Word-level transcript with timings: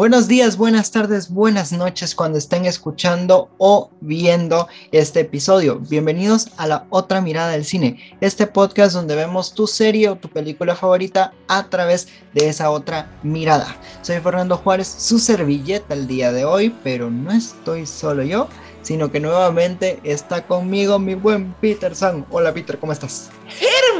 Buenos 0.00 0.28
días, 0.28 0.56
buenas 0.56 0.92
tardes, 0.92 1.28
buenas 1.28 1.72
noches 1.72 2.14
cuando 2.14 2.38
estén 2.38 2.64
escuchando 2.64 3.50
o 3.58 3.90
viendo 4.00 4.66
este 4.92 5.20
episodio. 5.20 5.78
Bienvenidos 5.78 6.48
a 6.56 6.66
la 6.66 6.86
otra 6.88 7.20
mirada 7.20 7.50
del 7.50 7.66
cine, 7.66 8.16
este 8.22 8.46
podcast 8.46 8.94
donde 8.94 9.14
vemos 9.14 9.52
tu 9.52 9.66
serie 9.66 10.08
o 10.08 10.16
tu 10.16 10.30
película 10.30 10.74
favorita 10.74 11.34
a 11.48 11.68
través 11.68 12.08
de 12.32 12.48
esa 12.48 12.70
otra 12.70 13.10
mirada. 13.22 13.76
Soy 14.00 14.20
Fernando 14.20 14.56
Juárez, 14.56 14.88
su 14.88 15.18
servilleta 15.18 15.92
el 15.92 16.06
día 16.06 16.32
de 16.32 16.46
hoy, 16.46 16.74
pero 16.82 17.10
no 17.10 17.30
estoy 17.30 17.84
solo 17.84 18.22
yo, 18.22 18.48
sino 18.80 19.12
que 19.12 19.20
nuevamente 19.20 20.00
está 20.02 20.46
conmigo 20.46 20.98
mi 20.98 21.14
buen 21.14 21.52
Peter 21.60 21.94
San. 21.94 22.24
Hola 22.30 22.54
Peter, 22.54 22.78
¿cómo 22.78 22.92
estás? 22.92 23.28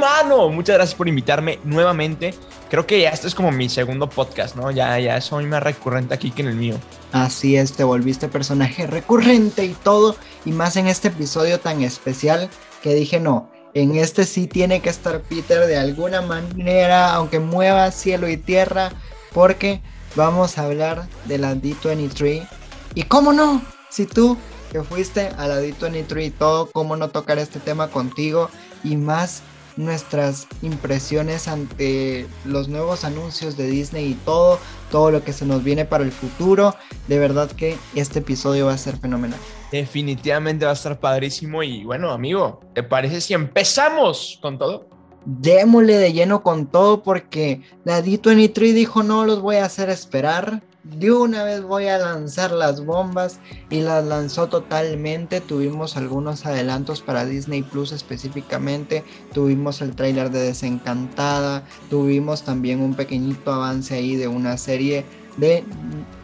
Hermano, 0.01 0.49
muchas 0.49 0.77
gracias 0.77 0.97
por 0.97 1.09
invitarme 1.09 1.59
nuevamente. 1.63 2.33
Creo 2.71 2.87
que 2.87 3.03
ya 3.03 3.11
esto 3.11 3.27
es 3.27 3.35
como 3.35 3.53
mi 3.53 3.69
segundo 3.69 4.09
podcast, 4.09 4.57
¿no? 4.57 4.71
Ya, 4.71 4.99
ya 4.99 5.21
soy 5.21 5.45
más 5.45 5.63
recurrente 5.63 6.15
aquí 6.15 6.31
que 6.31 6.41
en 6.41 6.49
el 6.49 6.55
mío. 6.55 6.77
Así 7.13 7.55
es, 7.59 7.75
te 7.75 7.85
volviste 7.85 8.27
personaje 8.27 8.87
recurrente 8.87 9.67
y 9.67 9.75
todo, 9.75 10.17
y 10.47 10.53
más 10.53 10.79
en 10.79 10.87
este 10.87 11.09
episodio 11.09 11.61
tan 11.61 11.83
especial 11.83 12.49
que 12.83 12.95
dije 12.95 13.21
no. 13.21 13.51
En 13.75 13.95
este 13.95 14.25
sí 14.25 14.47
tiene 14.47 14.81
que 14.81 14.89
estar 14.89 15.21
Peter 15.21 15.67
de 15.67 15.77
alguna 15.77 16.23
manera, 16.23 17.13
aunque 17.13 17.39
mueva 17.39 17.91
cielo 17.91 18.27
y 18.27 18.39
tierra, 18.39 18.93
porque 19.35 19.83
vamos 20.17 20.57
a 20.57 20.65
hablar 20.65 21.09
de 21.27 21.37
la 21.37 21.55
D23. 21.55 22.49
Y 22.95 23.03
cómo 23.03 23.35
no, 23.35 23.61
si 23.91 24.07
tú 24.07 24.39
que 24.73 24.83
fuiste 24.83 25.29
a 25.37 25.47
la 25.47 25.61
D23 25.61 26.25
y 26.25 26.31
todo, 26.31 26.71
cómo 26.73 26.97
no 26.97 27.11
tocar 27.11 27.39
este 27.39 27.61
tema 27.61 27.89
contigo 27.89 28.49
y 28.83 28.97
más 28.97 29.43
nuestras 29.85 30.47
impresiones 30.63 31.49
ante 31.49 32.27
los 32.45 32.69
nuevos 32.69 33.05
anuncios 33.05 33.57
de 33.57 33.67
Disney 33.67 34.13
y 34.13 34.15
todo, 34.15 34.59
todo 34.91 35.11
lo 35.11 35.25
que 35.25 35.33
se 35.33 35.47
nos 35.47 35.65
viene 35.65 35.85
para 35.85 36.05
el 36.05 36.13
futuro. 36.13 36.75
De 37.09 37.19
verdad 37.19 37.51
que 37.51 37.77
este 37.95 38.21
episodio 38.21 38.67
va 38.67 38.75
a 38.75 38.79
ser 38.79 38.97
fenomenal. 38.97 39.39
Definitivamente 39.73 40.65
va 40.65 40.73
a 40.73 40.75
estar 40.75 40.99
padrísimo 40.99 41.63
y 41.63 41.85
bueno, 41.85 42.11
amigo, 42.11 42.61
¿te 42.75 42.83
parece 42.83 43.21
si 43.21 43.35
empezamos 43.35 44.39
con 44.43 44.59
todo? 44.59 44.89
Démosle 45.25 45.99
de 45.99 46.13
lleno 46.13 46.43
con 46.43 46.67
todo 46.67 47.03
porque 47.03 47.63
la 47.85 48.01
D23 48.01 48.73
dijo 48.73 49.03
no 49.03 49.27
los 49.27 49.41
voy 49.41 49.57
a 49.57 49.67
hacer 49.67 49.91
esperar 49.91 50.63
de 50.83 51.13
una 51.13 51.45
vez 51.45 51.63
voy 51.63 51.87
a 51.89 51.99
lanzar 51.99 52.53
las 52.53 52.85
bombas 52.85 53.39
y 53.69 53.81
las 53.81 54.05
lanzó 54.05 54.49
totalmente. 54.49 55.41
Tuvimos 55.41 55.97
algunos 55.97 56.47
adelantos 56.47 57.03
para 57.03 57.27
Disney 57.27 57.63
Plus 57.63 57.93
específicamente. 57.93 59.05
Tuvimos 59.33 59.83
el 59.83 59.95
tráiler 59.95 60.31
de 60.31 60.41
Desencantada. 60.41 61.65
Tuvimos 61.91 62.43
también 62.43 62.81
un 62.81 62.95
pequeñito 62.95 63.53
avance 63.53 63.95
ahí 63.95 64.17
de 64.17 64.29
una 64.29 64.57
serie 64.57 65.05
de 65.37 65.65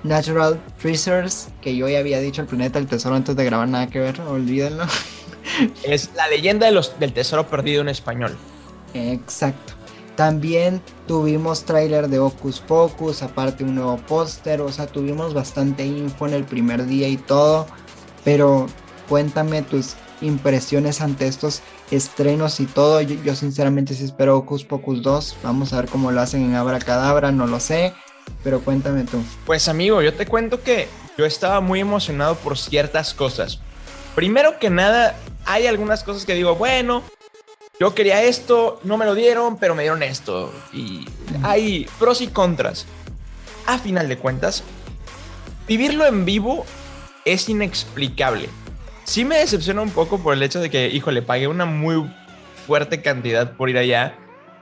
Natural 0.03 0.61
Treasures 0.81 1.49
que 1.61 1.77
yo 1.77 1.89
ya 1.89 1.99
había 1.99 2.21
dicho 2.21 2.43
el 2.43 2.49
planeta 2.49 2.79
del 2.79 2.89
tesoro 2.89 3.15
antes 3.15 3.37
de 3.37 3.45
grabar 3.45 3.69
nada 3.69 3.87
que 3.89 3.99
ver, 3.99 4.21
olvídenlo. 4.21 4.85
Es 5.85 6.11
la 6.17 6.29
leyenda 6.29 6.67
de 6.67 6.73
los, 6.73 6.99
del 6.99 7.13
tesoro 7.13 7.47
perdido 7.47 7.83
en 7.83 7.89
español. 7.89 8.37
Exacto. 8.95 9.75
También 10.17 10.81
tuvimos 11.07 11.65
tráiler 11.65 12.09
de 12.09 12.19
Ocus 12.19 12.61
Pocus, 12.61 13.23
aparte 13.23 13.65
un 13.65 13.75
nuevo 13.75 13.99
póster, 13.99 14.63
o 14.63 14.73
sea, 14.73 14.87
tuvimos 14.87 15.35
bastante 15.35 15.85
info 15.85 16.27
en 16.27 16.33
el 16.33 16.45
primer 16.45 16.87
día 16.87 17.07
y 17.07 17.19
todo, 17.19 17.67
pero 18.25 18.67
cuéntame 19.11 19.61
tus 19.61 19.95
impresiones 20.23 21.03
ante 21.03 21.27
estos 21.27 21.61
estrenos 21.91 22.61
y 22.61 22.67
todo. 22.67 23.03
Yo, 23.03 23.35
sinceramente 23.35 23.95
sí 23.95 24.05
espero 24.05 24.39
Ocus 24.39 24.65
Pocus 24.65 25.03
2, 25.03 25.37
vamos 25.43 25.75
a 25.75 25.83
ver 25.83 25.91
cómo 25.91 26.11
lo 26.11 26.23
hacen 26.23 26.43
en 26.43 26.55
Abracadabra, 26.55 27.31
no 27.31 27.47
lo 27.47 27.61
sé, 27.61 27.93
pero 28.43 28.61
cuéntame 28.61 29.05
tú. 29.05 29.23
Pues 29.45 29.69
amigo, 29.69 30.01
yo 30.01 30.15
te 30.15 30.25
cuento 30.25 30.63
que 30.63 30.89
yo 31.19 31.27
estaba 31.27 31.61
muy 31.61 31.81
emocionado 31.81 32.37
por 32.37 32.57
ciertas 32.57 33.13
cosas. 33.13 33.61
Primero 34.15 34.59
que 34.59 34.71
nada, 34.71 35.15
hay 35.45 35.67
algunas 35.67 36.03
cosas 36.03 36.25
que 36.25 36.33
digo, 36.33 36.55
bueno, 36.55 37.03
yo 37.79 37.95
quería 37.95 38.23
esto, 38.23 38.81
no 38.85 38.97
me 38.97 39.05
lo 39.05 39.15
dieron, 39.15 39.59
pero 39.59 39.75
me 39.75 39.83
dieron 39.83 40.03
esto. 40.03 40.53
Y 40.73 41.07
hay 41.43 41.87
pros 41.99 42.21
y 42.21 42.29
contras. 42.29 42.87
A 43.67 43.79
final 43.79 44.09
de 44.09 44.17
cuentas, 44.17 44.65
vivirlo 45.69 46.07
en 46.07 46.25
vivo 46.25 46.65
es 47.25 47.49
inexplicable. 47.49 48.49
Sí 49.05 49.25
me 49.25 49.39
decepciona 49.39 49.83
un 49.83 49.91
poco 49.91 50.19
por 50.19 50.35
el 50.35 50.43
hecho 50.43 50.61
de 50.61 50.71
que, 50.71 50.89
híjole, 50.89 51.23
pagué 51.23 51.49
una 51.49 51.65
muy 51.65 52.11
fuerte 52.67 53.03
cantidad 53.03 53.57
por 53.57 53.69
ir 53.71 53.79
allá 53.79 54.17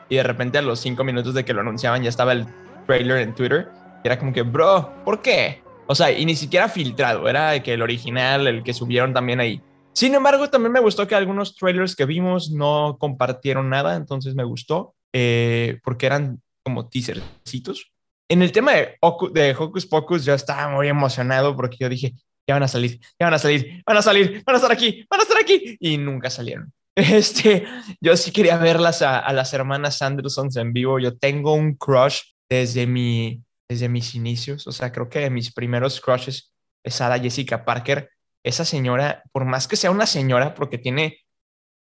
y 0.08 0.16
de 0.16 0.22
repente 0.22 0.58
a 0.58 0.62
los 0.62 0.80
cinco 0.80 1.04
minutos 1.04 1.34
de 1.34 1.44
que 1.44 1.54
lo 1.54 1.60
anunciaban 1.60 2.02
ya 2.02 2.08
estaba 2.08 2.32
el 2.32 2.46
trailer 2.86 3.18
en 3.18 3.34
Twitter. 3.34 3.68
Y 4.02 4.08
era 4.08 4.18
como 4.18 4.32
que, 4.32 4.42
bro, 4.42 4.92
¿por 5.04 5.22
qué? 5.22 5.62
O 5.86 5.94
sea, 5.94 6.10
y 6.10 6.24
ni 6.24 6.34
siquiera 6.34 6.68
filtrado, 6.68 7.28
era 7.28 7.62
que 7.62 7.74
el 7.74 7.82
original, 7.82 8.46
el 8.46 8.62
que 8.62 8.74
subieron 8.74 9.12
también 9.12 9.40
ahí. 9.40 9.60
Sin 9.94 10.14
embargo, 10.14 10.50
también 10.50 10.72
me 10.72 10.80
gustó 10.80 11.06
que 11.06 11.14
algunos 11.14 11.54
trailers 11.54 11.94
que 11.94 12.04
vimos 12.04 12.50
no 12.50 12.96
compartieron 12.98 13.70
nada, 13.70 13.94
entonces 13.94 14.34
me 14.34 14.42
gustó 14.42 14.94
eh, 15.12 15.78
porque 15.84 16.06
eran 16.06 16.42
como 16.64 16.88
teasercitos. 16.88 17.92
En 18.28 18.42
el 18.42 18.50
tema 18.50 18.72
de, 18.72 18.96
Hocus 19.00 19.86
Pocus 19.86 20.24
yo 20.24 20.34
estaba 20.34 20.68
muy 20.68 20.88
emocionado 20.88 21.54
porque 21.54 21.76
yo 21.78 21.88
dije, 21.88 22.14
ya 22.46 22.54
van 22.54 22.64
a 22.64 22.68
salir, 22.68 22.98
ya 23.20 23.26
van 23.26 23.34
a 23.34 23.38
salir, 23.38 23.82
van 23.86 23.96
a 23.96 24.02
salir, 24.02 24.42
van 24.44 24.54
a 24.54 24.58
estar 24.58 24.72
aquí, 24.72 25.06
van 25.08 25.20
a 25.20 25.22
estar 25.22 25.38
aquí 25.38 25.76
y 25.78 25.96
nunca 25.96 26.28
salieron. 26.30 26.72
Este, 26.96 27.66
yo 28.00 28.16
sí 28.16 28.30
quería 28.30 28.56
verlas 28.56 29.02
a, 29.02 29.32
las 29.32 29.52
hermanas 29.52 30.00
Andersons 30.00 30.54
en 30.56 30.72
vivo. 30.72 31.00
Yo 31.00 31.16
tengo 31.18 31.52
un 31.54 31.74
crush 31.74 32.20
desde 32.48 32.86
mi, 32.86 33.42
desde 33.68 33.88
mis 33.88 34.14
inicios, 34.14 34.66
o 34.68 34.72
sea, 34.72 34.92
creo 34.92 35.08
que 35.08 35.28
mis 35.28 35.52
primeros 35.52 36.00
crushes 36.00 36.52
es 36.84 36.94
Sarah 36.94 37.18
Jessica 37.18 37.64
Parker 37.64 38.10
esa 38.44 38.64
señora, 38.64 39.24
por 39.32 39.46
más 39.46 39.66
que 39.66 39.76
sea 39.76 39.90
una 39.90 40.06
señora, 40.06 40.54
porque 40.54 40.78
tiene 40.78 41.18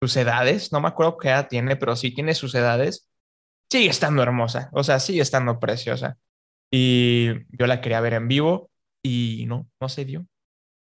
sus 0.02 0.16
edades, 0.16 0.72
no 0.72 0.80
me 0.80 0.88
acuerdo 0.88 1.16
qué 1.16 1.28
edad 1.28 1.48
tiene, 1.48 1.76
pero 1.76 1.94
sí 1.94 2.12
tiene 2.12 2.34
sus 2.34 2.54
edades, 2.54 3.08
sigue 3.70 3.88
estando 3.88 4.22
hermosa, 4.22 4.68
o 4.72 4.82
sea, 4.82 4.98
sigue 4.98 5.22
estando 5.22 5.60
preciosa. 5.60 6.18
Y 6.72 7.28
yo 7.56 7.66
la 7.66 7.80
quería 7.80 8.00
ver 8.00 8.14
en 8.14 8.28
vivo 8.28 8.70
y 9.02 9.44
no, 9.46 9.68
no 9.80 9.88
se 9.88 10.04
dio. 10.04 10.26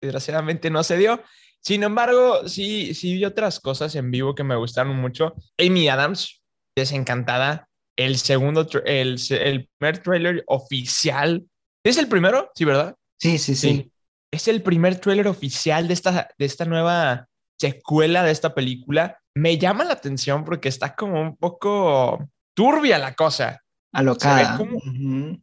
Desgraciadamente 0.01 0.69
no 0.69 0.83
se 0.83 0.97
dio. 0.97 1.22
Sin 1.61 1.84
embargo, 1.84 2.47
sí, 2.47 2.94
sí 2.94 3.13
vi 3.13 3.25
otras 3.25 3.59
cosas 3.59 3.95
en 3.95 4.11
vivo 4.11 4.35
que 4.35 4.44
me 4.44 4.55
gustaron 4.55 4.95
mucho. 4.95 5.35
Amy 5.57 5.89
Adams, 5.89 6.44
desencantada. 6.75 7.67
El 7.97 8.17
segundo, 8.17 8.67
el, 8.85 9.19
el 9.29 9.69
primer 9.78 9.97
trailer 10.03 10.44
oficial. 10.47 11.45
¿Es 11.84 11.97
el 11.97 12.07
primero? 12.07 12.51
Sí, 12.53 12.63
¿verdad? 12.63 12.95
sí, 13.17 13.38
sí. 13.38 13.55
sí 13.55 13.91
es 14.31 14.47
el 14.47 14.61
primer 14.61 14.99
tráiler 14.99 15.27
oficial 15.27 15.88
de 15.88 15.93
esta, 15.93 16.29
de 16.38 16.45
esta 16.45 16.65
nueva 16.65 17.27
secuela 17.59 18.23
de 18.23 18.31
esta 18.31 18.53
película. 18.53 19.19
Me 19.35 19.57
llama 19.57 19.83
la 19.83 19.93
atención 19.93 20.43
porque 20.43 20.69
está 20.69 20.95
como 20.95 21.21
un 21.21 21.35
poco 21.38 22.29
turbia 22.55 22.97
la 22.97 23.13
cosa. 23.13 23.61
Alocada. 23.93 24.59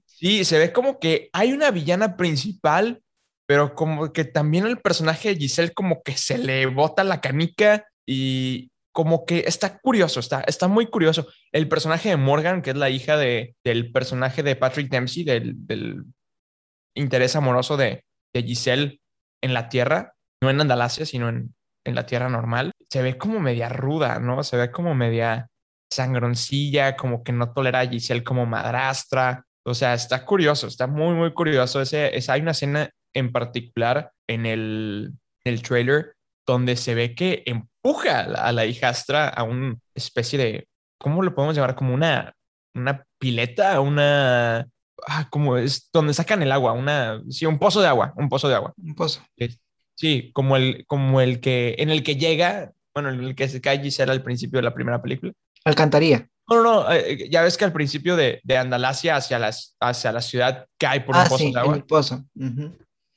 Sí, 0.06 0.44
se 0.44 0.58
ve 0.58 0.72
como 0.72 0.98
que 1.00 1.28
hay 1.32 1.52
una 1.52 1.70
villana 1.70 2.16
principal, 2.16 3.02
pero 3.46 3.74
como 3.74 4.12
que 4.12 4.24
también 4.24 4.66
el 4.66 4.78
personaje 4.78 5.30
de 5.30 5.40
Giselle 5.40 5.74
como 5.74 6.02
que 6.02 6.16
se 6.16 6.38
le 6.38 6.66
bota 6.66 7.02
la 7.04 7.20
canica 7.20 7.86
y 8.06 8.70
como 8.92 9.26
que 9.26 9.40
está 9.46 9.78
curioso, 9.78 10.20
está, 10.20 10.42
está 10.42 10.68
muy 10.68 10.86
curioso. 10.86 11.26
El 11.50 11.68
personaje 11.68 12.10
de 12.10 12.16
Morgan, 12.16 12.62
que 12.62 12.70
es 12.70 12.76
la 12.76 12.90
hija 12.90 13.16
de, 13.16 13.56
del 13.64 13.90
personaje 13.90 14.44
de 14.44 14.54
Patrick 14.54 14.88
Dempsey, 14.88 15.24
del, 15.24 15.66
del 15.66 16.04
interés 16.94 17.34
amoroso 17.34 17.76
de, 17.76 18.04
de 18.34 18.42
Giselle 18.42 19.00
en 19.42 19.54
la 19.54 19.68
Tierra, 19.68 20.14
no 20.42 20.50
en 20.50 20.60
Andalasia, 20.60 21.06
sino 21.06 21.28
en, 21.28 21.54
en 21.84 21.94
la 21.94 22.06
Tierra 22.06 22.28
normal, 22.28 22.72
se 22.90 23.02
ve 23.02 23.18
como 23.18 23.40
media 23.40 23.68
ruda, 23.68 24.18
¿no? 24.18 24.42
Se 24.42 24.56
ve 24.56 24.70
como 24.70 24.94
media 24.94 25.48
sangroncilla, 25.90 26.96
como 26.96 27.22
que 27.22 27.32
no 27.32 27.52
tolera 27.52 27.80
a 27.80 27.88
Giselle 27.88 28.24
como 28.24 28.46
madrastra. 28.46 29.44
O 29.64 29.74
sea, 29.74 29.94
está 29.94 30.24
curioso, 30.24 30.66
está 30.66 30.86
muy, 30.86 31.14
muy 31.14 31.32
curioso. 31.32 31.80
Ese, 31.80 32.12
hay 32.28 32.40
una 32.40 32.50
escena 32.50 32.90
en 33.14 33.32
particular 33.32 34.12
en 34.28 34.46
el, 34.46 35.12
el 35.44 35.62
trailer 35.62 36.14
donde 36.46 36.76
se 36.76 36.94
ve 36.94 37.14
que 37.14 37.42
empuja 37.46 38.20
a 38.20 38.52
la, 38.52 38.66
hijastra 38.66 39.28
a 39.28 39.44
una 39.44 39.76
especie 39.94 40.38
de, 40.38 40.68
¿cómo 40.98 41.22
lo 41.22 41.34
podemos 41.34 41.56
llamar? 41.56 41.74
Como 41.74 41.94
una, 41.94 42.34
una 42.74 43.04
pileta, 43.18 43.80
una, 43.80 44.66
ah, 45.06 45.28
como 45.30 45.56
es 45.56 45.90
donde 45.92 46.14
sacan 46.14 46.42
el 46.42 46.52
agua, 46.52 46.72
una, 46.72 47.22
sí, 47.28 47.46
un 47.46 47.58
pozo 47.58 47.80
de 47.80 47.88
agua, 47.88 48.12
un 48.16 48.28
pozo 48.28 48.48
de 48.48 48.54
agua. 48.54 48.72
Un 48.76 48.94
pozo. 48.94 49.22
Sí, 49.96 50.30
como 50.32 50.56
el, 50.56 50.84
como 50.86 51.20
el 51.20 51.40
que, 51.40 51.76
en 51.78 51.90
el 51.90 52.02
que 52.02 52.16
llega, 52.16 52.72
bueno, 52.94 53.10
en 53.10 53.20
el 53.20 53.34
que 53.34 53.48
se 53.48 53.60
cae 53.60 53.80
Gisela 53.80 54.12
al 54.12 54.22
principio 54.22 54.58
de 54.58 54.64
la 54.64 54.74
primera 54.74 55.00
película. 55.00 55.32
Alcantaría. 55.64 56.28
No, 56.48 56.56
no, 56.56 56.62
no, 56.62 56.92
eh, 56.92 57.28
ya 57.30 57.42
ves 57.42 57.56
que 57.56 57.64
al 57.64 57.72
principio 57.72 58.16
de, 58.16 58.40
de 58.44 58.58
Andalasia 58.58 59.16
hacia, 59.16 59.38
las, 59.38 59.76
hacia 59.80 60.12
la 60.12 60.20
ciudad 60.20 60.66
cae 60.78 61.00
por 61.00 61.14
un 61.14 61.22
ah, 61.22 61.26
pozo 61.28 61.44
de 61.44 61.58
agua. 61.58 61.74
el 61.76 61.84
pozo. 61.84 62.24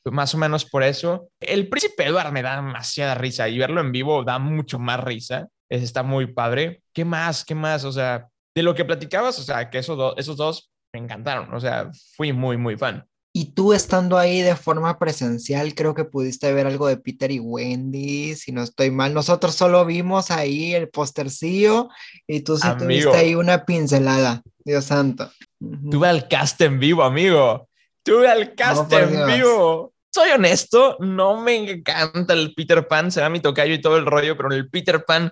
Más 0.06 0.34
o 0.34 0.38
menos 0.38 0.64
por 0.64 0.84
eso. 0.84 1.30
El 1.42 1.68
príncipe 1.68 2.06
Edward 2.06 2.32
me 2.32 2.42
da 2.42 2.56
demasiada 2.56 3.16
risa 3.16 3.50
y 3.50 3.58
verlo 3.58 3.82
en 3.82 3.92
vivo 3.92 4.24
da 4.24 4.40
mucho 4.40 4.80
más 4.80 5.04
risa. 5.04 5.50
Está 5.70 6.04
muy 6.04 6.28
padre. 6.28 6.82
¿Qué 6.94 7.04
más? 7.04 7.44
¿Qué 7.44 7.54
más? 7.54 7.84
O 7.84 7.92
sea, 7.92 8.30
de 8.56 8.64
lo 8.64 8.74
que 8.74 8.86
platicabas, 8.86 9.38
o 9.40 9.44
sea, 9.44 9.70
que 9.70 9.80
esos, 9.80 10.14
esos 10.16 10.38
dos 10.38 10.72
me 10.94 11.00
encantaron, 11.00 11.54
o 11.54 11.60
sea, 11.60 11.92
fui 12.16 12.34
muy, 12.34 12.58
muy 12.58 12.78
fan. 12.78 13.06
Y 13.34 13.54
tú 13.54 13.74
estando 13.74 14.18
ahí 14.18 14.42
de 14.42 14.56
forma 14.56 14.98
presencial, 14.98 15.76
creo 15.76 15.94
que 15.94 16.06
pudiste 16.06 16.52
ver 16.54 16.66
algo 16.66 16.88
de 16.88 16.98
Peter 16.98 17.30
y 17.30 17.40
Wendy, 17.40 18.36
si 18.36 18.52
no 18.52 18.64
estoy 18.64 18.90
mal. 18.90 19.14
Nosotros 19.14 19.54
solo 19.54 19.86
vimos 19.86 20.32
ahí 20.32 20.74
el 20.74 20.90
postercillo 20.90 21.90
y 22.26 22.42
tú 22.42 22.58
sí 22.58 22.68
tuviste 22.80 23.16
ahí 23.16 23.36
una 23.36 23.64
pincelada, 23.64 24.42
Dios 24.66 24.86
santo. 24.86 25.32
Tuve 25.60 26.08
al 26.08 26.28
cast 26.28 26.60
en 26.62 26.80
vivo, 26.80 27.04
amigo. 27.04 27.70
Tuve 28.02 28.28
al 28.28 28.56
cast 28.56 28.92
en 28.94 29.28
vivo. 29.28 29.94
Soy 30.10 30.32
honesto, 30.32 30.98
no 31.00 31.40
me 31.40 31.58
encanta 31.58 32.34
el 32.34 32.56
Peter 32.56 32.88
Pan, 32.88 33.12
será 33.12 33.30
mi 33.30 33.40
tocayo 33.40 33.76
y 33.76 33.82
todo 33.82 33.98
el 33.98 34.08
rollo, 34.08 34.36
pero 34.36 34.52
el 34.52 34.68
Peter 34.68 35.06
Pan 35.06 35.32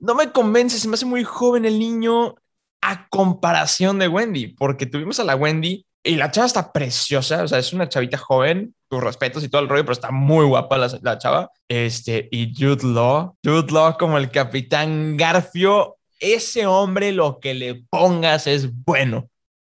no 0.00 0.16
me 0.16 0.32
convence, 0.32 0.78
se 0.80 0.88
me 0.88 0.94
hace 0.94 1.06
muy 1.06 1.22
joven 1.22 1.64
el 1.66 1.78
niño 1.78 2.34
a 2.80 3.08
comparación 3.08 3.98
de 3.98 4.08
Wendy, 4.08 4.48
porque 4.48 4.86
tuvimos 4.86 5.18
a 5.20 5.24
la 5.24 5.36
Wendy 5.36 5.84
y 6.04 6.16
la 6.16 6.30
chava 6.30 6.46
está 6.46 6.72
preciosa, 6.72 7.42
o 7.42 7.48
sea, 7.48 7.58
es 7.58 7.72
una 7.72 7.88
chavita 7.88 8.16
joven, 8.16 8.74
tus 8.88 9.02
respetos 9.02 9.44
y 9.44 9.48
todo 9.48 9.62
el 9.62 9.68
rollo, 9.68 9.82
pero 9.82 9.92
está 9.92 10.10
muy 10.10 10.46
guapa 10.46 10.78
la, 10.78 10.98
la 11.02 11.18
chava. 11.18 11.50
Este, 11.68 12.28
y 12.30 12.54
Jude 12.54 12.86
Law, 12.86 13.36
Jude 13.44 13.72
Law 13.72 13.96
como 13.98 14.16
el 14.16 14.30
capitán 14.30 15.16
Garfio, 15.16 15.98
ese 16.20 16.66
hombre 16.66 17.12
lo 17.12 17.40
que 17.40 17.54
le 17.54 17.74
pongas 17.90 18.46
es 18.46 18.72
bueno. 18.84 19.28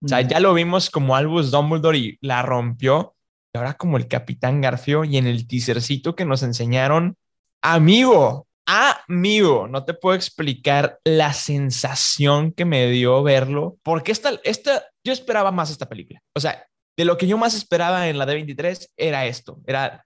O 0.02 0.08
sea, 0.08 0.22
ya 0.22 0.40
lo 0.40 0.54
vimos 0.54 0.88
como 0.88 1.14
Albus 1.14 1.50
Dumbledore 1.50 1.98
y 1.98 2.18
la 2.22 2.42
rompió. 2.42 3.14
Y 3.52 3.58
ahora 3.58 3.74
como 3.74 3.96
el 3.96 4.06
Capitán 4.08 4.60
Garfio 4.60 5.04
y 5.04 5.16
en 5.16 5.26
el 5.26 5.46
teasercito 5.46 6.14
que 6.14 6.24
nos 6.24 6.42
enseñaron, 6.42 7.16
amigo, 7.62 8.46
amigo, 8.70 9.66
no 9.66 9.84
te 9.84 9.94
puedo 9.94 10.14
explicar 10.14 11.00
la 11.04 11.32
sensación 11.32 12.52
que 12.52 12.64
me 12.64 12.88
dio 12.88 13.22
verlo, 13.22 13.78
porque 13.82 14.12
esta, 14.12 14.40
esta, 14.44 14.84
yo 15.04 15.12
esperaba 15.12 15.50
más 15.50 15.70
esta 15.70 15.88
película. 15.88 16.22
O 16.34 16.40
sea, 16.40 16.64
de 16.96 17.04
lo 17.04 17.16
que 17.16 17.26
yo 17.26 17.36
más 17.36 17.54
esperaba 17.54 18.08
en 18.08 18.18
la 18.18 18.26
D23 18.26 18.90
era 18.96 19.26
esto, 19.26 19.58
era 19.66 20.04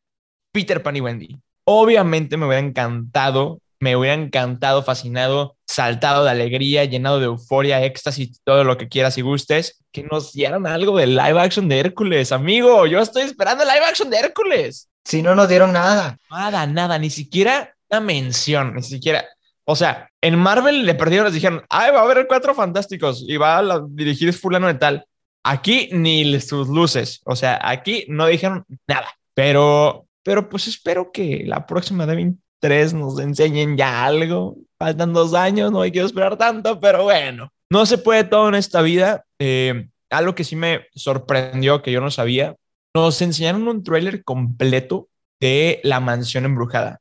Peter 0.50 0.82
Pan 0.82 0.96
y 0.96 1.00
Wendy. 1.00 1.38
Obviamente 1.64 2.36
me 2.36 2.46
hubiera 2.46 2.66
encantado, 2.66 3.60
me 3.80 3.96
hubiera 3.96 4.14
encantado, 4.14 4.82
fascinado, 4.82 5.56
saltado 5.66 6.24
de 6.24 6.30
alegría, 6.30 6.84
llenado 6.84 7.18
de 7.18 7.26
euforia, 7.26 7.84
éxtasis, 7.84 8.40
todo 8.44 8.64
lo 8.64 8.78
que 8.78 8.88
quieras 8.88 9.18
y 9.18 9.22
gustes, 9.22 9.84
que 9.92 10.04
nos 10.04 10.32
dieran 10.32 10.66
algo 10.66 10.96
de 10.96 11.06
live 11.06 11.38
action 11.38 11.68
de 11.68 11.80
Hércules, 11.80 12.32
amigo. 12.32 12.86
Yo 12.86 13.00
estoy 13.00 13.22
esperando 13.22 13.64
live 13.64 13.84
action 13.84 14.08
de 14.08 14.18
Hércules. 14.18 14.88
Si 15.04 15.20
no 15.20 15.34
nos 15.34 15.48
dieron 15.48 15.72
nada. 15.72 16.16
Nada, 16.30 16.66
nada, 16.66 16.98
ni 16.98 17.10
siquiera 17.10 17.73
una 17.94 18.00
mención, 18.00 18.74
ni 18.74 18.82
siquiera. 18.82 19.24
O 19.64 19.76
sea, 19.76 20.10
en 20.20 20.38
Marvel 20.38 20.84
le 20.84 20.94
perdieron, 20.94 21.26
les 21.26 21.34
dijeron, 21.34 21.62
ay, 21.70 21.92
va 21.92 22.00
a 22.00 22.02
haber 22.02 22.26
cuatro 22.26 22.54
fantásticos 22.54 23.24
y 23.26 23.36
va 23.36 23.58
a 23.58 23.82
dirigir 23.88 24.32
fulano 24.32 24.66
de 24.66 24.74
tal. 24.74 25.06
Aquí 25.42 25.88
ni 25.92 26.40
sus 26.40 26.68
luces, 26.68 27.20
o 27.24 27.36
sea, 27.36 27.58
aquí 27.62 28.04
no 28.08 28.26
dijeron 28.26 28.64
nada. 28.86 29.08
Pero, 29.34 30.06
pero 30.22 30.48
pues 30.48 30.66
espero 30.66 31.12
que 31.12 31.44
la 31.46 31.66
próxima 31.66 32.06
de 32.06 32.16
23 32.16 32.94
nos 32.94 33.18
enseñen 33.18 33.76
ya 33.76 34.04
algo. 34.04 34.56
Faltan 34.78 35.12
dos 35.12 35.34
años, 35.34 35.70
no 35.72 35.82
hay 35.82 35.92
que 35.92 36.00
esperar 36.00 36.36
tanto, 36.36 36.80
pero 36.80 37.04
bueno, 37.04 37.52
no 37.70 37.86
se 37.86 37.98
puede 37.98 38.24
todo 38.24 38.48
en 38.48 38.54
esta 38.54 38.82
vida. 38.82 39.24
Eh, 39.38 39.88
algo 40.10 40.34
que 40.34 40.44
sí 40.44 40.56
me 40.56 40.86
sorprendió, 40.94 41.82
que 41.82 41.92
yo 41.92 42.00
no 42.00 42.10
sabía, 42.10 42.56
nos 42.94 43.20
enseñaron 43.22 43.66
un 43.68 43.82
tráiler 43.82 44.24
completo 44.24 45.08
de 45.40 45.80
La 45.84 46.00
Mansión 46.00 46.44
Embrujada. 46.44 47.00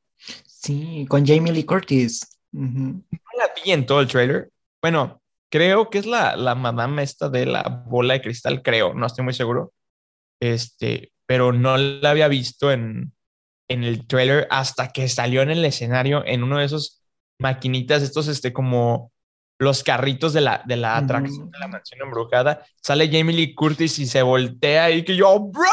Sí, 0.63 1.06
con 1.10 1.25
Jamie 1.25 1.51
Lee 1.51 1.65
Curtis. 1.65 2.39
No 2.54 3.04
la 3.38 3.51
vi 3.54 3.71
en 3.71 3.86
todo 3.86 4.00
el 4.00 4.07
trailer. 4.07 4.50
Bueno, 4.81 5.21
creo 5.51 5.89
que 5.89 5.98
es 5.98 6.06
la, 6.06 6.38
la 6.38 6.56
madame 6.56 7.04
esta 7.04 7.27
de 7.30 7.45
la 7.45 7.83
bola 7.86 8.13
de 8.13 8.21
cristal, 8.21 8.62
creo, 8.62 8.94
no 8.94 9.06
estoy 9.06 9.25
muy 9.25 9.33
seguro. 9.33 9.74
Este, 10.39 11.12
pero 11.25 11.51
no 11.51 11.77
la 11.77 12.12
había 12.12 12.27
visto 12.30 12.71
en, 12.71 13.13
en 13.68 13.83
el 13.83 14.07
trailer 14.07 14.48
hasta 14.51 14.89
que 14.89 15.10
salió 15.10 15.42
en 15.42 15.51
el 15.51 15.65
escenario 15.65 16.24
en 16.25 16.44
uno 16.44 16.60
de 16.60 16.65
esos 16.65 17.01
maquinitas, 17.39 18.01
estos, 18.01 18.27
este, 18.27 18.54
como 18.54 19.12
los 19.60 19.83
carritos 19.83 20.33
de 20.33 20.42
la, 20.42 20.63
de 20.65 20.77
la 20.77 20.98
atracción 20.98 21.51
de 21.51 21.60
la 21.60 21.68
mansión 21.68 22.01
embrujada. 22.01 22.65
Sale 22.81 23.10
Jamie 23.12 23.36
Lee 23.36 23.54
Curtis 23.54 24.00
y 24.00 24.06
se 24.06 24.21
voltea 24.21 24.92
y 24.92 25.04
que 25.04 25.15
yo, 25.15 25.39
bro, 25.39 25.69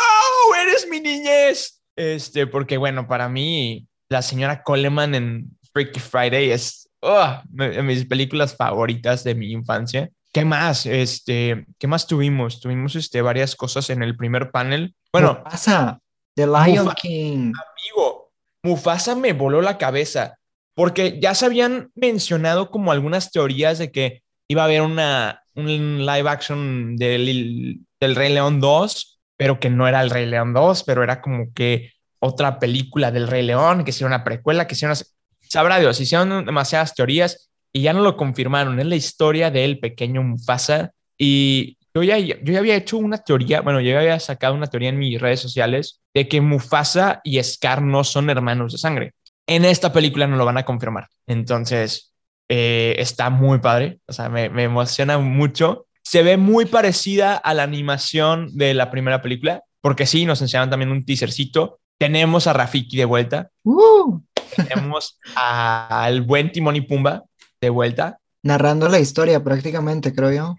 eres 0.62 0.88
mi 0.88 1.00
niñez. 1.00 1.80
Este, 1.96 2.46
porque 2.46 2.76
bueno, 2.76 3.06
para 3.06 3.28
mí, 3.28 3.86
la 4.10 4.22
señora 4.22 4.62
Coleman 4.62 5.14
en 5.14 5.58
Freaky 5.72 6.00
Friday 6.00 6.50
es 6.50 6.90
oh, 7.00 7.40
de 7.44 7.82
mis 7.82 8.04
películas 8.04 8.54
favoritas 8.54 9.24
de 9.24 9.34
mi 9.34 9.52
infancia. 9.52 10.10
¿Qué 10.32 10.44
más? 10.44 10.84
Este, 10.84 11.64
¿qué 11.78 11.86
más 11.86 12.06
tuvimos? 12.06 12.60
Tuvimos 12.60 12.96
este, 12.96 13.22
varias 13.22 13.56
cosas 13.56 13.88
en 13.88 14.02
el 14.02 14.16
primer 14.16 14.50
panel. 14.50 14.94
Bueno, 15.12 15.40
Mufasa, 15.44 15.98
The 16.34 16.46
Lion 16.46 16.92
King. 17.00 17.52
Amigo, 17.54 18.32
Mufasa 18.62 19.14
me 19.14 19.32
voló 19.32 19.62
la 19.62 19.78
cabeza 19.78 20.36
porque 20.74 21.18
ya 21.20 21.34
se 21.34 21.46
habían 21.46 21.90
mencionado 21.94 22.70
como 22.70 22.92
algunas 22.92 23.30
teorías 23.30 23.78
de 23.78 23.92
que 23.92 24.22
iba 24.48 24.62
a 24.62 24.64
haber 24.66 24.82
una, 24.82 25.42
un 25.54 26.04
live 26.04 26.28
action 26.28 26.96
del, 26.96 27.80
del 28.00 28.16
Rey 28.16 28.32
León 28.32 28.60
2, 28.60 29.20
pero 29.36 29.60
que 29.60 29.70
no 29.70 29.86
era 29.86 30.00
el 30.00 30.10
Rey 30.10 30.26
León 30.26 30.52
2, 30.52 30.82
pero 30.84 31.04
era 31.04 31.20
como 31.20 31.52
que 31.54 31.92
otra 32.20 32.58
película 32.58 33.10
del 33.10 33.26
Rey 33.26 33.42
León, 33.42 33.84
que 33.84 33.92
sea 33.92 34.06
una 34.06 34.22
precuela, 34.22 34.66
que 34.66 34.74
sea 34.74 34.90
una... 34.90 34.98
Sabrá 35.40 35.80
Dios, 35.80 36.00
hicieron 36.00 36.44
demasiadas 36.44 36.94
teorías 36.94 37.50
y 37.72 37.82
ya 37.82 37.92
no 37.92 38.02
lo 38.02 38.16
confirmaron. 38.16 38.78
Es 38.78 38.86
la 38.86 38.96
historia 38.96 39.50
del 39.50 39.80
pequeño 39.80 40.22
Mufasa 40.22 40.92
y 41.18 41.78
yo 41.92 42.02
ya, 42.04 42.18
yo 42.18 42.36
ya 42.44 42.58
había 42.60 42.76
hecho 42.76 42.98
una 42.98 43.18
teoría, 43.18 43.62
bueno, 43.62 43.80
yo 43.80 43.90
ya 43.90 43.98
había 43.98 44.20
sacado 44.20 44.54
una 44.54 44.68
teoría 44.68 44.90
en 44.90 44.98
mis 44.98 45.20
redes 45.20 45.40
sociales 45.40 46.00
de 46.14 46.28
que 46.28 46.40
Mufasa 46.40 47.20
y 47.24 47.42
Scar 47.42 47.82
no 47.82 48.04
son 48.04 48.30
hermanos 48.30 48.72
de 48.72 48.78
sangre. 48.78 49.14
En 49.46 49.64
esta 49.64 49.92
película 49.92 50.28
no 50.28 50.36
lo 50.36 50.44
van 50.44 50.58
a 50.58 50.64
confirmar. 50.64 51.08
Entonces, 51.26 52.12
eh, 52.48 52.94
está 52.98 53.30
muy 53.30 53.58
padre, 53.58 53.98
o 54.06 54.12
sea, 54.12 54.28
me, 54.28 54.48
me 54.50 54.64
emociona 54.64 55.18
mucho. 55.18 55.86
Se 56.02 56.22
ve 56.22 56.36
muy 56.36 56.66
parecida 56.66 57.36
a 57.36 57.54
la 57.54 57.64
animación 57.64 58.56
de 58.56 58.74
la 58.74 58.90
primera 58.90 59.20
película, 59.20 59.64
porque 59.80 60.06
sí, 60.06 60.26
nos 60.26 60.42
enseñaron 60.42 60.70
también 60.70 60.92
un 60.92 61.04
teasercito 61.04 61.80
tenemos 62.00 62.46
a 62.46 62.54
Rafiki 62.54 62.96
de 62.96 63.04
vuelta. 63.04 63.50
Uh. 63.62 64.20
Tenemos 64.56 65.18
al 65.36 66.22
buen 66.22 66.50
Timón 66.50 66.76
y 66.76 66.80
Pumba 66.80 67.24
de 67.60 67.68
vuelta. 67.68 68.18
Narrando 68.42 68.88
la 68.88 68.98
historia 68.98 69.44
prácticamente, 69.44 70.14
creo 70.14 70.32
yo. 70.32 70.56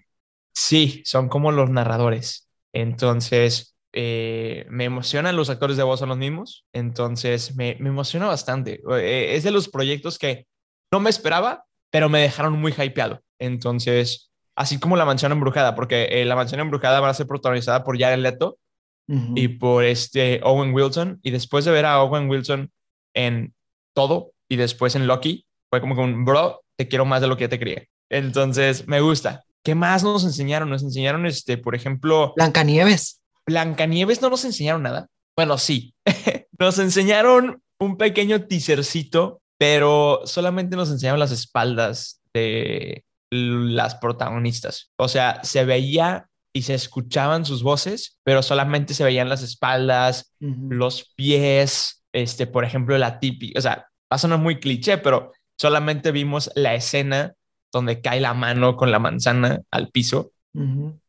Sí, 0.54 1.02
son 1.04 1.28
como 1.28 1.50
los 1.50 1.68
narradores. 1.68 2.48
Entonces, 2.72 3.74
eh, 3.92 4.66
me 4.70 4.84
emocionan 4.84 5.34
los 5.34 5.50
actores 5.50 5.76
de 5.76 5.82
voz 5.82 5.98
son 5.98 6.10
los 6.10 6.18
mismos. 6.18 6.64
Entonces, 6.72 7.56
me, 7.56 7.76
me 7.80 7.88
emociona 7.88 8.28
bastante. 8.28 8.80
Eh, 9.00 9.34
es 9.34 9.42
de 9.42 9.50
los 9.50 9.68
proyectos 9.68 10.18
que 10.18 10.46
no 10.92 11.00
me 11.00 11.10
esperaba, 11.10 11.64
pero 11.90 12.08
me 12.08 12.20
dejaron 12.20 12.52
muy 12.52 12.72
hypeado. 12.72 13.20
Entonces, 13.40 14.30
así 14.54 14.78
como 14.78 14.96
La 14.96 15.04
Mansión 15.04 15.32
Embrujada, 15.32 15.74
porque 15.74 16.04
eh, 16.04 16.24
La 16.24 16.36
Mansión 16.36 16.60
Embrujada 16.60 17.00
va 17.00 17.08
a 17.08 17.14
ser 17.14 17.26
protagonizada 17.26 17.82
por 17.82 17.98
Jared 17.98 18.20
Leto 18.20 18.58
y 19.08 19.48
por 19.48 19.84
este 19.84 20.40
Owen 20.42 20.72
Wilson. 20.72 21.20
Y 21.22 21.30
después 21.30 21.64
de 21.64 21.70
ver 21.70 21.86
a 21.86 22.02
Owen 22.02 22.28
Wilson 22.28 22.70
en 23.14 23.54
todo 23.94 24.32
y 24.48 24.56
después 24.56 24.94
en 24.94 25.06
Loki, 25.06 25.46
fue 25.70 25.80
como 25.80 25.94
que 25.94 26.00
un 26.02 26.24
bro, 26.24 26.62
te 26.76 26.88
quiero 26.88 27.04
más 27.04 27.20
de 27.20 27.26
lo 27.26 27.36
que 27.36 27.48
te 27.48 27.58
quería. 27.58 27.84
Entonces, 28.10 28.86
me 28.86 29.00
gusta. 29.00 29.44
¿Qué 29.62 29.74
más 29.74 30.02
nos 30.02 30.24
enseñaron? 30.24 30.68
Nos 30.68 30.82
enseñaron, 30.82 31.24
este, 31.26 31.56
por 31.56 31.74
ejemplo... 31.74 32.32
Blancanieves. 32.36 33.22
Blancanieves 33.46 34.20
no 34.20 34.30
nos 34.30 34.44
enseñaron 34.44 34.82
nada. 34.82 35.08
Bueno, 35.36 35.56
sí. 35.56 35.94
nos 36.58 36.78
enseñaron 36.78 37.62
un 37.78 37.96
pequeño 37.96 38.46
teasercito, 38.46 39.40
pero 39.58 40.22
solamente 40.24 40.76
nos 40.76 40.90
enseñaron 40.90 41.20
las 41.20 41.32
espaldas 41.32 42.20
de 42.34 43.04
las 43.30 43.94
protagonistas. 43.94 44.92
O 44.96 45.08
sea, 45.08 45.42
se 45.42 45.64
veía 45.64 46.28
y 46.52 46.62
se 46.62 46.74
escuchaban 46.74 47.44
sus 47.44 47.62
voces, 47.62 48.18
pero 48.24 48.42
solamente 48.42 48.94
se 48.94 49.04
veían 49.04 49.28
las 49.28 49.42
espaldas, 49.42 50.34
los 50.38 51.12
pies, 51.14 52.04
este, 52.12 52.46
por 52.46 52.64
ejemplo, 52.64 52.96
la 52.98 53.18
típica, 53.18 53.58
o 53.58 53.62
sea, 53.62 53.76
va 53.76 54.16
a 54.16 54.18
sonar 54.18 54.38
muy 54.38 54.60
cliché, 54.60 54.98
pero 54.98 55.32
solamente 55.56 56.12
vimos 56.12 56.50
la 56.54 56.74
escena 56.74 57.34
donde 57.72 58.00
cae 58.00 58.20
la 58.20 58.34
mano 58.34 58.76
con 58.76 58.90
la 58.90 58.98
manzana 58.98 59.62
al 59.70 59.88
piso. 59.88 60.32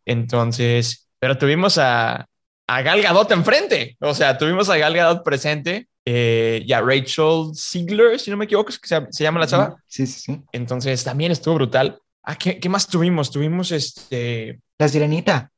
Entonces, 0.06 1.10
pero 1.20 1.38
tuvimos 1.38 1.78
a, 1.78 2.26
a 2.68 2.82
Gal 2.82 3.02
Gadot 3.02 3.30
enfrente, 3.32 3.98
o 4.00 4.14
sea, 4.14 4.38
tuvimos 4.38 4.70
a 4.70 4.78
Gal 4.78 4.94
Gadot 4.94 5.24
presente 5.24 5.90
eh, 6.06 6.64
y 6.66 6.72
a 6.72 6.82
Rachel 6.82 7.52
Ziegler, 7.54 8.20
si 8.20 8.32
no 8.32 8.38
me 8.38 8.46
equivoco, 8.46 8.70
es 8.70 8.80
que 8.80 8.88
se, 8.88 9.06
se 9.10 9.24
llama 9.24 9.40
la 9.40 9.48
chava. 9.48 9.76
Sí, 9.88 10.08
sí, 10.08 10.20
sí. 10.20 10.42
Entonces, 10.54 11.04
también 11.04 11.32
estuvo 11.32 11.56
brutal. 11.56 12.00
Ah, 12.24 12.36
¿qué, 12.36 12.60
¿qué, 12.60 12.70
más 12.70 12.88
tuvimos? 12.88 13.32
Tuvimos 13.32 13.72
este... 13.72 14.60
La 14.80 14.88
sirenita. 14.88 15.52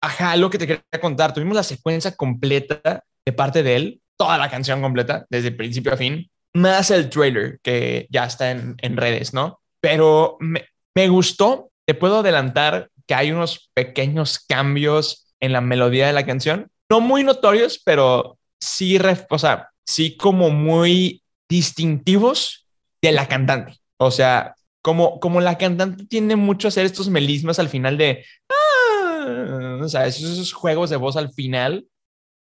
Ajá, 0.00 0.36
lo 0.36 0.50
que 0.50 0.58
te 0.58 0.66
quería 0.66 1.00
contar. 1.00 1.32
Tuvimos 1.32 1.56
la 1.56 1.62
secuencia 1.62 2.12
completa 2.12 3.04
de 3.24 3.32
parte 3.32 3.62
de 3.62 3.76
él, 3.76 4.00
toda 4.16 4.38
la 4.38 4.50
canción 4.50 4.80
completa, 4.80 5.26
desde 5.28 5.52
principio 5.52 5.92
a 5.92 5.96
fin, 5.96 6.30
más 6.54 6.90
el 6.90 7.10
trailer 7.10 7.58
que 7.62 8.06
ya 8.10 8.24
está 8.24 8.50
en, 8.50 8.76
en 8.78 8.96
redes, 8.96 9.34
¿no? 9.34 9.60
Pero 9.80 10.36
me, 10.40 10.64
me 10.94 11.08
gustó, 11.08 11.70
te 11.84 11.94
puedo 11.94 12.20
adelantar 12.20 12.90
que 13.06 13.14
hay 13.14 13.32
unos 13.32 13.70
pequeños 13.74 14.38
cambios 14.38 15.34
en 15.40 15.52
la 15.52 15.60
melodía 15.60 16.06
de 16.06 16.12
la 16.12 16.24
canción, 16.24 16.70
no 16.88 17.00
muy 17.00 17.24
notorios, 17.24 17.80
pero 17.84 18.38
sí, 18.60 18.98
o 19.28 19.38
sea, 19.38 19.68
sí 19.84 20.16
como 20.16 20.50
muy 20.50 21.22
distintivos 21.48 22.66
de 23.02 23.12
la 23.12 23.28
cantante. 23.28 23.78
O 23.98 24.10
sea, 24.10 24.54
como, 24.86 25.18
como 25.18 25.40
la 25.40 25.58
cantante 25.58 26.06
tiene 26.06 26.36
mucho 26.36 26.68
hacer 26.68 26.86
estos 26.86 27.08
melismas 27.08 27.58
al 27.58 27.68
final 27.68 27.98
de, 27.98 28.24
ah", 28.48 29.80
o 29.82 29.88
sea, 29.88 30.06
esos, 30.06 30.52
juegos 30.52 30.90
de 30.90 30.96
voz 30.96 31.16
al 31.16 31.32
final. 31.32 31.88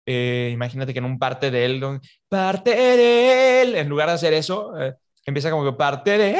Eh, 0.07 0.51
imagínate 0.53 0.93
que 0.93 1.01
en 1.01 1.05
un 1.05 1.19
parte 1.19 1.51
de 1.51 1.65
él, 1.65 1.83
parte 2.29 2.71
de 2.77 3.63
él, 3.63 3.75
en 3.75 3.89
lugar 3.89 4.07
de 4.07 4.15
hacer 4.15 4.35
eso, 4.35 4.81
eh, 4.81 4.95
empieza 5.27 5.51
como 5.51 5.65
que 5.65 5.77
parte 5.77 6.17
de 6.17 6.37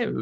él. 0.00 0.12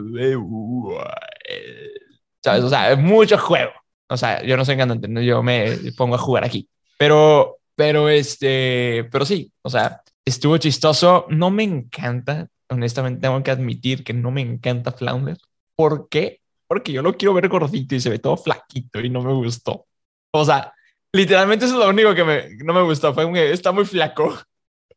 ¿Sabes? 2.45 2.63
O 2.63 2.69
sea, 2.69 2.93
es 2.93 2.99
mucho 2.99 3.39
juego. 3.39 3.73
O 4.07 4.19
sea, 4.19 4.43
yo 4.43 4.59
no 4.59 4.67
soy 4.67 4.77
cantante, 4.77 5.09
yo 5.25 5.43
me 5.43 5.79
pongo 5.97 6.17
a 6.17 6.19
jugar 6.19 6.45
aquí. 6.45 6.69
Pero, 6.99 7.57
pero 7.75 8.11
este, 8.11 9.09
pero 9.11 9.25
sí, 9.25 9.51
o 9.63 9.71
sea, 9.71 10.03
estuvo 10.29 10.57
chistoso. 10.59 11.27
No 11.31 11.51
me 11.51 11.65
encanta, 11.65 12.49
honestamente, 12.69 13.21
tengo 13.21 13.43
que 13.43 13.51
admitir 13.51 14.05
que 14.05 14.13
no 14.15 14.31
me 14.31 14.41
encanta 14.41 14.93
Flounder. 14.93 15.39
¿Por 15.75 16.09
qué? 16.09 16.41
Porque 16.67 16.93
yo 16.93 17.03
lo 17.03 17.17
quiero 17.17 17.35
ver 17.35 17.49
gordito 17.49 17.95
y 17.95 18.01
se 18.01 18.11
ve 18.11 18.19
todo 18.19 18.37
flaquito 18.37 19.01
y 19.01 19.11
no 19.11 19.23
me 19.23 19.33
gustó. 19.33 19.87
O 20.33 20.45
sea, 20.45 20.73
literalmente 21.13 21.65
eso 21.65 21.75
es 21.75 21.81
lo 21.81 21.91
único 21.91 22.15
que 22.15 22.25
me, 22.25 22.57
no 22.65 22.75
me 22.75 22.83
gustó. 22.83 23.15
Fue 23.15 23.31
que 23.33 23.53
está 23.53 23.73
muy 23.73 23.85
flaco. 23.85 24.37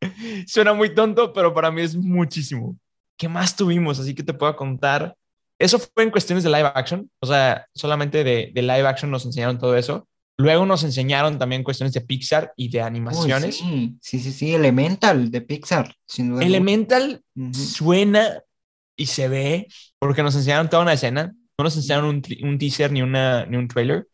Suena 0.48 0.74
muy 0.74 0.94
tonto, 0.94 1.34
pero 1.34 1.54
para 1.54 1.72
mí 1.72 1.82
es 1.82 1.96
muchísimo. 1.96 2.78
¿Qué 3.18 3.30
más 3.30 3.56
tuvimos? 3.56 4.00
Así 4.00 4.16
que 4.16 4.24
te 4.24 4.34
puedo 4.34 4.56
contar. 4.56 5.16
Eso 5.60 5.80
fue 5.80 6.04
en 6.04 6.12
cuestiones 6.12 6.44
de 6.44 6.50
live 6.50 6.72
action. 6.74 7.10
O 7.20 7.28
sea, 7.28 7.68
solamente 7.74 8.24
de, 8.24 8.52
de 8.54 8.62
live 8.62 8.88
action 8.88 9.12
nos 9.12 9.26
enseñaron 9.26 9.60
todo 9.60 9.78
eso. 9.78 10.08
Luego 10.38 10.66
nos 10.66 10.84
enseñaron 10.84 11.38
también 11.38 11.64
cuestiones 11.64 11.94
de 11.94 12.02
Pixar 12.02 12.54
y 12.56 12.70
de 12.70 12.82
animaciones. 12.82 13.58
sí, 13.58 13.98
sí, 14.02 14.20
sí, 14.20 14.56
Elemental 14.56 15.30
de 15.30 15.42
Pixar, 15.42 15.96
sin 16.06 16.32
duda. 16.32 16.44
Elemental 16.44 17.22
suena 17.54 18.42
y 18.96 19.06
se 19.06 19.28
ve 19.28 19.68
porque 20.00 20.24
nos 20.24 20.36
enseñaron 20.36 20.70
toda 20.70 20.84
una 20.84 20.94
escena. 20.94 21.34
No 21.58 21.64
nos 21.64 21.76
enseñaron 21.76 22.06
un, 22.06 22.24
un 22.44 22.58
teaser 22.58 22.92
ni, 22.92 23.02
una, 23.02 23.46
ni 23.46 23.58
un 23.58 23.68
trailer. 23.68 24.08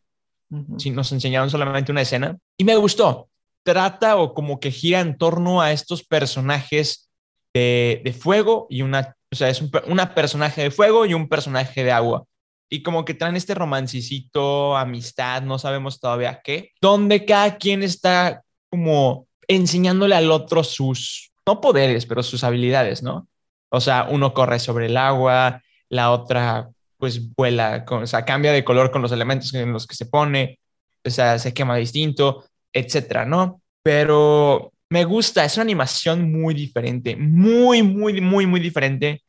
Sí, 0.78 0.90
nos 0.90 1.12
enseñaron 1.12 1.50
solamente 1.50 1.92
una 1.92 2.02
escena. 2.02 2.36
Y 2.56 2.64
me 2.64 2.76
gustó. 2.76 3.28
Trata 3.64 4.16
o 4.16 4.34
como 4.34 4.60
que 4.60 4.70
gira 4.70 5.00
en 5.00 5.16
torno 5.16 5.60
a 5.60 5.72
estos 5.72 6.04
personajes 6.04 7.10
de, 7.54 8.02
de 8.04 8.12
fuego 8.12 8.66
y 8.70 8.82
una, 8.82 9.16
o 9.30 9.36
sea, 9.36 9.48
es 9.48 9.60
un 9.60 9.70
una 9.86 10.14
personaje 10.14 10.62
de 10.62 10.70
fuego 10.70 11.06
y 11.06 11.14
un 11.14 11.28
personaje 11.28 11.84
de 11.84 11.92
agua 11.92 12.24
y 12.70 12.82
como 12.82 13.04
que 13.04 13.14
traen 13.14 13.36
este 13.36 13.54
romancicito, 13.54 14.76
amistad, 14.76 15.42
no 15.42 15.58
sabemos 15.58 16.00
todavía 16.00 16.40
qué, 16.42 16.72
donde 16.80 17.24
cada 17.24 17.56
quien 17.56 17.82
está 17.82 18.42
como 18.70 19.26
enseñándole 19.46 20.14
al 20.14 20.30
otro 20.30 20.62
sus, 20.62 21.32
no 21.46 21.60
poderes, 21.60 22.04
pero 22.06 22.22
sus 22.22 22.44
habilidades, 22.44 23.02
¿no? 23.02 23.26
O 23.70 23.80
sea, 23.80 24.06
uno 24.10 24.34
corre 24.34 24.58
sobre 24.58 24.86
el 24.86 24.96
agua, 24.96 25.62
la 25.88 26.10
otra 26.10 26.68
pues 26.98 27.32
vuela, 27.34 27.84
o 27.88 28.06
sea, 28.06 28.24
cambia 28.24 28.52
de 28.52 28.64
color 28.64 28.90
con 28.90 29.02
los 29.02 29.12
elementos 29.12 29.54
en 29.54 29.72
los 29.72 29.86
que 29.86 29.94
se 29.94 30.06
pone, 30.06 30.58
o 31.04 31.10
sea, 31.10 31.38
se 31.38 31.54
quema 31.54 31.76
distinto, 31.76 32.44
etcétera, 32.72 33.24
¿no? 33.24 33.62
Pero 33.82 34.72
me 34.90 35.04
gusta, 35.04 35.44
es 35.44 35.56
una 35.56 35.62
animación 35.62 36.30
muy 36.32 36.54
diferente, 36.54 37.14
muy, 37.16 37.82
muy, 37.82 38.20
muy, 38.20 38.46
muy 38.46 38.60
diferente 38.60 39.22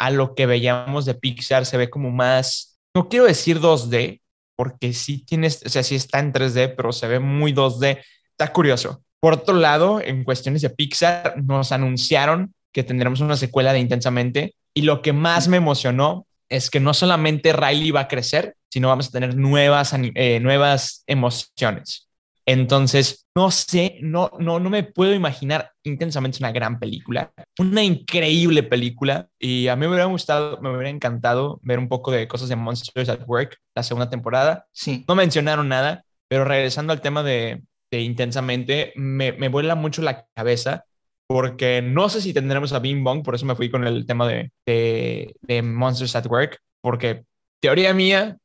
a 0.00 0.10
lo 0.10 0.34
que 0.34 0.46
veíamos 0.46 1.04
de 1.04 1.14
Pixar, 1.14 1.66
se 1.66 1.76
ve 1.76 1.90
como 1.90 2.10
más 2.10 2.70
no 2.94 3.08
quiero 3.08 3.26
decir 3.26 3.60
2D, 3.60 4.20
porque 4.56 4.92
sí 4.92 5.24
tienes, 5.24 5.62
o 5.64 5.68
sea, 5.68 5.82
sí 5.82 5.94
está 5.94 6.18
en 6.18 6.32
3D, 6.32 6.74
pero 6.76 6.92
se 6.92 7.06
ve 7.06 7.20
muy 7.20 7.52
2D. 7.52 8.02
Está 8.30 8.52
curioso. 8.52 9.02
Por 9.20 9.34
otro 9.34 9.54
lado, 9.54 10.00
en 10.00 10.24
cuestiones 10.24 10.62
de 10.62 10.70
Pixar, 10.70 11.34
nos 11.42 11.72
anunciaron 11.72 12.54
que 12.72 12.82
tendremos 12.82 13.20
una 13.20 13.36
secuela 13.36 13.72
de 13.72 13.80
Intensamente 13.80 14.54
y 14.74 14.82
lo 14.82 15.02
que 15.02 15.12
más 15.12 15.48
me 15.48 15.56
emocionó 15.56 16.26
es 16.48 16.70
que 16.70 16.80
no 16.80 16.94
solamente 16.94 17.52
Riley 17.52 17.90
va 17.90 18.00
a 18.00 18.08
crecer, 18.08 18.56
sino 18.70 18.88
vamos 18.88 19.08
a 19.08 19.12
tener 19.12 19.36
nuevas, 19.36 19.94
eh, 20.14 20.40
nuevas 20.40 21.04
emociones. 21.06 22.09
Entonces, 22.46 23.26
no 23.36 23.50
sé, 23.50 23.98
no, 24.02 24.30
no, 24.38 24.58
no 24.58 24.70
me 24.70 24.82
puedo 24.82 25.14
imaginar 25.14 25.70
intensamente 25.84 26.38
una 26.40 26.52
gran 26.52 26.78
película, 26.78 27.32
una 27.58 27.82
increíble 27.82 28.62
película. 28.62 29.28
Y 29.38 29.68
a 29.68 29.76
mí 29.76 29.82
me 29.82 29.88
hubiera 29.88 30.06
gustado, 30.06 30.60
me 30.60 30.70
hubiera 30.70 30.90
encantado 30.90 31.60
ver 31.62 31.78
un 31.78 31.88
poco 31.88 32.10
de 32.10 32.26
cosas 32.26 32.48
de 32.48 32.56
Monsters 32.56 33.08
at 33.08 33.26
Work, 33.26 33.56
la 33.74 33.82
segunda 33.82 34.10
temporada. 34.10 34.66
Sí. 34.72 35.04
No 35.06 35.14
mencionaron 35.14 35.68
nada, 35.68 36.04
pero 36.28 36.44
regresando 36.44 36.92
al 36.92 37.00
tema 37.00 37.22
de, 37.22 37.62
de 37.90 38.00
intensamente, 38.00 38.92
me, 38.96 39.32
me 39.32 39.48
vuela 39.48 39.74
mucho 39.74 40.02
la 40.02 40.26
cabeza 40.34 40.84
porque 41.30 41.80
no 41.80 42.08
sé 42.08 42.20
si 42.20 42.34
tendremos 42.34 42.72
a 42.72 42.80
Bing 42.80 43.04
Bong, 43.04 43.22
por 43.22 43.36
eso 43.36 43.46
me 43.46 43.54
fui 43.54 43.70
con 43.70 43.86
el 43.86 44.04
tema 44.04 44.26
de, 44.26 44.50
de, 44.66 45.36
de 45.42 45.62
Monsters 45.62 46.16
at 46.16 46.26
Work, 46.26 46.58
porque 46.82 47.24
teoría 47.60 47.94
mía, 47.94 48.36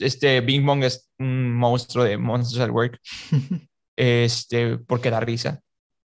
este 0.00 0.40
Bing 0.40 0.64
Bong 0.64 0.82
es 0.84 1.10
un 1.18 1.51
monstruo 1.62 2.04
de 2.04 2.18
Monsters 2.18 2.60
at 2.60 2.70
Work, 2.70 3.00
este, 3.96 4.78
porque 4.78 5.10
da 5.10 5.20
risa. 5.20 5.60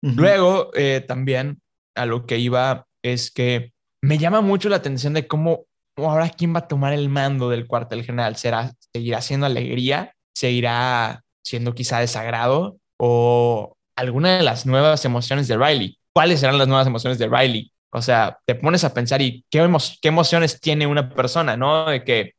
Luego, 0.02 0.70
eh, 0.74 1.02
también 1.06 1.62
a 1.94 2.04
lo 2.04 2.26
que 2.26 2.38
iba 2.38 2.86
es 3.02 3.30
que 3.30 3.72
me 4.02 4.18
llama 4.18 4.42
mucho 4.42 4.68
la 4.68 4.76
atención 4.76 5.14
de 5.14 5.26
cómo 5.26 5.64
ahora 5.96 6.28
quién 6.28 6.54
va 6.54 6.58
a 6.58 6.68
tomar 6.68 6.92
el 6.92 7.08
mando 7.08 7.48
del 7.48 7.66
cuartel 7.66 8.04
general. 8.04 8.36
¿Será, 8.36 8.72
seguirá 8.92 9.22
siendo 9.22 9.46
alegría? 9.46 10.12
¿Seguirá 10.34 11.22
siendo 11.42 11.74
quizá 11.74 12.00
desagrado? 12.00 12.76
¿O 12.98 13.76
alguna 13.96 14.36
de 14.36 14.42
las 14.42 14.66
nuevas 14.66 15.06
emociones 15.06 15.48
de 15.48 15.56
Riley? 15.56 15.98
¿Cuáles 16.12 16.40
serán 16.40 16.58
las 16.58 16.68
nuevas 16.68 16.86
emociones 16.86 17.18
de 17.18 17.28
Riley? 17.28 17.72
O 17.90 18.02
sea, 18.02 18.38
te 18.44 18.56
pones 18.56 18.84
a 18.84 18.92
pensar 18.92 19.22
y 19.22 19.44
qué, 19.48 19.66
qué 20.02 20.08
emociones 20.08 20.60
tiene 20.60 20.86
una 20.86 21.08
persona, 21.08 21.56
¿no? 21.56 21.86
De 21.86 22.04
que 22.04 22.34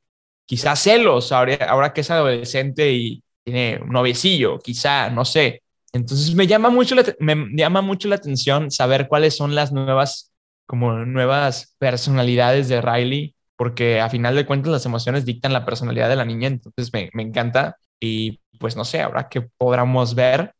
quizás 0.46 0.80
celos, 0.80 1.32
ahora, 1.32 1.58
ahora 1.68 1.94
que 1.94 2.02
es 2.02 2.12
adolescente 2.12 2.92
y 2.92 3.24
tiene 3.44 3.80
un 3.82 3.90
noviecillo, 3.90 4.60
quizá, 4.60 5.10
no 5.10 5.26
sé. 5.26 5.64
Entonces 5.94 6.36
me 6.36 6.48
llama 6.48 6.70
mucho 6.70 6.96
la, 6.96 7.04
me 7.20 7.36
llama 7.56 7.82
mucho 7.82 8.08
la 8.08 8.16
atención 8.16 8.72
saber 8.72 9.08
cuáles 9.08 9.36
son 9.36 9.56
las 9.56 9.72
nuevas, 9.72 10.34
como 10.66 10.94
nuevas 11.06 11.76
personalidades 11.78 12.68
de 12.68 12.82
Riley, 12.82 13.36
porque 13.56 14.02
a 14.02 14.10
final 14.10 14.36
de 14.36 14.46
cuentas 14.46 14.72
las 14.72 14.86
emociones 14.86 15.26
dictan 15.26 15.54
la 15.54 15.66
personalidad 15.66 16.10
de 16.10 16.18
la 16.18 16.26
niña, 16.26 16.48
entonces 16.48 16.92
me, 16.92 17.10
me 17.14 17.24
encanta 17.24 17.78
y 18.00 18.40
pues 18.60 18.76
no 18.76 18.84
sé, 18.84 19.02
ahora 19.02 19.30
que 19.30 19.42
podamos 19.42 20.16
ver, 20.16 20.54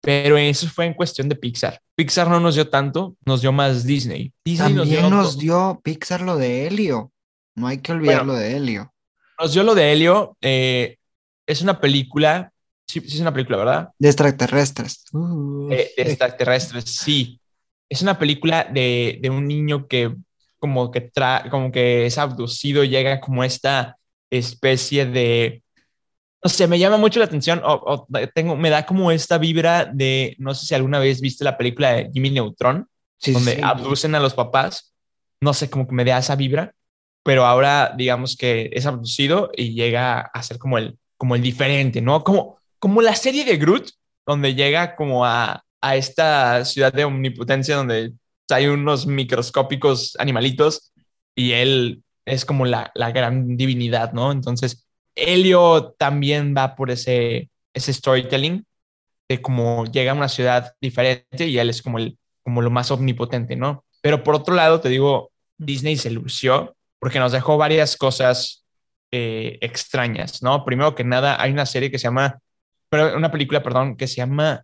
pero 0.00 0.36
eso 0.36 0.68
fue 0.68 0.86
en 0.86 0.94
cuestión 0.94 1.28
de 1.28 1.36
Pixar. 1.36 1.80
Pixar 1.96 2.28
no 2.28 2.38
nos 2.38 2.54
dio 2.54 2.68
tanto, 2.68 3.16
nos 3.24 3.40
dio 3.40 3.50
más 3.52 3.84
Disney. 3.84 4.32
Disney 4.44 4.74
También 4.74 5.10
nos 5.10 5.38
dio, 5.38 5.80
Pixar 5.82 6.20
lo 6.20 6.36
de 6.36 6.66
Helio, 6.66 7.10
no 7.56 7.66
hay 7.66 7.78
que 7.78 7.92
olvidar 7.92 8.24
lo 8.24 8.34
de 8.34 8.56
Helio. 8.56 8.92
Nos 9.38 9.52
dio 9.52 9.62
lo 9.62 9.74
de 9.74 9.92
Helio. 9.92 10.36
Eh, 10.40 10.96
es 11.46 11.62
una 11.62 11.80
película. 11.80 12.52
Sí, 12.86 13.00
sí, 13.00 13.14
es 13.14 13.20
una 13.20 13.32
película, 13.32 13.58
¿verdad? 13.58 13.88
De 13.98 14.08
extraterrestres. 14.08 15.04
de, 15.12 15.92
extraterrestres, 15.96 16.84
sí. 16.84 17.40
Es 17.88 18.02
una 18.02 18.18
película 18.18 18.64
de, 18.64 19.18
de 19.20 19.30
un 19.30 19.46
niño 19.46 19.86
que 19.86 20.14
como 20.58 20.90
que, 20.90 21.00
tra 21.00 21.48
como 21.50 21.70
que 21.70 22.06
es 22.06 22.18
abducido, 22.18 22.84
llega 22.84 23.20
como 23.20 23.44
esta 23.44 23.98
especie 24.30 25.06
de... 25.06 25.62
No 26.42 26.50
sé, 26.50 26.66
me 26.66 26.78
llama 26.78 26.96
mucho 26.96 27.18
la 27.18 27.24
atención, 27.24 27.60
o, 27.64 28.06
tengo, 28.34 28.56
me 28.56 28.70
da 28.70 28.86
como 28.86 29.10
esta 29.10 29.38
vibra 29.38 29.84
de, 29.84 30.36
no 30.38 30.54
sé 30.54 30.66
si 30.66 30.74
alguna 30.74 30.98
vez 30.98 31.20
viste 31.20 31.44
la 31.44 31.56
película 31.56 31.92
de 31.92 32.10
Jimmy 32.12 32.30
Neutron, 32.30 32.88
donde 33.26 33.60
abducen 33.62 34.14
a 34.14 34.20
los 34.20 34.34
papás, 34.34 34.94
no 35.40 35.54
sé, 35.54 35.68
como 35.70 35.88
que 35.88 35.94
me 35.94 36.04
da 36.04 36.18
esa 36.18 36.36
vibra 36.36 36.75
pero 37.26 37.44
ahora 37.44 37.92
digamos 37.96 38.36
que 38.36 38.70
es 38.72 38.86
abducido 38.86 39.50
y 39.56 39.74
llega 39.74 40.20
a 40.20 40.42
ser 40.44 40.58
como 40.58 40.78
el, 40.78 40.96
como 41.16 41.34
el 41.34 41.42
diferente, 41.42 42.00
¿no? 42.00 42.22
Como, 42.22 42.60
como 42.78 43.02
la 43.02 43.16
serie 43.16 43.44
de 43.44 43.56
Groot, 43.56 43.90
donde 44.24 44.54
llega 44.54 44.94
como 44.94 45.26
a, 45.26 45.64
a 45.80 45.96
esta 45.96 46.64
ciudad 46.64 46.92
de 46.92 47.04
omnipotencia 47.04 47.74
donde 47.74 48.12
hay 48.48 48.68
unos 48.68 49.08
microscópicos 49.08 50.14
animalitos 50.20 50.92
y 51.34 51.50
él 51.50 52.04
es 52.24 52.44
como 52.44 52.64
la, 52.64 52.92
la 52.94 53.10
gran 53.10 53.56
divinidad, 53.56 54.12
¿no? 54.12 54.30
Entonces, 54.30 54.86
Helio 55.16 55.96
también 55.98 56.54
va 56.56 56.76
por 56.76 56.92
ese, 56.92 57.50
ese 57.74 57.92
storytelling 57.92 58.64
de 59.28 59.42
cómo 59.42 59.84
llega 59.86 60.12
a 60.12 60.14
una 60.14 60.28
ciudad 60.28 60.76
diferente 60.80 61.48
y 61.48 61.58
él 61.58 61.70
es 61.70 61.82
como, 61.82 61.98
el, 61.98 62.16
como 62.44 62.62
lo 62.62 62.70
más 62.70 62.92
omnipotente, 62.92 63.56
¿no? 63.56 63.84
Pero 64.00 64.22
por 64.22 64.36
otro 64.36 64.54
lado, 64.54 64.80
te 64.80 64.90
digo, 64.90 65.32
Disney 65.58 65.96
se 65.96 66.10
lució 66.10 66.75
porque 66.98 67.18
nos 67.18 67.32
dejó 67.32 67.56
varias 67.56 67.96
cosas 67.96 68.64
eh, 69.12 69.58
extrañas, 69.60 70.42
¿no? 70.42 70.64
Primero 70.64 70.94
que 70.94 71.04
nada, 71.04 71.40
hay 71.40 71.52
una 71.52 71.66
serie 71.66 71.90
que 71.90 71.98
se 71.98 72.04
llama, 72.04 72.38
pero 72.88 73.16
una 73.16 73.30
película, 73.30 73.62
perdón, 73.62 73.96
que 73.96 74.06
se 74.06 74.16
llama, 74.16 74.62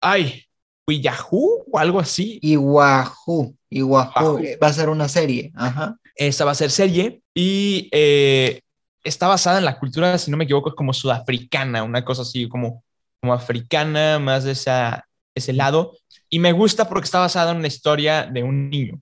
ay, 0.00 0.44
Yahoo 0.88 1.64
o 1.70 1.78
algo 1.78 1.98
así. 1.98 2.38
Iwahu, 2.42 3.56
Iwahu, 3.70 4.38
eh, 4.38 4.58
va 4.62 4.68
a 4.68 4.72
ser 4.72 4.88
una 4.88 5.08
serie, 5.08 5.52
ajá. 5.54 5.96
Esta 6.14 6.44
va 6.44 6.52
a 6.52 6.54
ser 6.54 6.70
serie 6.70 7.20
y 7.34 7.88
eh, 7.92 8.60
está 9.04 9.28
basada 9.28 9.58
en 9.58 9.64
la 9.64 9.78
cultura, 9.78 10.16
si 10.18 10.30
no 10.30 10.36
me 10.36 10.44
equivoco, 10.44 10.70
es 10.70 10.74
como 10.74 10.92
sudafricana, 10.92 11.82
una 11.82 12.04
cosa 12.04 12.22
así, 12.22 12.48
como 12.48 12.84
como 13.20 13.34
africana, 13.34 14.18
más 14.18 14.44
de 14.44 14.52
esa, 14.52 15.06
ese 15.34 15.52
lado. 15.52 15.96
Y 16.28 16.38
me 16.38 16.52
gusta 16.52 16.88
porque 16.88 17.06
está 17.06 17.18
basada 17.18 17.52
en 17.52 17.58
una 17.58 17.66
historia 17.66 18.24
de 18.24 18.42
un 18.42 18.70
niño 18.70 19.00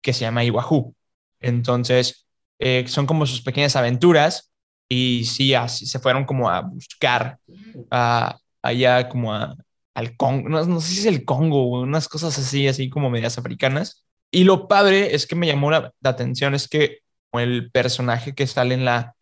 que 0.00 0.12
se 0.12 0.20
llama 0.20 0.44
Iwahu. 0.44 0.94
Entonces, 1.46 2.26
eh, 2.58 2.84
son 2.88 3.06
como 3.06 3.26
sus 3.26 3.42
pequeñas 3.42 3.76
aventuras 3.76 4.52
y 4.88 5.24
sí, 5.24 5.54
así 5.54 5.86
se 5.86 5.98
fueron 5.98 6.24
como 6.24 6.50
a 6.50 6.60
buscar 6.62 7.38
allá 8.62 9.08
como 9.08 9.32
al 9.32 10.16
Congo, 10.16 10.48
no, 10.48 10.80
sé 10.80 10.92
si 10.92 11.00
es 11.00 11.06
el 11.06 11.24
Congo, 11.24 11.70
unas 11.70 12.08
cosas 12.08 12.38
así, 12.38 12.68
así 12.68 12.90
como 12.90 13.10
medias 13.10 13.38
africanas. 13.38 14.04
Y 14.30 14.44
lo 14.44 14.68
padre 14.68 15.14
es 15.14 15.26
que 15.26 15.36
me 15.36 15.46
llamó 15.46 15.70
la, 15.70 15.92
atención, 16.02 16.54
es 16.54 16.68
que 16.68 16.98
el 17.32 17.70
personaje 17.70 18.34
que 18.34 18.46
sale 18.46 18.74
en 18.74 18.84
la, 18.84 19.14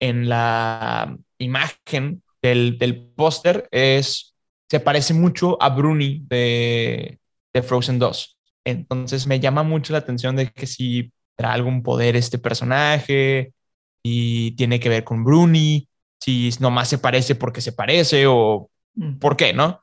en 0.00 0.28
la 0.28 1.16
imagen 1.38 2.22
del, 2.42 2.78
del 2.78 3.06
póster 3.14 3.68
es, 3.70 4.34
se 4.68 4.80
parece 4.80 5.14
mucho 5.14 5.62
a 5.62 5.70
Bruni 5.70 6.24
de, 6.28 7.20
de 7.54 7.62
Frozen 7.62 7.98
2. 7.98 8.38
Entonces 8.64 9.26
me 9.26 9.40
llama 9.40 9.62
mucho 9.62 9.92
la 9.92 10.00
atención 10.00 10.36
de 10.36 10.50
que 10.50 10.66
si 10.66 11.12
trae 11.36 11.52
algún 11.54 11.82
poder 11.82 12.16
este 12.16 12.38
personaje 12.38 13.52
y 14.02 14.52
tiene 14.56 14.80
que 14.80 14.88
ver 14.88 15.04
con 15.04 15.24
Bruni, 15.24 15.88
si 16.20 16.50
nomás 16.60 16.88
se 16.88 16.98
parece 16.98 17.34
porque 17.34 17.60
se 17.60 17.72
parece 17.72 18.26
o 18.26 18.70
por 19.20 19.36
qué, 19.36 19.52
¿no? 19.52 19.80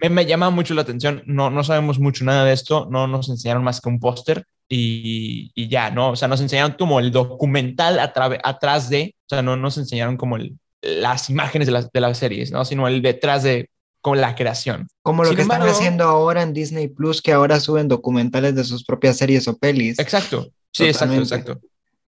Me, 0.00 0.10
me, 0.10 0.26
llama 0.26 0.50
mucho 0.50 0.74
la 0.74 0.82
atención, 0.82 1.22
no, 1.26 1.50
no 1.50 1.62
sabemos 1.62 1.98
mucho 1.98 2.24
nada 2.24 2.44
de 2.44 2.52
esto, 2.52 2.88
no 2.90 3.06
nos 3.06 3.28
enseñaron 3.28 3.62
más 3.62 3.80
que 3.80 3.88
un 3.88 4.00
póster 4.00 4.44
y, 4.68 5.52
y, 5.54 5.68
ya, 5.68 5.90
¿no? 5.90 6.10
O 6.10 6.16
sea, 6.16 6.28
nos 6.28 6.40
enseñaron 6.40 6.72
como 6.78 6.98
el 6.98 7.12
documental 7.12 8.00
atrás 8.00 8.90
de, 8.90 9.14
o 9.26 9.28
sea, 9.28 9.42
no 9.42 9.56
nos 9.56 9.78
enseñaron 9.78 10.16
como 10.16 10.36
el, 10.36 10.58
las 10.82 11.30
imágenes 11.30 11.66
de 11.66 11.72
las, 11.72 11.92
de 11.92 12.00
las 12.00 12.18
series, 12.18 12.50
¿no? 12.50 12.64
Sino 12.64 12.88
el 12.88 13.00
detrás 13.00 13.44
de 13.44 13.70
con 14.00 14.20
la 14.20 14.34
creación. 14.34 14.88
Como 15.02 15.22
lo 15.22 15.34
que 15.34 15.42
están 15.42 15.62
haciendo 15.62 16.04
ahora 16.04 16.42
en 16.42 16.52
Disney 16.52 16.88
Plus, 16.88 17.22
que 17.22 17.32
ahora 17.32 17.60
suben 17.60 17.86
documentales 17.86 18.54
de 18.56 18.64
sus 18.64 18.84
propias 18.84 19.16
series 19.16 19.46
o 19.46 19.56
pelis. 19.56 19.98
Exacto, 20.00 20.48
sí, 20.72 20.84
exacto, 20.84 21.16
exacto. 21.16 21.60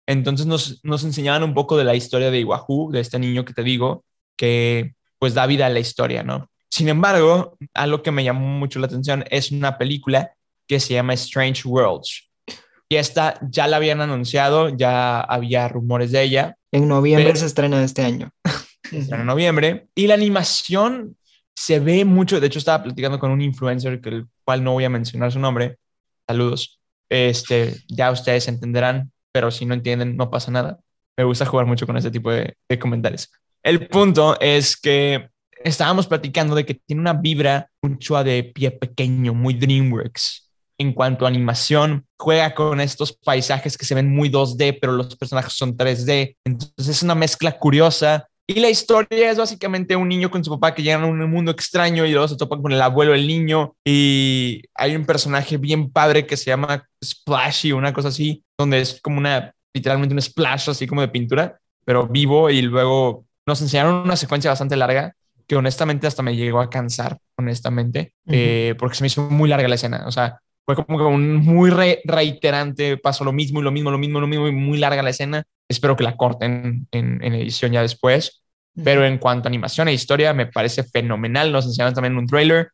Entonces 0.06 0.46
nos, 0.46 0.80
nos 0.84 1.04
enseñaban 1.04 1.42
un 1.42 1.54
poco 1.54 1.76
de 1.76 1.84
la 1.84 1.94
historia 1.94 2.30
de 2.30 2.40
Iwahu, 2.40 2.90
de 2.90 3.00
este 3.00 3.18
niño 3.18 3.44
que 3.44 3.54
te 3.54 3.62
digo, 3.62 4.04
que 4.36 4.94
pues 5.18 5.34
da 5.34 5.46
vida 5.46 5.66
a 5.66 5.70
la 5.70 5.78
historia, 5.78 6.22
¿no? 6.22 6.50
Sin 6.70 6.88
embargo, 6.88 7.56
algo 7.74 8.02
que 8.02 8.10
me 8.10 8.24
llamó 8.24 8.46
mucho 8.46 8.80
la 8.80 8.86
atención 8.86 9.24
es 9.30 9.52
una 9.52 9.78
película 9.78 10.32
que 10.66 10.80
se 10.80 10.94
llama 10.94 11.14
Strange 11.14 11.68
Worlds. 11.68 12.30
Y 12.88 12.96
esta 12.96 13.38
ya 13.48 13.66
la 13.68 13.76
habían 13.76 14.00
anunciado, 14.00 14.68
ya 14.70 15.20
había 15.20 15.68
rumores 15.68 16.12
de 16.12 16.22
ella. 16.22 16.56
En 16.72 16.88
noviembre 16.88 17.36
se 17.36 17.46
estrena 17.46 17.82
este 17.84 18.02
año. 18.02 18.30
Se 18.90 18.98
estrena 18.98 19.22
en 19.22 19.26
noviembre. 19.26 19.86
Y 19.94 20.06
la 20.06 20.14
animación 20.14 21.16
se 21.54 21.80
ve 21.80 22.04
mucho, 22.04 22.40
de 22.40 22.48
hecho 22.48 22.58
estaba 22.58 22.82
platicando 22.82 23.18
con 23.18 23.30
un 23.30 23.40
influencer, 23.40 24.00
que 24.00 24.08
el 24.08 24.26
cual 24.44 24.64
no 24.64 24.72
voy 24.72 24.84
a 24.84 24.90
mencionar 24.90 25.32
su 25.32 25.38
nombre, 25.38 25.78
saludos, 26.26 26.81
este, 27.12 27.74
ya 27.88 28.10
ustedes 28.10 28.48
entenderán, 28.48 29.12
pero 29.32 29.50
si 29.50 29.66
no 29.66 29.74
entienden, 29.74 30.16
no 30.16 30.30
pasa 30.30 30.50
nada. 30.50 30.80
Me 31.16 31.24
gusta 31.24 31.44
jugar 31.44 31.66
mucho 31.66 31.86
con 31.86 31.96
este 31.98 32.10
tipo 32.10 32.30
de, 32.30 32.56
comentarios. 32.80 33.30
El 33.62 33.86
punto 33.88 34.40
es 34.40 34.78
que 34.78 35.28
estábamos 35.62 36.06
platicando 36.06 36.54
de 36.54 36.64
que 36.64 36.74
tiene 36.74 37.02
una 37.02 37.12
vibra 37.12 37.68
mucho 37.82 38.22
de 38.24 38.44
pie 38.44 38.70
pequeño, 38.70 39.34
muy 39.34 39.52
DreamWorks. 39.54 40.50
En 40.78 40.94
cuanto 40.94 41.26
a 41.26 41.28
animación, 41.28 42.06
juega 42.18 42.54
con 42.54 42.80
estos 42.80 43.12
paisajes 43.12 43.76
que 43.76 43.84
se 43.84 43.94
ven 43.94 44.10
muy 44.10 44.30
2D, 44.30 44.78
pero 44.80 44.92
los 44.92 45.14
personajes 45.14 45.52
son 45.52 45.76
3D. 45.76 46.36
Entonces 46.44 46.88
es 46.88 47.02
una 47.02 47.14
mezcla 47.14 47.58
curiosa 47.58 48.26
y 48.54 48.60
la 48.60 48.70
historia 48.70 49.30
es 49.30 49.38
básicamente 49.38 49.96
un 49.96 50.08
niño 50.08 50.30
con 50.30 50.44
su 50.44 50.50
papá 50.50 50.74
que 50.74 50.82
llegan 50.82 51.02
a 51.02 51.06
un 51.06 51.30
mundo 51.30 51.50
extraño 51.50 52.04
y 52.04 52.12
luego 52.12 52.28
se 52.28 52.36
topan 52.36 52.62
con 52.62 52.72
el 52.72 52.80
abuelo 52.80 53.12
del 53.12 53.26
niño 53.26 53.74
y 53.84 54.62
hay 54.74 54.96
un 54.96 55.04
personaje 55.04 55.56
bien 55.56 55.90
padre 55.90 56.26
que 56.26 56.36
se 56.36 56.46
llama 56.46 56.86
Splashy, 57.04 57.72
una 57.72 57.92
cosa 57.92 58.08
así, 58.08 58.44
donde 58.58 58.80
es 58.80 59.00
como 59.00 59.18
una, 59.18 59.54
literalmente 59.72 60.14
un 60.14 60.22
splash 60.22 60.70
así 60.70 60.86
como 60.86 61.00
de 61.00 61.08
pintura, 61.08 61.58
pero 61.84 62.06
vivo 62.06 62.50
y 62.50 62.62
luego 62.62 63.24
nos 63.46 63.60
enseñaron 63.60 63.94
una 63.94 64.16
secuencia 64.16 64.50
bastante 64.50 64.76
larga 64.76 65.14
que 65.46 65.56
honestamente 65.56 66.06
hasta 66.06 66.22
me 66.22 66.36
llegó 66.36 66.60
a 66.60 66.70
cansar, 66.70 67.18
honestamente, 67.36 68.14
eh, 68.26 68.74
porque 68.78 68.96
se 68.96 69.02
me 69.02 69.08
hizo 69.08 69.22
muy 69.28 69.48
larga 69.48 69.68
la 69.68 69.74
escena, 69.74 70.04
o 70.06 70.12
sea, 70.12 70.40
fue 70.64 70.76
como 70.76 71.08
un 71.08 71.36
muy 71.36 71.70
reiterante, 71.70 72.96
pasó 72.96 73.24
lo 73.24 73.32
mismo 73.32 73.60
y 73.60 73.64
lo 73.64 73.72
mismo, 73.72 73.90
lo 73.90 73.98
mismo, 73.98 74.20
lo 74.20 74.26
mismo 74.26 74.46
y 74.46 74.52
muy 74.52 74.78
larga 74.78 75.02
la 75.02 75.10
escena. 75.10 75.42
Espero 75.68 75.96
que 75.96 76.04
la 76.04 76.16
corten 76.16 76.86
en, 76.92 77.22
en 77.22 77.34
edición 77.34 77.72
ya 77.72 77.82
después. 77.82 78.41
Pero 78.82 79.04
en 79.04 79.18
cuanto 79.18 79.46
a 79.46 79.50
animación 79.50 79.88
e 79.88 79.92
historia, 79.92 80.32
me 80.32 80.46
parece 80.46 80.82
fenomenal. 80.82 81.52
Nos 81.52 81.66
enseñaron 81.66 81.94
también 81.94 82.16
un 82.16 82.26
trailer. 82.26 82.70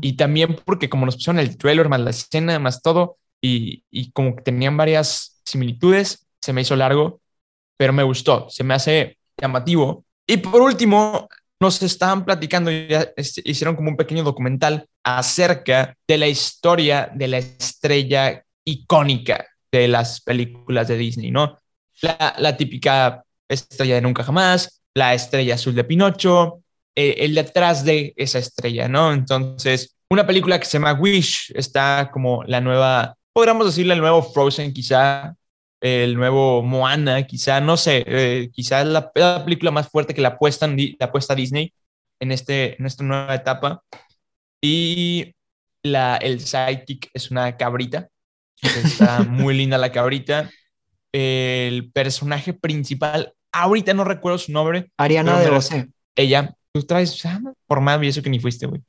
Y 0.00 0.14
también 0.14 0.56
porque 0.64 0.88
como 0.88 1.04
nos 1.04 1.16
pusieron 1.16 1.38
el 1.38 1.58
trailer, 1.58 1.88
más 1.88 2.00
la 2.00 2.10
escena, 2.10 2.58
más 2.58 2.80
todo, 2.80 3.18
y, 3.42 3.84
y, 3.90 4.10
como 4.12 4.36
que 4.36 4.42
tenían 4.42 4.76
varias 4.76 5.42
similitudes, 5.44 6.26
se 6.40 6.52
me 6.52 6.62
hizo 6.62 6.76
largo, 6.76 7.20
pero 7.76 7.92
me 7.92 8.02
gustó, 8.02 8.48
se 8.48 8.64
me 8.64 8.74
hace 8.74 9.18
llamativo. 9.36 10.04
Y 10.26 10.38
por 10.38 10.62
último, 10.62 11.28
nos 11.60 11.82
estaban 11.82 12.24
platicando, 12.24 12.70
ya 12.70 13.08
este, 13.16 13.42
hicieron 13.44 13.76
como 13.76 13.90
un 13.90 13.96
pequeño 13.96 14.22
documental 14.22 14.88
acerca 15.04 15.94
de 16.08 16.18
la 16.18 16.26
historia 16.26 17.10
de 17.14 17.28
la 17.28 17.38
estrella 17.38 18.42
icónica 18.64 19.46
de 19.70 19.88
las 19.88 20.22
películas 20.22 20.88
de 20.88 20.96
Disney, 20.96 21.30
¿no? 21.30 21.58
La, 22.00 22.34
la 22.38 22.56
típica 22.56 23.22
estrella 23.46 23.96
de 23.96 24.00
Nunca 24.00 24.24
Jamás, 24.24 24.79
la 24.94 25.14
estrella 25.14 25.54
azul 25.54 25.74
de 25.74 25.84
Pinocho, 25.84 26.62
eh, 26.94 27.16
el 27.18 27.34
detrás 27.34 27.84
de 27.84 28.12
esa 28.16 28.38
estrella, 28.38 28.88
¿no? 28.88 29.12
Entonces, 29.12 29.96
una 30.08 30.26
película 30.26 30.58
que 30.58 30.66
se 30.66 30.78
llama 30.78 30.94
Wish 30.94 31.52
está 31.54 32.10
como 32.12 32.42
la 32.44 32.60
nueva, 32.60 33.16
podríamos 33.32 33.66
decirle 33.66 33.94
el 33.94 34.00
nuevo 34.00 34.22
Frozen 34.22 34.72
quizá, 34.72 35.34
el 35.80 36.16
nuevo 36.16 36.62
Moana 36.62 37.26
quizá, 37.26 37.60
no 37.60 37.76
sé, 37.76 38.04
eh, 38.06 38.50
quizá 38.52 38.82
es 38.82 38.88
la, 38.88 39.12
película 39.44 39.70
más 39.70 39.88
fuerte 39.88 40.14
que 40.14 40.20
la 40.20 40.30
apuesta, 40.30 40.66
la 40.66 41.06
apuesta 41.06 41.34
Disney 41.34 41.72
en, 42.18 42.32
este, 42.32 42.76
en 42.78 42.86
esta 42.86 43.04
nueva 43.04 43.34
etapa. 43.34 43.82
Y 44.60 45.34
la, 45.82 46.16
el 46.16 46.40
sidekick 46.40 47.08
es 47.14 47.30
una 47.30 47.56
cabrita, 47.56 48.08
está 48.60 49.22
muy 49.28 49.56
linda 49.56 49.78
la 49.78 49.92
cabrita. 49.92 50.50
El 51.12 51.90
personaje 51.92 52.52
principal 52.52 53.34
Ahorita 53.52 53.94
no 53.94 54.04
recuerdo 54.04 54.38
su 54.38 54.52
nombre. 54.52 54.90
Ariana 54.96 55.38
de 55.40 55.48
José. 55.48 55.88
Ella, 56.16 56.54
tú 56.72 56.82
traes, 56.82 57.24
ah, 57.26 57.40
por 57.66 57.80
más 57.80 58.02
y 58.02 58.08
eso 58.08 58.22
que 58.22 58.30
ni 58.30 58.40
fuiste, 58.40 58.66
güey. 58.66 58.82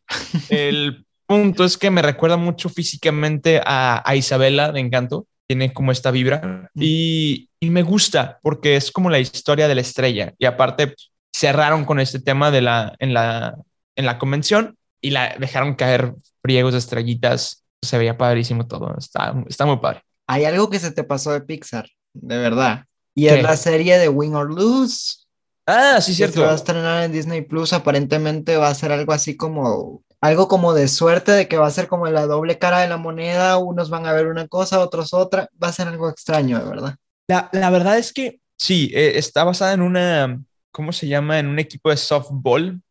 El 0.50 1.06
punto 1.26 1.64
es 1.64 1.78
que 1.78 1.90
me 1.90 2.02
recuerda 2.02 2.38
mucho 2.38 2.70
físicamente 2.70 3.62
a, 3.64 4.02
a 4.06 4.16
Isabela 4.16 4.72
de 4.72 4.80
Encanto. 4.80 5.28
Tiene 5.48 5.74
como 5.74 5.92
esta 5.92 6.12
vibra 6.12 6.70
y, 6.76 7.50
y, 7.60 7.70
me 7.72 7.84
gusta 7.84 8.40
porque 8.42 8.78
es 8.78 8.90
como 8.90 9.10
la 9.10 9.20
historia 9.20 9.68
de 9.68 9.76
la 9.76 9.82
estrella. 9.82 10.34
Y 10.38 10.46
aparte, 10.46 10.96
cerraron 11.36 11.84
con 11.84 12.00
este 12.00 12.20
tema 12.20 12.52
de 12.52 12.62
la, 12.62 12.96
en, 13.00 13.14
la, 13.14 13.58
en 13.98 14.06
la 14.06 14.18
convención 14.18 14.78
y 15.02 15.10
la 15.10 15.36
dejaron 15.38 15.76
caer 15.76 16.14
friegos 16.42 16.72
de 16.72 16.80
estrellitas. 16.80 17.66
Se 17.82 17.98
veía 17.98 18.18
padrísimo 18.18 18.66
todo. 18.66 18.96
Está, 18.98 19.34
está 19.50 19.66
muy 19.66 19.78
padre. 19.78 20.04
Hay 20.28 20.46
algo 20.46 20.70
que 20.70 20.80
se 20.80 20.92
te 20.92 21.04
pasó 21.04 21.34
de 21.34 21.42
Pixar, 21.42 21.90
de 22.14 22.38
verdad. 22.38 22.86
Y 23.14 23.28
es 23.28 23.44
la 23.44 23.58
serie 23.58 23.98
de 23.98 24.10
Win 24.10 24.36
or 24.36 24.52
Lose. 24.52 25.18
Ah, 25.66 26.00
sí, 26.02 26.14
cierto. 26.14 26.36
Se 26.36 26.46
va 26.46 26.52
a 26.52 26.56
estrenar 26.56 27.04
en 27.04 27.12
Disney 27.12 27.42
Plus. 27.42 27.74
Aparentemente 27.74 28.58
va 28.58 28.70
a 28.70 28.76
ser 28.76 28.92
algo 28.92 29.14
así 29.14 29.36
como. 29.36 30.04
Algo 30.22 30.48
como 30.48 30.74
de 30.74 30.88
suerte, 30.88 31.32
de 31.32 31.48
que 31.48 31.58
va 31.58 31.66
a 31.66 31.72
ser 31.72 31.88
como 31.88 32.06
la 32.08 32.28
doble 32.28 32.60
cara 32.60 32.80
de 32.80 32.88
la 32.88 32.98
moneda. 32.98 33.58
Unos 33.58 33.90
van 33.90 34.06
a 34.06 34.14
ver 34.14 34.28
una 34.28 34.48
cosa, 34.48 34.80
otros 34.80 35.14
otra. 35.14 35.50
Va 35.62 35.70
a 35.70 35.74
ser 35.74 35.88
algo 35.88 36.10
extraño, 36.10 36.60
de 36.60 36.70
verdad. 36.70 36.96
La, 37.28 37.50
la 37.54 37.70
verdad 37.70 37.98
es 37.98 38.14
que 38.14 38.40
sí, 38.58 38.92
eh, 38.94 39.14
está 39.16 39.44
basada 39.44 39.74
en 39.74 39.82
una. 39.82 40.40
¿Cómo 40.72 40.94
se 40.94 41.08
llama? 41.08 41.40
En 41.40 41.48
un 41.48 41.60
equipo 41.60 41.90
de 41.90 41.98
softball. 41.98 42.82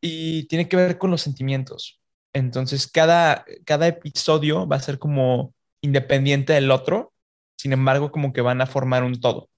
Y 0.00 0.44
tiene 0.44 0.68
que 0.68 0.76
ver 0.76 0.98
con 0.98 1.10
los 1.10 1.22
sentimientos. 1.22 2.00
Entonces, 2.32 2.86
cada, 2.86 3.44
cada 3.64 3.86
episodio 3.86 4.66
va 4.66 4.76
a 4.76 4.80
ser 4.80 4.98
como 4.98 5.52
independiente 5.82 6.52
del 6.52 6.70
otro 6.70 7.12
sin 7.60 7.74
embargo, 7.74 8.10
como 8.10 8.32
que 8.32 8.40
van 8.40 8.62
a 8.62 8.66
formar 8.66 9.04
un 9.04 9.20
todo. 9.20 9.50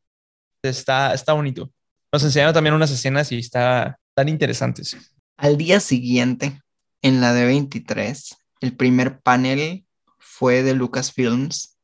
Está, 0.61 1.15
está 1.15 1.35
bonito. 1.35 1.71
Nos 2.11 2.25
enseñaron 2.25 2.53
también 2.53 2.75
unas 2.75 2.91
escenas 2.91 3.31
y 3.31 3.39
está 3.39 3.97
tan 4.15 4.29
interesantes. 4.29 5.15
Al 5.37 5.57
día 5.57 5.79
siguiente, 5.79 6.61
en 7.01 7.21
la 7.21 7.33
de 7.33 7.45
23, 7.45 8.37
el 8.61 8.77
primer 8.77 9.21
panel 9.21 9.87
fue 10.19 10.65
de 10.65 10.75
Lucasfilms. 10.75 11.79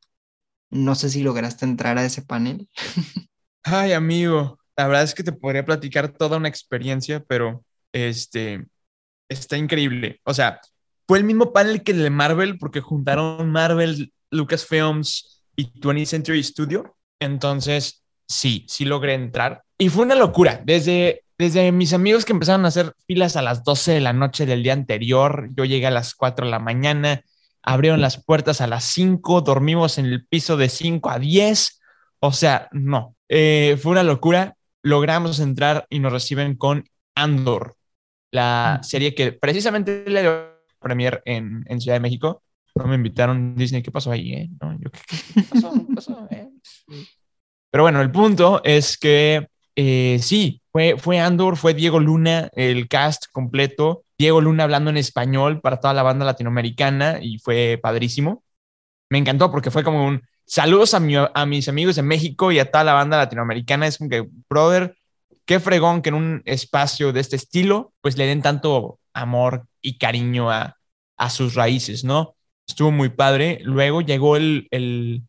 No 0.71 0.97
sé 0.97 1.09
si 1.09 1.23
lograste 1.23 1.65
entrar 1.65 1.99
a 1.99 2.05
ese 2.05 2.23
panel. 2.23 2.69
Ay, 3.63 3.93
amigo, 3.93 4.59
la 4.77 4.89
verdad 4.89 5.05
es 5.05 5.15
que 5.15 5.23
te 5.23 5.31
podría 5.31 5.65
platicar 5.65 6.09
toda 6.09 6.39
una 6.39 6.49
experiencia, 6.49 7.23
pero 7.29 7.65
este 7.93 8.67
está 9.29 9.57
increíble. 9.57 10.21
O 10.25 10.35
sea, 10.35 10.61
fue 11.07 11.19
el 11.19 11.25
mismo 11.25 11.53
panel 11.53 11.85
que 11.85 11.93
el 11.93 12.03
de 12.03 12.11
Marvel, 12.11 12.59
porque 12.59 12.81
juntaron 12.81 13.53
Marvel, 13.53 14.13
Lucasfilms, 14.33 15.38
y 15.59 15.66
20th 15.79 16.07
Century 16.07 16.42
Studio. 16.42 16.97
Entonces, 17.21 18.05
sí, 18.27 18.64
sí 18.68 18.85
logré 18.85 19.14
entrar. 19.14 19.64
Y 19.77 19.88
fue 19.88 20.05
una 20.05 20.14
locura. 20.14 20.62
Desde 20.64 21.25
desde 21.38 21.71
mis 21.71 21.92
amigos 21.92 22.25
que 22.25 22.33
empezaron 22.33 22.64
a 22.64 22.68
hacer 22.68 22.94
filas 23.07 23.37
a 23.37 23.42
las 23.42 23.62
12 23.62 23.92
de 23.92 24.01
la 24.01 24.12
noche 24.12 24.44
del 24.44 24.64
día 24.64 24.73
anterior, 24.73 25.49
yo 25.55 25.64
llegué 25.64 25.87
a 25.87 25.92
las 25.92 26.16
4 26.16 26.44
de 26.44 26.51
la 26.51 26.59
mañana, 26.59 27.23
abrieron 27.62 28.01
las 28.01 28.23
puertas 28.25 28.61
a 28.61 28.66
las 28.66 28.83
5, 28.85 29.42
dormimos 29.42 29.99
en 29.99 30.07
el 30.07 30.27
piso 30.27 30.57
de 30.57 30.68
5 30.68 31.11
a 31.11 31.21
10, 31.21 31.81
o 32.18 32.33
sea, 32.33 32.68
no, 32.73 33.14
eh, 33.29 33.79
fue 33.81 33.92
una 33.92 34.03
locura, 34.03 34.57
logramos 34.83 35.38
entrar 35.38 35.87
y 35.88 36.01
nos 36.01 36.12
reciben 36.12 36.57
con 36.57 36.88
Andor, 37.14 37.77
la 38.33 38.81
serie 38.83 39.14
que 39.14 39.31
precisamente 39.31 40.05
le 40.09 40.23
dio 40.23 40.59
premier 40.81 41.23
en, 41.25 41.64
en 41.68 41.81
Ciudad 41.81 41.97
de 41.97 42.01
México. 42.01 42.42
No 42.79 42.87
me 42.87 42.95
invitaron 42.95 43.55
Disney, 43.55 43.83
¿qué 43.83 43.91
pasó 43.91 44.11
ahí? 44.11 44.33
Eh? 44.33 44.51
¿qué, 44.81 45.43
pasó? 45.43 45.73
¿Qué 45.73 45.95
pasó? 45.95 46.29
Eh? 46.31 46.49
Pero 47.71 47.85
bueno, 47.85 48.01
el 48.01 48.11
punto 48.11 48.62
es 48.64 48.97
que 48.97 49.49
eh, 49.77 50.19
sí, 50.23 50.62
fue, 50.73 50.97
fue 50.99 51.21
Andor, 51.21 51.57
fue 51.57 51.75
Diego 51.75 52.01
Luna, 52.01 52.49
el 52.55 52.88
cast 52.88 53.27
completo. 53.31 54.05
Diego 54.19 54.41
Luna 54.41 54.64
hablando 54.64 54.91
en 54.91 54.97
español 54.97 55.61
para 55.61 55.79
toda 55.79 55.95
la 55.95 56.03
banda 56.03 56.25
latinoamericana 56.25 57.19
y 57.21 57.38
fue 57.38 57.79
padrísimo. 57.83 58.43
Me 59.11 59.19
encantó 59.19 59.51
porque 59.51 59.71
fue 59.71 59.85
como 59.85 60.07
un 60.07 60.23
saludos 60.49 60.95
a, 60.95 61.01
a 61.35 61.47
mis 61.47 61.69
amigos 61.69 61.97
de 61.97 62.03
México 62.03 62.51
y 62.51 62.59
a 62.59 62.71
toda 62.71 62.85
la 62.85 62.95
banda 62.95 63.19
latinoamericana. 63.19 63.87
Es 63.87 63.99
como 63.99 64.11
que, 64.11 64.27
brother, 64.49 64.97
qué 65.45 65.61
fregón 65.61 66.03
que 66.03 66.09
en 66.09 66.14
un 66.14 66.43
espacio 66.45 67.12
de 67.12 67.21
este 67.21 67.37
estilo, 67.37 67.93
pues 68.01 68.17
le 68.17 68.27
den 68.27 68.43
tanto 68.43 68.99
amor 69.12 69.67
y 69.81 69.99
cariño 69.99 70.51
a, 70.51 70.77
a 71.17 71.31
sus 71.31 71.55
raíces, 71.55 72.03
¿no? 72.03 72.35
Estuvo 72.69 72.91
muy 72.91 73.09
padre. 73.09 73.61
Luego 73.65 74.03
llegó 74.03 74.37
el, 74.37 74.69
el, 74.71 75.23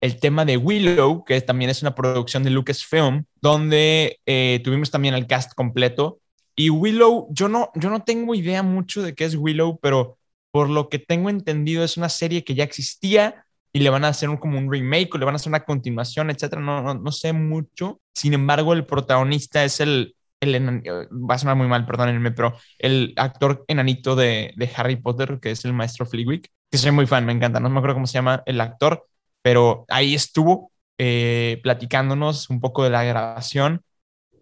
el 0.00 0.20
tema 0.20 0.44
de 0.44 0.56
Willow, 0.56 1.24
que 1.24 1.40
también 1.40 1.70
es 1.70 1.82
una 1.82 1.94
producción 1.94 2.42
de 2.44 2.50
Lucasfilm, 2.50 3.24
donde 3.40 4.20
eh, 4.26 4.60
tuvimos 4.62 4.90
también 4.90 5.14
el 5.14 5.26
cast 5.26 5.54
completo. 5.54 6.20
Y 6.54 6.70
Willow, 6.70 7.28
yo 7.30 7.48
no, 7.48 7.70
yo 7.74 7.90
no 7.90 8.02
tengo 8.04 8.34
idea 8.34 8.62
mucho 8.62 9.02
de 9.02 9.14
qué 9.14 9.24
es 9.24 9.34
Willow, 9.36 9.78
pero 9.80 10.18
por 10.50 10.70
lo 10.70 10.88
que 10.88 10.98
tengo 10.98 11.28
entendido 11.28 11.84
es 11.84 11.96
una 11.96 12.08
serie 12.08 12.44
que 12.44 12.54
ya 12.54 12.64
existía 12.64 13.44
y 13.72 13.80
le 13.80 13.90
van 13.90 14.04
a 14.04 14.08
hacer 14.08 14.30
un, 14.30 14.38
como 14.38 14.58
un 14.58 14.72
remake 14.72 15.14
o 15.14 15.18
le 15.18 15.26
van 15.26 15.34
a 15.34 15.36
hacer 15.36 15.50
una 15.50 15.64
continuación, 15.64 16.30
etcétera. 16.30 16.62
No, 16.62 16.82
no, 16.82 16.94
no 16.94 17.12
sé 17.12 17.32
mucho. 17.32 18.00
Sin 18.14 18.32
embargo, 18.32 18.72
el 18.72 18.86
protagonista 18.86 19.64
es 19.64 19.80
el, 19.80 20.14
el 20.40 20.82
va 21.30 21.34
a 21.34 21.38
sonar 21.38 21.56
muy 21.56 21.68
mal, 21.68 21.84
perdónenme, 21.84 22.30
pero 22.32 22.56
el 22.78 23.12
actor 23.16 23.64
enanito 23.68 24.16
de, 24.16 24.54
de 24.56 24.70
Harry 24.76 24.96
Potter, 24.96 25.38
que 25.40 25.50
es 25.50 25.64
el 25.66 25.74
maestro 25.74 26.06
Flitwick, 26.06 26.50
que 26.70 26.78
soy 26.78 26.90
muy 26.90 27.06
fan, 27.06 27.24
me 27.24 27.32
encanta. 27.32 27.60
No 27.60 27.68
me 27.70 27.78
acuerdo 27.78 27.94
cómo 27.94 28.06
se 28.06 28.14
llama 28.14 28.42
el 28.46 28.60
actor, 28.60 29.06
pero 29.42 29.84
ahí 29.88 30.14
estuvo 30.14 30.72
eh, 30.98 31.60
platicándonos 31.62 32.50
un 32.50 32.60
poco 32.60 32.84
de 32.84 32.90
la 32.90 33.04
grabación. 33.04 33.82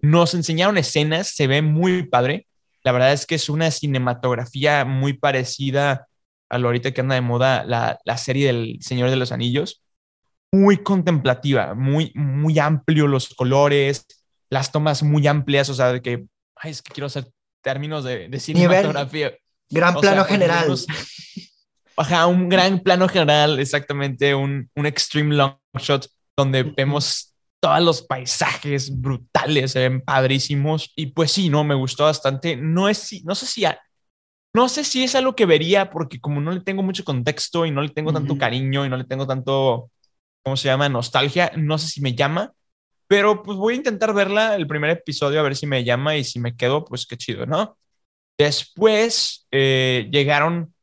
Nos 0.00 0.34
enseñaron 0.34 0.78
escenas, 0.78 1.28
se 1.28 1.46
ve 1.46 1.62
muy 1.62 2.04
padre. 2.04 2.46
La 2.82 2.92
verdad 2.92 3.12
es 3.12 3.26
que 3.26 3.34
es 3.34 3.48
una 3.48 3.70
cinematografía 3.70 4.84
muy 4.84 5.14
parecida 5.14 6.06
a 6.48 6.58
lo 6.58 6.68
ahorita 6.68 6.92
que 6.92 7.00
anda 7.00 7.14
de 7.14 7.20
moda 7.22 7.64
la, 7.64 7.98
la 8.04 8.16
serie 8.16 8.46
del 8.46 8.78
Señor 8.80 9.10
de 9.10 9.16
los 9.16 9.32
Anillos. 9.32 9.82
Muy 10.52 10.82
contemplativa, 10.82 11.74
muy, 11.74 12.12
muy 12.14 12.58
amplio 12.58 13.08
los 13.08 13.34
colores, 13.34 14.06
las 14.50 14.70
tomas 14.70 15.02
muy 15.02 15.26
amplias, 15.26 15.68
o 15.68 15.74
sea, 15.74 15.92
de 15.92 16.00
que, 16.00 16.26
ay, 16.56 16.70
es 16.70 16.82
que 16.82 16.92
quiero 16.92 17.06
hacer 17.06 17.28
términos 17.60 18.04
de, 18.04 18.28
de 18.28 18.38
cinematografía. 18.38 19.34
gran 19.68 19.96
plano 19.96 20.24
general. 20.24 20.68
Ajá, 21.96 22.26
un 22.26 22.48
gran 22.48 22.80
plano 22.80 23.08
general, 23.08 23.58
exactamente, 23.60 24.34
un, 24.34 24.68
un 24.74 24.86
extreme 24.86 25.34
long 25.34 25.56
shot 25.78 26.06
donde 26.36 26.64
vemos 26.64 27.34
todos 27.60 27.80
los 27.80 28.02
paisajes 28.02 29.00
brutales, 29.00 29.72
se 29.72 29.88
ven 29.88 30.00
padrísimos. 30.02 30.92
Y 30.96 31.06
pues 31.06 31.32
sí, 31.32 31.48
no, 31.48 31.64
me 31.64 31.74
gustó 31.74 32.04
bastante. 32.04 32.56
No, 32.56 32.88
es, 32.88 33.24
no 33.24 33.34
sé 33.34 33.46
si... 33.46 33.64
no 34.54 34.68
sé 34.68 34.84
si 34.84 35.04
es 35.04 35.14
algo 35.14 35.34
que 35.34 35.46
vería 35.46 35.90
porque 35.90 36.20
como 36.20 36.40
no 36.40 36.52
le 36.52 36.60
tengo 36.60 36.82
mucho 36.82 37.04
contexto 37.04 37.66
y 37.66 37.70
no 37.70 37.82
le 37.82 37.88
tengo 37.90 38.12
tanto 38.12 38.36
cariño 38.38 38.84
y 38.84 38.88
no 38.88 38.96
le 38.96 39.04
tengo 39.04 39.26
tanto, 39.26 39.90
¿cómo 40.42 40.56
se 40.56 40.68
llama? 40.68 40.88
Nostalgia, 40.88 41.52
no 41.56 41.78
sé 41.78 41.88
si 41.88 42.00
me 42.00 42.14
llama, 42.14 42.52
pero 43.08 43.42
pues 43.42 43.58
voy 43.58 43.74
a 43.74 43.76
intentar 43.78 44.14
verla 44.14 44.56
el 44.56 44.66
primer 44.66 44.90
episodio 44.90 45.40
a 45.40 45.42
ver 45.44 45.56
si 45.56 45.66
me 45.66 45.84
llama 45.84 46.16
y 46.16 46.24
si 46.24 46.40
me 46.40 46.56
quedo, 46.56 46.84
pues 46.84 47.06
qué 47.06 47.16
chido, 47.16 47.46
¿no? 47.46 47.78
Después 48.38 49.46
eh, 49.52 50.08
llegaron 50.12 50.73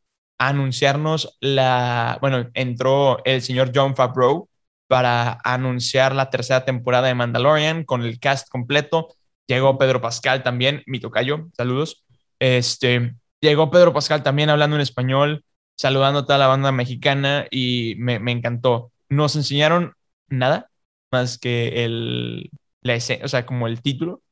anunciarnos 0.41 1.37
la, 1.39 2.17
bueno, 2.19 2.49
entró 2.55 3.23
el 3.25 3.43
señor 3.43 3.71
John 3.75 3.95
Favreau 3.95 4.49
para 4.87 5.39
anunciar 5.43 6.15
la 6.15 6.31
tercera 6.31 6.65
temporada 6.65 7.07
de 7.07 7.13
Mandalorian 7.13 7.83
con 7.85 8.01
el 8.01 8.19
cast 8.19 8.49
completo. 8.49 9.15
Llegó 9.47 9.77
Pedro 9.77 10.01
Pascal 10.01 10.41
también, 10.41 10.81
mi 10.87 10.99
tocayo, 10.99 11.47
saludos. 11.55 12.03
Este, 12.39 13.13
llegó 13.39 13.69
Pedro 13.69 13.93
Pascal 13.93 14.23
también 14.23 14.49
hablando 14.49 14.75
en 14.75 14.81
español, 14.81 15.45
saludando 15.77 16.21
a 16.21 16.25
toda 16.25 16.39
la 16.39 16.47
banda 16.47 16.71
mexicana 16.71 17.45
y 17.51 17.93
me, 17.99 18.17
me 18.19 18.31
encantó. 18.31 18.91
Nos 19.09 19.35
enseñaron 19.35 19.93
nada 20.27 20.71
más 21.11 21.37
que 21.37 21.85
el, 21.85 22.49
la 22.81 22.95
o 22.95 23.27
sea, 23.27 23.45
como 23.45 23.67
el 23.67 23.81
título. 23.83 24.23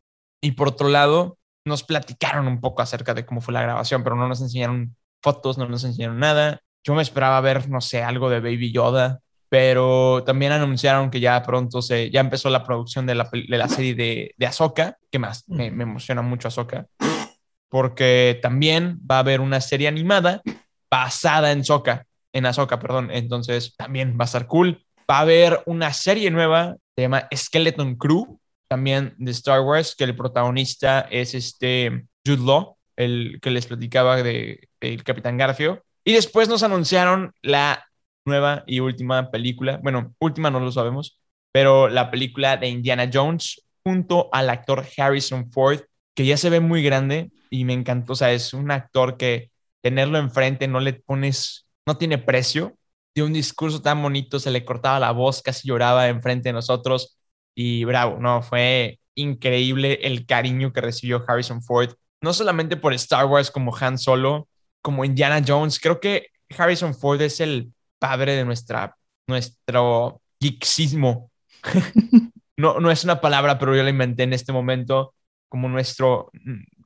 Y 0.41 0.52
por 0.52 0.69
otro 0.69 0.89
lado, 0.89 1.38
nos 1.65 1.84
platicaron 1.84 2.48
un 2.48 2.62
poco 2.62 2.82
acerca 2.82 3.13
de 3.13 3.28
cómo 3.28 3.41
fue 3.41 3.54
la 3.54 3.62
grabación, 3.62 4.04
pero 4.04 4.15
no 4.15 4.28
nos 4.28 4.41
enseñaron 4.41 4.95
fotos, 5.22 5.58
no 5.58 5.68
nos 5.68 5.84
enseñaron 5.84 6.20
nada. 6.20 6.62
Yo 6.84 6.94
me 6.96 7.02
esperaba 7.02 7.42
ver, 7.42 7.70
no 7.70 7.82
sé, 7.82 8.04
algo 8.04 8.30
de 8.30 8.40
Baby 8.40 8.72
Yoda, 8.72 9.20
pero 9.50 10.24
también 10.26 10.52
anunciaron 10.52 11.10
que 11.10 11.20
ya 11.20 11.42
pronto 11.44 11.82
se, 11.82 12.10
ya 12.12 12.22
empezó 12.22 12.50
la 12.50 12.64
producción 12.64 13.06
de 13.06 13.16
la, 13.16 13.30
de 13.32 13.58
la 13.58 13.68
serie 13.68 13.96
de, 13.96 14.34
de 14.38 14.46
Ahsoka, 14.46 14.98
que 15.12 15.20
más 15.20 15.44
me, 15.48 15.72
me, 15.72 15.84
emociona 15.84 16.22
mucho 16.22 16.48
Ahsoka, 16.48 16.86
porque 17.68 18.40
también 18.42 19.00
va 19.10 19.18
a 19.18 19.20
haber 19.20 19.42
una 19.42 19.60
serie 19.60 19.88
animada 19.88 20.42
basada 20.90 21.52
en 21.52 21.62
Ahsoka, 21.62 22.06
en 22.34 22.46
Ahsoka, 22.46 22.80
perdón, 22.80 23.10
entonces 23.12 23.76
también 23.76 24.18
va 24.20 24.24
a 24.24 24.26
estar 24.26 24.48
cool. 24.48 24.86
Va 25.10 25.18
a 25.18 25.22
haber 25.22 25.64
una 25.66 25.92
serie 25.92 26.30
nueva, 26.30 26.76
se 26.96 27.02
llama 27.02 27.28
Skeleton 27.36 27.96
Crew, 27.96 28.40
también 28.70 29.16
de 29.18 29.32
Star 29.32 29.62
Wars, 29.62 29.96
que 29.98 30.04
el 30.04 30.16
protagonista 30.16 31.02
es 31.10 31.34
este 31.34 32.06
Jude 32.24 32.46
Law, 32.46 32.78
el 33.00 33.40
que 33.42 33.50
les 33.50 33.66
platicaba 33.66 34.22
de 34.22 34.70
el 34.82 35.04
Capitán 35.04 35.38
Garfio. 35.38 35.84
Y 36.04 36.14
después 36.14 36.50
nos 36.50 36.64
anunciaron 36.64 37.34
la 37.42 37.86
nueva 38.26 38.64
y 38.68 38.82
última 38.82 39.32
película, 39.32 39.80
bueno, 39.82 40.14
última 40.20 40.52
no 40.52 40.60
lo 40.60 40.72
sabemos, 40.72 41.20
pero 41.52 41.88
la 41.88 42.12
película 42.12 42.58
de 42.58 42.68
Indiana 42.68 43.10
Jones 43.12 43.64
junto 43.84 44.30
al 44.34 44.50
actor 44.50 44.86
Harrison 44.98 45.50
Ford, 45.52 45.80
que 46.14 46.26
ya 46.26 46.38
se 46.38 46.50
ve 46.50 46.60
muy 46.60 46.84
grande 46.84 47.32
y 47.50 47.64
me 47.64 47.74
encantó, 47.74 48.14
o 48.14 48.16
sea, 48.16 48.34
es 48.34 48.54
un 48.54 48.70
actor 48.70 49.18
que 49.18 49.52
tenerlo 49.82 50.18
enfrente 50.18 50.68
no 50.68 50.82
le 50.82 50.94
pones, 50.94 51.68
no 51.88 51.98
tiene 51.98 52.18
precio, 52.18 52.76
de 53.16 53.24
un 53.24 53.34
discurso 53.34 53.82
tan 53.82 54.02
bonito, 54.04 54.40
se 54.40 54.52
le 54.52 54.66
cortaba 54.66 55.00
la 55.00 55.12
voz, 55.12 55.42
casi 55.42 55.68
lloraba 55.68 56.10
enfrente 56.10 56.50
de 56.50 56.54
nosotros. 56.54 57.18
Y 57.56 57.84
bravo, 57.86 58.18
no, 58.20 58.42
fue 58.44 59.00
increíble 59.16 60.00
el 60.04 60.26
cariño 60.26 60.72
que 60.74 60.82
recibió 60.82 61.24
Harrison 61.28 61.62
Ford 61.64 61.92
no 62.22 62.34
solamente 62.34 62.78
por 62.78 62.94
Star 62.94 63.26
Wars 63.26 63.52
como 63.52 63.76
Han 63.76 63.98
Solo, 63.98 64.48
como 64.82 65.06
Indiana 65.06 65.44
Jones. 65.46 65.80
Creo 65.80 66.00
que 66.00 66.28
Harrison 66.58 66.96
Ford 66.96 67.22
es 67.22 67.40
el 67.40 67.74
padre 68.00 68.36
de 68.36 68.46
nuestra, 68.46 68.96
nuestro 69.28 70.22
geeksismo. 70.40 71.32
no, 72.58 72.80
no 72.80 72.92
es 72.92 73.04
una 73.04 73.22
palabra, 73.22 73.60
pero 73.60 73.76
yo 73.76 73.84
la 73.84 73.90
inventé 73.90 74.24
en 74.24 74.34
este 74.34 74.52
momento 74.52 75.14
como 75.48 75.68
nuestro, 75.68 76.32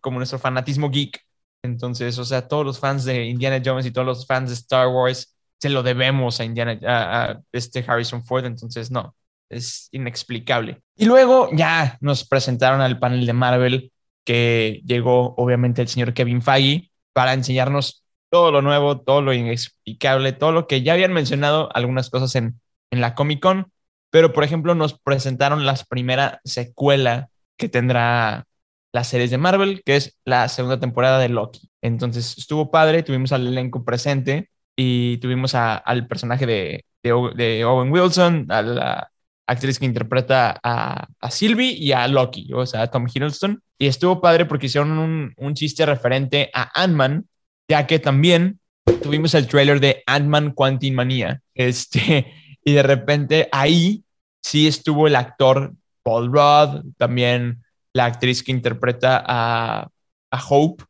como 0.02 0.18
nuestro 0.18 0.40
fanatismo 0.40 0.90
geek. 0.90 1.20
Entonces, 1.64 2.18
o 2.18 2.26
sea, 2.26 2.48
todos 2.48 2.66
los 2.66 2.80
fans 2.80 3.06
de 3.06 3.26
Indiana 3.26 3.62
Jones 3.64 3.86
y 3.86 3.92
todos 3.92 4.06
los 4.06 4.26
fans 4.28 4.50
de 4.50 4.56
Star 4.56 4.88
Wars 4.88 5.36
se 5.60 5.70
lo 5.70 5.82
debemos 5.82 6.40
a 6.40 6.44
Indiana, 6.44 6.78
a 6.86 7.40
este 7.54 7.86
Harrison 7.88 8.26
Ford. 8.26 8.46
Entonces, 8.46 8.92
no, 8.92 9.16
es 9.50 9.88
inexplicable. 9.92 10.82
Y 10.98 11.06
luego 11.06 11.50
ya 11.54 11.98
nos 12.02 12.28
presentaron 12.28 12.82
al 12.82 13.00
panel 13.00 13.26
de 13.26 13.34
Marvel 13.34 13.93
que 14.24 14.82
llegó 14.86 15.36
obviamente 15.38 15.82
el 15.82 15.88
señor 15.88 16.14
Kevin 16.14 16.42
Feige 16.42 16.92
para 17.14 17.34
enseñarnos 17.34 18.04
todo 18.30 18.52
lo 18.52 18.62
nuevo, 18.62 19.02
todo 19.02 19.22
lo 19.22 19.34
inexplicable, 19.34 20.34
todo 20.34 20.52
lo 20.52 20.68
que 20.68 20.82
ya 20.82 20.94
habían 20.94 21.14
mencionado 21.14 21.70
algunas 21.76 22.10
cosas 22.10 22.36
en, 22.36 22.60
en 22.92 23.02
la 23.02 23.16
Comic 23.16 23.42
Con, 23.42 23.72
pero 24.10 24.34
por 24.34 24.44
ejemplo 24.44 24.76
nos 24.76 25.00
presentaron 25.00 25.66
la 25.66 25.76
primera 25.90 26.40
secuela 26.44 27.30
que 27.58 27.70
tendrá 27.70 28.46
las 28.94 29.08
series 29.08 29.32
de 29.32 29.38
Marvel, 29.38 29.82
que 29.84 29.96
es 29.98 30.18
la 30.26 30.48
segunda 30.50 30.80
temporada 30.80 31.20
de 31.20 31.30
Loki. 31.30 31.70
Entonces 31.82 32.38
estuvo 32.38 32.72
padre, 32.72 33.04
tuvimos 33.04 33.32
al 33.32 33.48
elenco 33.48 33.84
presente 33.84 34.50
y 34.76 35.18
tuvimos 35.18 35.56
al 35.56 36.08
personaje 36.08 36.46
de, 36.46 36.86
de, 37.04 37.66
Owen 37.66 37.92
Wilson, 37.92 38.48
a 38.50 38.62
la 38.62 39.12
actriz 39.48 39.80
que 39.80 39.86
interpreta 39.86 40.60
a, 40.64 41.08
a 41.20 41.32
Sylvie 41.32 41.72
y 41.72 41.92
a 41.92 42.08
Loki, 42.08 42.52
o 42.54 42.66
sea, 42.66 42.84
a 42.84 42.92
Tom 42.92 43.08
Hiddleston. 43.08 43.62
Y 43.78 43.88
estuvo 43.88 44.22
padre 44.22 44.46
porque 44.46 44.68
hicieron 44.68 44.98
un, 44.98 45.34
un 45.38 45.54
chiste 45.54 45.86
referente 45.86 46.50
a 46.54 46.82
Ant-Man, 46.82 47.28
ya 47.68 47.86
que 47.88 48.00
también 48.00 48.60
tuvimos 49.02 49.34
el 49.34 49.48
trailer 49.48 49.80
de 49.80 50.04
Ant-Man 50.06 50.52
Quantum 50.52 50.94
Manía. 50.94 51.42
Este, 51.54 52.34
y 52.64 52.74
de 52.74 52.84
repente 52.84 53.50
ahí 53.52 54.04
sí 54.42 54.68
estuvo 54.68 55.08
el 55.08 55.16
actor 55.16 55.74
Paul 56.04 56.28
Rudd, 56.28 56.84
también 56.98 57.64
la 57.94 58.06
actriz 58.06 58.44
que 58.44 58.52
interpreta 58.52 59.24
a, 59.26 59.88
a 60.32 60.48
Hope 60.50 60.84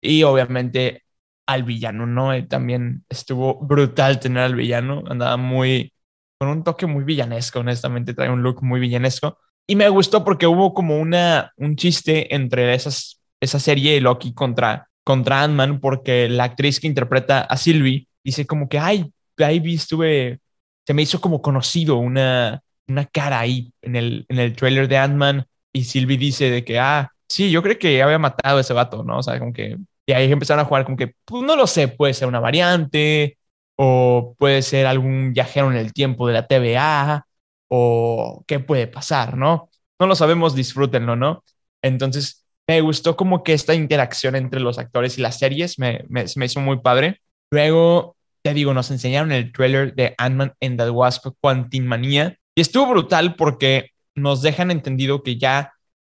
y 0.00 0.22
obviamente 0.22 1.02
al 1.46 1.62
villano, 1.62 2.06
¿no? 2.06 2.46
También 2.46 3.04
estuvo 3.08 3.58
brutal 3.60 4.20
tener 4.20 4.42
al 4.42 4.54
villano, 4.54 5.04
andaba 5.08 5.36
muy, 5.38 5.92
con 6.38 6.48
un 6.48 6.64
toque 6.64 6.86
muy 6.86 7.04
villanesco, 7.04 7.60
honestamente, 7.60 8.14
trae 8.14 8.30
un 8.30 8.42
look 8.42 8.62
muy 8.62 8.80
villanesco. 8.80 9.38
Y 9.66 9.76
me 9.76 9.88
gustó 9.88 10.24
porque 10.24 10.46
hubo 10.46 10.72
como 10.72 10.98
una, 10.98 11.52
un 11.56 11.76
chiste 11.76 12.34
entre 12.34 12.74
esas, 12.74 13.20
esa 13.40 13.58
serie 13.58 14.00
Loki 14.00 14.32
contra, 14.32 14.88
contra 15.04 15.42
Ant-Man, 15.42 15.80
porque 15.80 16.28
la 16.28 16.44
actriz 16.44 16.80
que 16.80 16.86
interpreta 16.86 17.40
a 17.40 17.56
Sylvie 17.56 18.08
dice 18.24 18.46
como 18.46 18.68
que, 18.68 18.78
ay, 18.78 19.12
ahí 19.38 19.62
estuve, 19.74 20.40
se 20.86 20.94
me 20.94 21.02
hizo 21.02 21.20
como 21.20 21.42
conocido 21.42 21.96
una, 21.96 22.62
una 22.86 23.04
cara 23.04 23.40
ahí 23.40 23.72
en 23.82 23.96
el, 23.96 24.24
en 24.28 24.38
el 24.38 24.54
trailer 24.56 24.88
de 24.88 24.96
Ant-Man 24.96 25.46
y 25.72 25.84
Sylvie 25.84 26.16
dice 26.16 26.50
de 26.50 26.64
que, 26.64 26.78
ah, 26.78 27.10
sí, 27.28 27.50
yo 27.50 27.62
creo 27.62 27.78
que 27.78 28.02
había 28.02 28.18
matado 28.18 28.58
a 28.58 28.60
ese 28.60 28.72
vato, 28.72 29.04
¿no? 29.04 29.18
O 29.18 29.22
sea, 29.22 29.38
como 29.38 29.52
que 29.52 29.76
y 30.08 30.12
ahí 30.12 30.32
empezaron 30.32 30.64
a 30.64 30.66
jugar 30.66 30.86
como 30.86 30.96
que, 30.96 31.14
pues 31.26 31.42
no 31.42 31.54
lo 31.54 31.66
sé, 31.66 31.86
puede 31.86 32.14
ser 32.14 32.28
una 32.28 32.40
variante 32.40 33.37
o 33.80 34.34
puede 34.38 34.62
ser 34.62 34.86
algún 34.86 35.32
viajero 35.32 35.70
en 35.70 35.76
el 35.76 35.92
tiempo 35.92 36.26
de 36.26 36.34
la 36.34 36.46
TVA 36.48 37.26
o 37.68 38.44
qué 38.48 38.58
puede 38.60 38.88
pasar, 38.88 39.36
¿no? 39.36 39.70
No 40.00 40.06
lo 40.08 40.16
sabemos, 40.16 40.56
disfrútenlo, 40.56 41.14
¿no? 41.14 41.44
Entonces, 41.82 42.44
me 42.66 42.80
gustó 42.80 43.16
como 43.16 43.44
que 43.44 43.52
esta 43.52 43.74
interacción 43.74 44.34
entre 44.36 44.60
los 44.60 44.78
actores 44.78 45.16
y 45.18 45.22
las 45.22 45.38
series 45.38 45.78
me, 45.78 46.04
me, 46.08 46.24
hizo 46.44 46.60
muy 46.60 46.80
padre. 46.80 47.20
Luego, 47.50 48.16
te 48.42 48.52
digo, 48.52 48.74
nos 48.74 48.90
enseñaron 48.90 49.30
el 49.32 49.52
trailer 49.52 49.94
de 49.94 50.14
Ant-Man 50.18 50.54
and 50.60 50.80
the 50.80 50.90
Wasp 50.90 51.28
Quantumania 51.40 52.36
y 52.56 52.60
estuvo 52.60 52.88
brutal 52.90 53.36
porque 53.36 53.90
nos 54.16 54.42
dejan 54.42 54.72
entendido 54.72 55.22
que 55.22 55.38
ya 55.38 55.72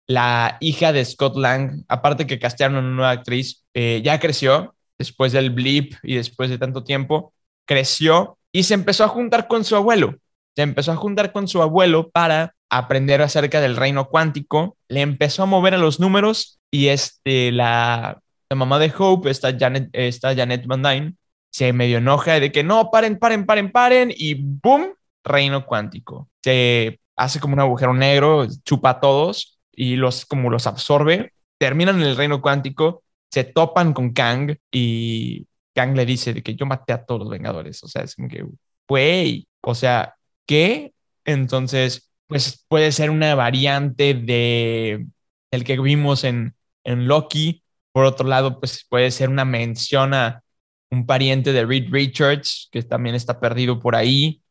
la 0.08 0.58
hija 0.60 0.91
de 0.91 1.06
Scott 1.06 1.38
Lang, 1.38 1.86
aparte 1.88 2.28
que 2.28 2.39
castearon 2.39 2.76
a 2.76 2.80
una 2.80 2.89
nueva 2.89 3.12
actriz, 3.12 3.63
eh, 3.73 4.02
ya 4.04 4.19
creció 4.19 4.76
después 4.97 5.32
del 5.32 5.49
blip 5.52 5.93
y 6.04 6.15
después 6.15 6.49
de 6.49 6.58
tanto 6.58 6.84
tiempo, 6.84 7.34
creció 7.65 8.38
y 8.52 8.63
se 8.63 8.73
empezó 8.73 9.04
a 9.04 9.10
juntar 9.10 9.47
con 9.47 9.63
su 9.63 9.76
abuelo. 9.76 10.15
Se 10.56 10.62
empezó 10.62 10.91
a 10.91 10.95
juntar 10.95 11.32
con 11.32 11.47
su 11.47 11.62
abuelo 11.62 12.10
para 12.10 12.56
aprender 12.69 13.21
acerca 13.21 13.62
del 13.62 13.76
reino 13.76 14.08
cuántico, 14.10 14.78
le 14.88 15.02
empezó 15.02 15.43
a 15.43 15.47
mover 15.47 15.76
a 15.76 15.78
los 15.78 15.99
números 15.99 16.60
y 16.71 16.88
este, 16.88 17.52
la, 17.52 18.19
la 18.49 18.56
mamá 18.56 18.80
de 18.80 18.91
Hope, 18.97 19.30
esta 19.30 19.56
Janet, 19.58 19.89
esta 19.93 20.36
Janet 20.36 20.65
Van 20.65 20.82
Dyne, 20.82 21.15
se 21.52 21.71
medio 21.71 21.99
enoja 21.99 22.39
de 22.39 22.52
que 22.52 22.63
no, 22.63 22.89
paren, 22.89 23.19
paren, 23.19 23.45
paren, 23.45 23.71
paren 23.71 24.13
y 24.15 24.34
¡boom! 24.34 24.93
Reino 25.23 25.65
cuántico. 25.65 26.30
Se 26.43 26.99
hace 27.15 27.39
como 27.39 27.54
un 27.54 27.60
agujero 27.60 27.93
negro, 27.93 28.47
chupa 28.65 28.91
a 28.91 28.99
todos 28.99 29.60
y 29.71 29.95
los 29.95 30.26
como 30.26 30.49
los 30.49 30.67
absorbe, 30.67 31.32
terminan 31.60 32.02
en 32.02 32.08
el 32.08 32.17
reino 32.17 32.41
cuántico, 32.41 33.04
se 33.32 33.43
topan 33.43 33.93
con 33.93 34.13
Kang 34.13 34.58
y 34.71 35.47
Kang 35.73 35.95
le 35.95 36.05
dice 36.05 36.33
de 36.33 36.43
que 36.43 36.55
yo 36.55 36.65
maté 36.65 36.93
a 36.93 37.05
todos 37.05 37.21
los 37.21 37.29
Vengadores, 37.29 37.83
o 37.83 37.88
sea, 37.88 38.03
es 38.03 38.15
como 38.15 38.27
que, 38.29 38.45
güey, 38.88 39.47
o 39.62 39.75
sea, 39.75 40.15
¿qué? 40.45 40.93
Entonces, 41.25 42.12
pues 42.27 42.65
puede 42.67 42.91
ser 42.91 43.09
una 43.09 43.36
variante 43.36 44.13
de 44.13 45.07
el 45.51 45.63
que 45.63 45.79
vimos 45.79 46.23
en, 46.23 46.55
en 46.83 47.07
Loki. 47.07 47.63
Por 47.91 48.05
otro 48.05 48.27
lado, 48.27 48.59
pues 48.59 48.86
puede 48.89 49.12
ser 49.12 49.29
una 49.29 49.45
mención 49.45 50.13
a 50.13 50.43
un 50.91 51.05
pariente 51.05 51.53
de 51.53 51.65
Reed 51.65 51.91
Richards, 51.91 52.69
que 52.71 52.83
también 52.83 53.15
está 53.15 53.39
perdido 53.39 53.79
por 53.79 53.95
ahí. 53.95 54.41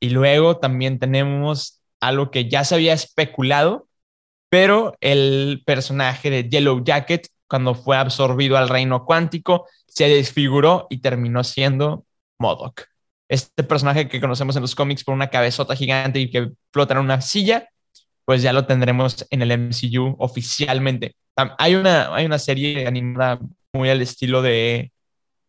Y 0.00 0.10
luego 0.10 0.58
también 0.58 0.98
tenemos 0.98 1.80
algo 2.00 2.30
que 2.30 2.48
ya 2.48 2.64
se 2.64 2.74
había 2.74 2.92
especulado, 2.92 3.88
pero 4.50 4.96
el 5.00 5.62
personaje 5.64 6.30
de 6.30 6.48
Yellow 6.48 6.84
Jacket, 6.84 7.28
cuando 7.52 7.74
fue 7.74 7.98
absorbido 7.98 8.56
al 8.56 8.70
reino 8.70 9.04
cuántico, 9.04 9.66
se 9.86 10.08
desfiguró 10.08 10.86
y 10.88 11.02
terminó 11.02 11.44
siendo 11.44 12.06
Modoc. 12.38 12.84
Este 13.28 13.62
personaje 13.62 14.08
que 14.08 14.22
conocemos 14.22 14.56
en 14.56 14.62
los 14.62 14.74
cómics 14.74 15.04
por 15.04 15.12
una 15.12 15.28
cabezota 15.28 15.76
gigante 15.76 16.18
y 16.18 16.30
que 16.30 16.50
flota 16.72 16.94
en 16.94 17.00
una 17.00 17.20
silla, 17.20 17.68
pues 18.24 18.40
ya 18.40 18.54
lo 18.54 18.64
tendremos 18.64 19.26
en 19.28 19.42
el 19.42 19.50
MCU 19.52 20.16
oficialmente. 20.18 21.14
Hay 21.58 21.74
una, 21.74 22.14
hay 22.14 22.24
una 22.24 22.38
serie 22.38 22.86
animada 22.86 23.38
muy 23.74 23.90
al 23.90 24.00
estilo 24.00 24.40
de, 24.40 24.90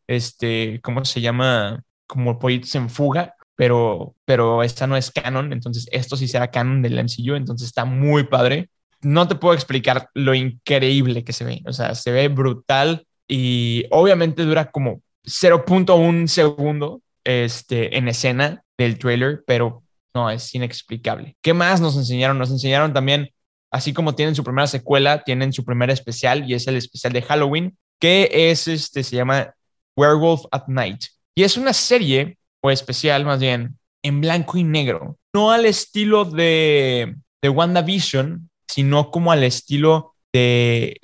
este, 0.05 0.81
¿cómo 0.81 1.05
se 1.05 1.21
llama? 1.21 1.83
Como 2.05 2.37
Pollitos 2.37 2.75
en 2.75 2.89
Fuga, 2.89 3.33
pero, 3.55 4.13
pero 4.25 4.61
esta 4.61 4.87
no 4.87 4.97
es 4.97 5.09
canon, 5.09 5.53
entonces 5.53 5.87
esto 5.93 6.17
sí 6.17 6.27
será 6.27 6.51
canon 6.51 6.81
del 6.81 6.99
MCU, 6.99 7.35
entonces 7.35 7.67
está 7.67 7.85
muy 7.85 8.25
padre 8.25 8.69
no 9.03 9.27
te 9.27 9.35
puedo 9.35 9.53
explicar 9.53 10.09
lo 10.13 10.33
increíble 10.33 11.23
que 11.23 11.33
se 11.33 11.43
ve. 11.43 11.61
O 11.67 11.73
sea, 11.73 11.95
se 11.95 12.11
ve 12.11 12.27
brutal 12.27 13.05
y 13.27 13.85
obviamente 13.91 14.43
dura 14.43 14.71
como 14.71 15.01
0.1 15.25 16.27
segundo 16.27 17.01
este, 17.23 17.97
en 17.97 18.07
escena 18.07 18.63
del 18.77 18.97
trailer, 18.97 19.43
pero 19.45 19.83
no, 20.13 20.29
es 20.29 20.53
inexplicable. 20.53 21.35
¿Qué 21.41 21.53
más 21.53 21.81
nos 21.81 21.95
enseñaron? 21.95 22.37
Nos 22.37 22.51
enseñaron 22.51 22.93
también, 22.93 23.29
así 23.71 23.93
como 23.93 24.15
tienen 24.15 24.35
su 24.35 24.43
primera 24.43 24.67
secuela, 24.67 25.23
tienen 25.23 25.53
su 25.53 25.65
primer 25.65 25.89
especial 25.89 26.49
y 26.49 26.53
es 26.53 26.67
el 26.67 26.75
especial 26.75 27.13
de 27.13 27.21
Halloween, 27.21 27.77
que 27.99 28.29
es, 28.31 28.67
este, 28.67 29.03
se 29.03 29.15
llama 29.15 29.53
Werewolf 29.95 30.43
at 30.51 30.67
Night. 30.67 31.05
Y 31.35 31.43
es 31.43 31.57
una 31.57 31.73
serie, 31.73 32.37
o 32.61 32.69
especial 32.69 33.25
más 33.25 33.39
bien, 33.39 33.79
en 34.03 34.21
blanco 34.21 34.57
y 34.57 34.63
negro. 34.63 35.17
No 35.33 35.51
al 35.51 35.65
estilo 35.65 36.25
de, 36.25 37.15
de 37.41 37.49
WandaVision, 37.49 38.49
sino 38.73 39.11
como 39.11 39.31
al 39.31 39.43
estilo 39.43 40.15
de, 40.33 40.99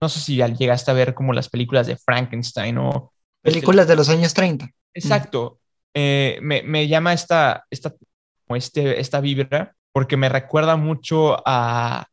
no 0.00 0.08
sé 0.08 0.20
si 0.20 0.36
llegaste 0.36 0.90
a 0.90 0.94
ver 0.94 1.12
como 1.12 1.34
las 1.34 1.50
películas 1.50 1.86
de 1.86 1.96
Frankenstein 1.98 2.78
o... 2.78 3.12
Películas 3.42 3.86
de 3.86 3.96
los 3.96 4.08
años 4.08 4.32
30. 4.32 4.70
Exacto. 4.94 5.58
Eh, 5.92 6.38
me, 6.40 6.62
me, 6.62 6.88
llama 6.88 7.12
esta, 7.12 7.66
esta, 7.68 7.94
este, 8.48 9.00
esta 9.00 9.20
vibra 9.20 9.74
porque 9.92 10.16
me 10.16 10.30
recuerda 10.30 10.76
mucho 10.76 11.36
a, 11.46 12.06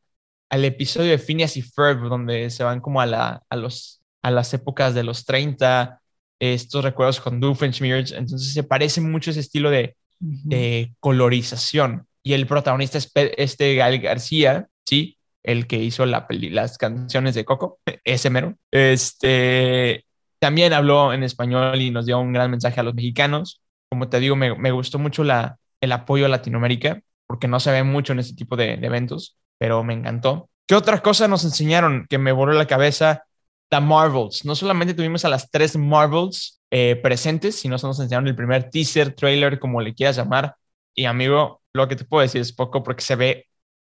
al 0.50 0.66
episodio 0.66 1.12
de 1.12 1.20
Phineas 1.20 1.56
y 1.56 1.62
Ferb, 1.62 2.10
donde 2.10 2.50
se 2.50 2.66
van 2.66 2.82
como 2.82 3.00
a, 3.00 3.06
la, 3.06 3.44
a, 3.50 3.56
los, 3.56 4.02
a 4.24 4.32
las 4.32 4.54
épocas 4.54 4.94
de 4.94 5.04
los 5.04 5.24
30, 5.24 6.02
estos 6.40 6.84
recuerdos 6.84 7.22
con 7.22 7.40
Doofenshmirtz, 7.40 8.12
entonces 8.12 8.54
se 8.54 8.64
parece 8.64 9.00
mucho 9.00 9.32
ese 9.32 9.40
estilo 9.40 9.70
de, 9.70 9.96
de 10.20 10.94
colorización. 11.00 12.08
Y 12.24 12.34
el 12.34 12.46
protagonista 12.46 12.98
es 12.98 13.10
este 13.16 13.76
Gal 13.76 14.00
García, 14.00 14.68
sí, 14.88 15.18
el 15.44 15.68
que 15.68 15.78
hizo 15.78 16.06
la 16.06 16.28
las 16.30 16.78
canciones 16.78 17.36
de 17.36 17.46
Coco, 17.46 17.80
ese 18.04 18.30
mero. 18.30 18.56
Este, 18.72 20.06
también 20.40 20.74
habló 20.74 21.14
en 21.14 21.24
español 21.24 21.82
y 21.82 21.92
nos 21.92 22.06
dio 22.06 22.20
un 22.20 22.34
gran 22.34 22.52
mensaje 22.52 22.80
a 22.80 22.84
los 22.84 22.96
mexicanos. 22.96 23.62
Como 23.90 24.10
te 24.10 24.20
digo, 24.20 24.36
me, 24.36 24.72
gustó 24.72 25.00
mucho 25.00 25.24
la, 25.24 25.58
el 25.82 25.92
apoyo 25.92 26.26
a 26.26 26.30
Latinoamérica, 26.30 27.02
porque 27.28 27.48
no 27.48 27.60
se 27.60 27.72
ve 27.72 27.84
mucho 27.84 28.14
en 28.14 28.20
este 28.20 28.36
tipo 28.36 28.56
de, 28.56 28.74
eventos, 28.74 29.38
pero 29.58 29.84
me 29.84 29.94
encantó. 29.94 30.50
¿Qué 30.68 30.76
otra 30.76 31.02
cosa 31.02 31.28
nos 31.28 31.46
enseñaron 31.46 32.06
que 32.10 32.18
me 32.18 32.32
voló 32.34 32.54
la 32.54 32.68
cabeza? 32.68 33.24
The 33.70 33.80
Marvels. 33.80 34.46
No 34.46 34.56
solamente 34.56 34.94
tuvimos 34.94 35.26
a 35.26 35.30
las 35.30 35.50
tres 35.50 35.78
Marvels 35.78 36.62
eh, 36.72 37.00
presentes, 37.02 37.56
sino 37.56 37.74
nos 37.74 38.00
enseñaron 38.00 38.28
el 38.28 38.36
primer 38.36 38.70
teaser, 38.70 39.14
trailer, 39.14 39.60
como 39.60 39.82
le 39.82 39.94
quieras 39.94 40.18
llamar. 40.18 40.56
Y 40.94 41.06
amigo, 41.06 41.62
lo 41.74 41.88
que 41.88 41.96
te 41.96 42.06
puedo 42.06 42.22
decir 42.22 42.42
es 42.42 42.54
poco 42.54 42.84
porque 42.84 43.02
se 43.02 43.16
ve 43.16 43.47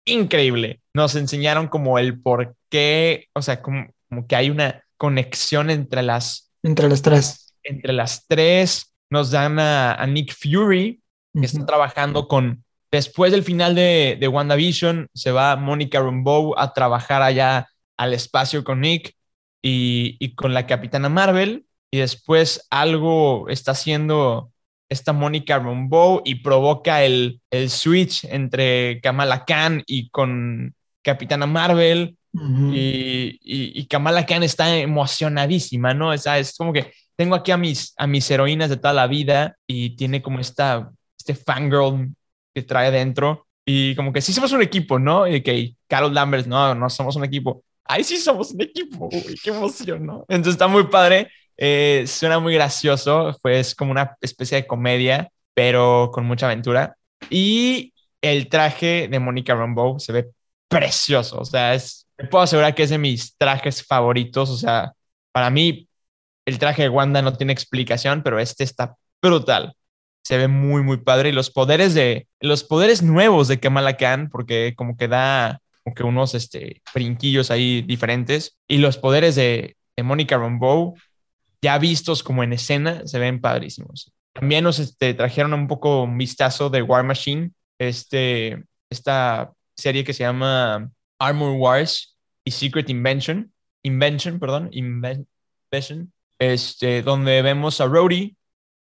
increíble. 0.07 0.81
Nos 0.95 1.15
enseñaron 1.15 1.69
como 1.69 1.99
el 1.99 2.21
por 2.21 2.57
qué, 2.71 3.29
o 3.35 3.43
sea, 3.43 3.61
como, 3.61 3.89
como 4.09 4.27
que 4.27 4.37
hay 4.37 4.51
una 4.51 4.83
conexión 4.97 5.69
entre 5.71 6.03
las... 6.03 6.51
Entre 6.63 6.89
las 6.89 7.03
tres. 7.03 7.55
Entre 7.63 7.93
las 7.93 8.27
tres. 8.27 8.95
Nos 9.11 9.31
dan 9.31 9.59
a, 9.59 10.05
Nick 10.07 10.35
Fury, 10.35 11.03
que 11.35 11.47
está 11.47 11.67
trabajando 11.67 12.29
con... 12.29 12.65
Después 12.91 13.33
del 13.33 13.43
final 13.43 13.75
de, 13.75 14.17
de 14.19 14.29
WandaVision, 14.29 15.09
se 15.13 15.33
va 15.33 15.57
Mónica 15.57 16.01
Rambeau 16.01 16.55
a 16.57 16.73
trabajar 16.73 17.21
allá 17.21 17.69
al 17.97 18.15
espacio 18.15 18.65
con 18.65 18.81
Nick 18.81 19.15
y, 19.61 20.17
y 20.19 20.35
con 20.35 20.55
la 20.55 20.67
Capitana 20.67 21.09
Marvel. 21.09 21.67
Y 21.91 21.99
después 21.99 22.67
algo 22.71 23.49
está 23.49 23.73
haciendo 23.73 24.53
esta 24.89 25.13
Mónica 25.13 25.59
Rambeau 25.59 26.23
y 26.25 26.37
provoca 26.37 27.03
el, 27.05 27.41
el 27.51 27.71
switch 27.71 28.25
entre 28.25 29.01
Kamala 29.01 29.45
Khan 29.45 29.83
y 29.87 30.09
con 30.11 30.75
Capitana 31.03 31.47
Marvel. 31.47 32.17
y, 32.73 33.39
y, 33.43 33.87
Kamala 33.87 34.27
Khan 34.27 34.43
está 34.43 34.77
emocionadísima, 34.77 35.95
¿no? 35.95 36.11
O 36.11 36.19
sea, 36.19 36.39
es 36.39 36.55
como 36.55 36.73
que 36.73 36.93
tengo 37.17 37.35
aquí 37.35 37.51
a 37.51 37.57
mis, 37.57 37.95
a 37.97 38.07
mis 38.07 38.31
heroínas 38.31 38.69
de 38.69 38.77
toda 38.77 38.93
la 38.93 39.07
vida 39.07 39.57
y 39.67 39.97
tiene 39.97 40.21
como 40.21 40.39
esta, 40.39 40.91
este 41.19 41.35
fangirl 41.35 42.15
que 42.55 42.63
trae 42.63 42.89
adentro. 42.89 43.47
Y 43.65 43.97
como 43.97 44.13
que 44.13 44.21
sí 44.21 44.33
somos 44.33 44.53
un 44.53 44.63
equipo, 44.63 44.99
¿no? 44.99 45.27
Y 45.27 45.43
que 45.43 45.75
Carol 45.89 46.15
Lambert, 46.15 46.47
no, 46.47 46.75
no 46.75 46.89
somos 46.91 47.17
un 47.17 47.25
equipo. 47.25 47.65
Ahí 47.85 48.05
sí 48.05 48.19
somos 48.19 48.53
un 48.53 48.63
equipo, 48.63 49.09
qué 49.43 49.51
emoción, 49.51 50.07
¿no? 50.07 50.25
Entonces 50.29 50.55
está 50.55 50.69
muy 50.69 50.85
padre. 50.85 51.29
Eh, 51.59 52.05
suena 52.07 52.39
muy 52.39 52.55
gracioso, 52.55 53.37
pues 53.43 53.75
como 53.75 53.91
una 53.91 54.17
especie 54.21 54.57
de 54.59 54.67
comedia, 54.67 55.31
pero 55.55 56.11
con 56.13 56.25
mucha 56.25 56.47
aventura. 56.47 56.97
Y 57.31 57.93
el 58.21 58.49
traje 58.49 59.09
de 59.09 59.19
Mónica 59.19 59.55
Rambeau 59.55 59.99
se 60.01 60.13
ve 60.13 60.31
precioso, 60.69 61.39
o 61.39 61.45
sea, 61.45 61.75
es 61.75 62.07
te 62.17 62.25
puedo 62.27 62.45
asegurar 62.45 62.75
que 62.75 62.83
es 62.83 62.91
de 62.91 62.99
mis 62.99 63.37
trajes 63.37 63.85
favoritos. 63.85 64.51
O 64.51 64.57
sea, 64.57 64.93
para 65.33 65.51
mí, 65.51 65.89
el 66.47 66.59
traje 66.59 66.83
de 66.83 66.89
Wanda 66.89 67.23
no 67.23 67.35
tiene 67.35 67.53
explicación, 67.53 68.23
pero 68.23 68.39
este 68.41 68.65
está 68.65 68.97
brutal. 69.23 69.75
Se 70.25 70.39
ve 70.39 70.49
muy, 70.49 70.83
muy 70.83 70.99
padre. 70.99 71.31
Y 71.31 71.33
los 71.33 71.51
poderes 71.51 71.95
de, 71.95 72.27
los 72.41 72.65
poderes 72.65 73.03
nuevos 73.03 73.49
de 73.49 73.61
Kamala 73.61 73.97
Khan, 73.97 74.29
porque 74.31 74.75
como 74.77 74.97
que 74.97 75.09
da 75.09 75.61
como 75.85 75.95
que 75.95 76.03
unos 76.03 76.35
este, 76.35 76.83
brinquillos 76.95 77.51
ahí 77.51 77.83
diferentes. 77.83 78.57
Y 78.67 78.79
los 78.79 78.99
poderes 78.99 79.35
de, 79.37 79.77
de 79.97 80.03
Mónica 80.03 80.37
Rambeau, 80.39 80.97
ya 81.63 81.79
vistos 81.79 82.23
como 82.23 82.43
en 82.43 82.53
escena, 82.53 83.07
se 83.07 83.19
ven 83.19 83.41
padrísimos. 83.41 84.13
También 84.33 84.65
nos 84.65 84.79
este, 84.79 85.15
trajeron 85.15 85.55
un 85.55 85.67
poco 85.67 86.03
un 86.03 86.19
vistazo 86.19 86.69
de 86.69 86.83
War 86.83 87.05
Machine, 87.05 87.53
este, 87.79 88.65
esta 88.91 89.53
serie 89.75 90.05
que 90.05 90.13
se 90.13 90.25
llama 90.25 90.91
Armor 91.19 91.53
Wars 91.53 92.17
y 92.45 92.51
Secret 92.51 92.89
Invention, 92.91 93.53
Invention, 93.83 94.39
perdón, 94.39 94.69
Invention, 94.73 96.13
este, 96.39 97.03
donde 97.03 97.43
vemos 97.43 97.81
a 97.81 97.87
Rhodey, 97.87 98.37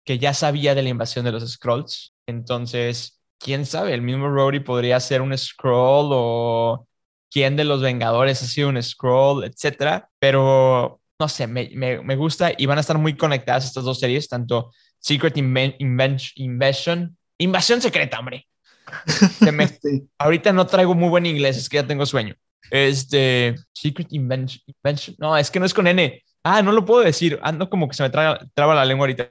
que 0.04 0.18
ya 0.18 0.34
sabía 0.34 0.74
de 0.74 0.82
la 0.82 0.88
invasión 0.88 1.24
de 1.24 1.32
los 1.32 1.48
Scrolls. 1.50 2.14
Entonces, 2.26 3.20
quién 3.38 3.66
sabe, 3.66 3.94
el 3.94 4.02
mismo 4.02 4.28
Rhodey 4.28 4.60
podría 4.60 5.00
ser 5.00 5.22
un 5.22 5.36
Scroll 5.36 6.10
o 6.12 6.86
quién 7.30 7.56
de 7.56 7.64
los 7.64 7.82
Vengadores 7.82 8.42
ha 8.42 8.46
sido 8.46 8.68
un 8.68 8.82
Scroll, 8.82 9.44
etcétera. 9.44 10.08
Pero 10.18 10.99
no 11.20 11.28
sé, 11.28 11.46
me, 11.46 11.70
me, 11.74 12.02
me, 12.02 12.16
gusta 12.16 12.52
y 12.56 12.64
van 12.66 12.78
a 12.78 12.80
estar 12.80 12.96
muy 12.98 13.14
conectadas 13.14 13.66
estas 13.66 13.84
dos 13.84 14.00
series, 14.00 14.28
tanto 14.28 14.72
Secret 14.98 15.36
Invention, 15.36 17.16
Invasión 17.38 17.80
Secreta, 17.80 18.18
hombre. 18.18 18.48
Ahorita 20.18 20.52
no 20.52 20.66
traigo 20.66 20.94
muy 20.94 21.10
buen 21.10 21.26
inglés, 21.26 21.58
es 21.58 21.68
que 21.68 21.76
ya 21.76 21.86
tengo 21.86 22.06
sueño. 22.06 22.34
Este, 22.70 23.54
Secret 23.72 24.08
Invention, 24.10 25.16
no, 25.18 25.36
es 25.36 25.50
que 25.50 25.60
no 25.60 25.66
es 25.66 25.74
con 25.74 25.86
N. 25.86 26.22
Ah, 26.42 26.62
no 26.62 26.72
lo 26.72 26.84
puedo 26.84 27.02
decir, 27.02 27.38
ando 27.42 27.68
como 27.68 27.86
que 27.86 27.94
se 27.94 28.02
me 28.02 28.10
traba, 28.10 28.40
la 28.56 28.84
lengua 28.84 29.04
ahorita. 29.04 29.30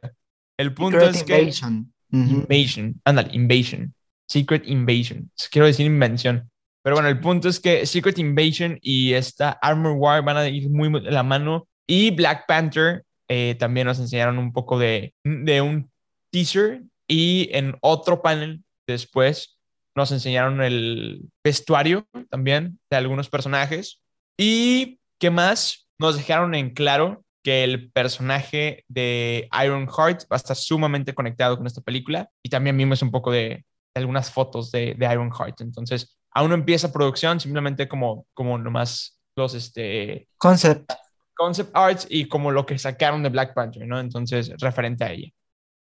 El 0.57 0.73
punto 0.73 0.99
es 0.99 1.23
que... 1.23 1.39
Invasion. 1.39 1.93
Invasion, 2.11 3.01
ándale, 3.03 3.29
Invasion. 3.33 3.93
Secret 4.27 4.67
Invasion. 4.67 5.31
Quiero 5.49 5.65
decir 5.65 5.87
invención. 5.87 6.49
Pero 6.83 6.95
bueno, 6.95 7.09
el 7.09 7.19
punto 7.19 7.49
es 7.49 7.59
que 7.59 7.85
Secret 7.85 8.19
Invasion 8.19 8.77
y 8.81 9.13
esta 9.13 9.51
Armor 9.61 9.93
War 9.93 10.23
van 10.23 10.37
a 10.37 10.47
ir 10.47 10.69
muy 10.69 10.89
de 11.01 11.11
la 11.11 11.23
mano. 11.23 11.67
Y 11.89 12.11
Black 12.11 12.45
Panther 12.47 13.03
eh, 13.27 13.55
también 13.57 13.87
nos 13.87 13.97
enseñaron 13.97 14.37
un 14.37 14.53
poco 14.53 14.77
de, 14.77 15.15
de 15.23 15.61
un 15.61 15.91
teaser. 16.31 16.83
Y 17.07 17.49
en 17.51 17.75
otro 17.81 18.21
panel 18.21 18.63
después 18.85 19.57
nos 19.95 20.11
enseñaron 20.11 20.61
el 20.61 21.23
vestuario 21.43 22.07
también 22.29 22.79
de 22.91 22.97
algunos 22.97 23.27
personajes. 23.27 24.03
Y 24.37 24.99
qué 25.19 25.31
más, 25.31 25.87
nos 25.97 26.15
dejaron 26.15 26.53
en 26.53 26.75
claro 26.75 27.25
que 27.43 27.63
el 27.63 27.91
personaje 27.91 28.85
de 28.87 29.49
Ironheart 29.51 30.21
va 30.31 30.35
a 30.35 30.37
estar 30.37 30.55
sumamente 30.55 31.15
conectado 31.15 31.57
con 31.57 31.65
esta 31.65 31.81
película. 31.81 32.29
Y 32.43 32.49
también 32.49 32.77
vimos 32.77 33.01
un 33.01 33.09
poco 33.09 33.31
de, 33.31 33.65
algunas 33.95 34.29
fotos 34.29 34.69
de, 34.69 34.93
de 34.95 35.11
Ironheart. 35.11 35.59
Entonces, 35.61 36.19
aún 36.29 36.49
no 36.49 36.55
empieza 36.55 36.93
producción, 36.93 37.39
simplemente 37.39 37.87
como, 37.87 38.27
como 38.35 38.59
nomás 38.59 39.19
los 39.35 39.55
este, 39.55 40.27
concept. 40.37 40.91
Concept 41.39 41.71
arts 41.73 42.05
y 42.09 42.25
como 42.25 42.51
lo 42.51 42.65
que 42.65 42.77
sacaron 42.77 43.23
de 43.23 43.29
Black 43.29 43.53
Panther, 43.53 43.87
¿no? 43.87 43.99
Entonces, 43.99 44.51
referente 44.59 45.05
a 45.05 45.11
ella. 45.11 45.29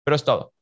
Pero 0.05 0.15
es 0.15 0.25
todo. 0.25 0.53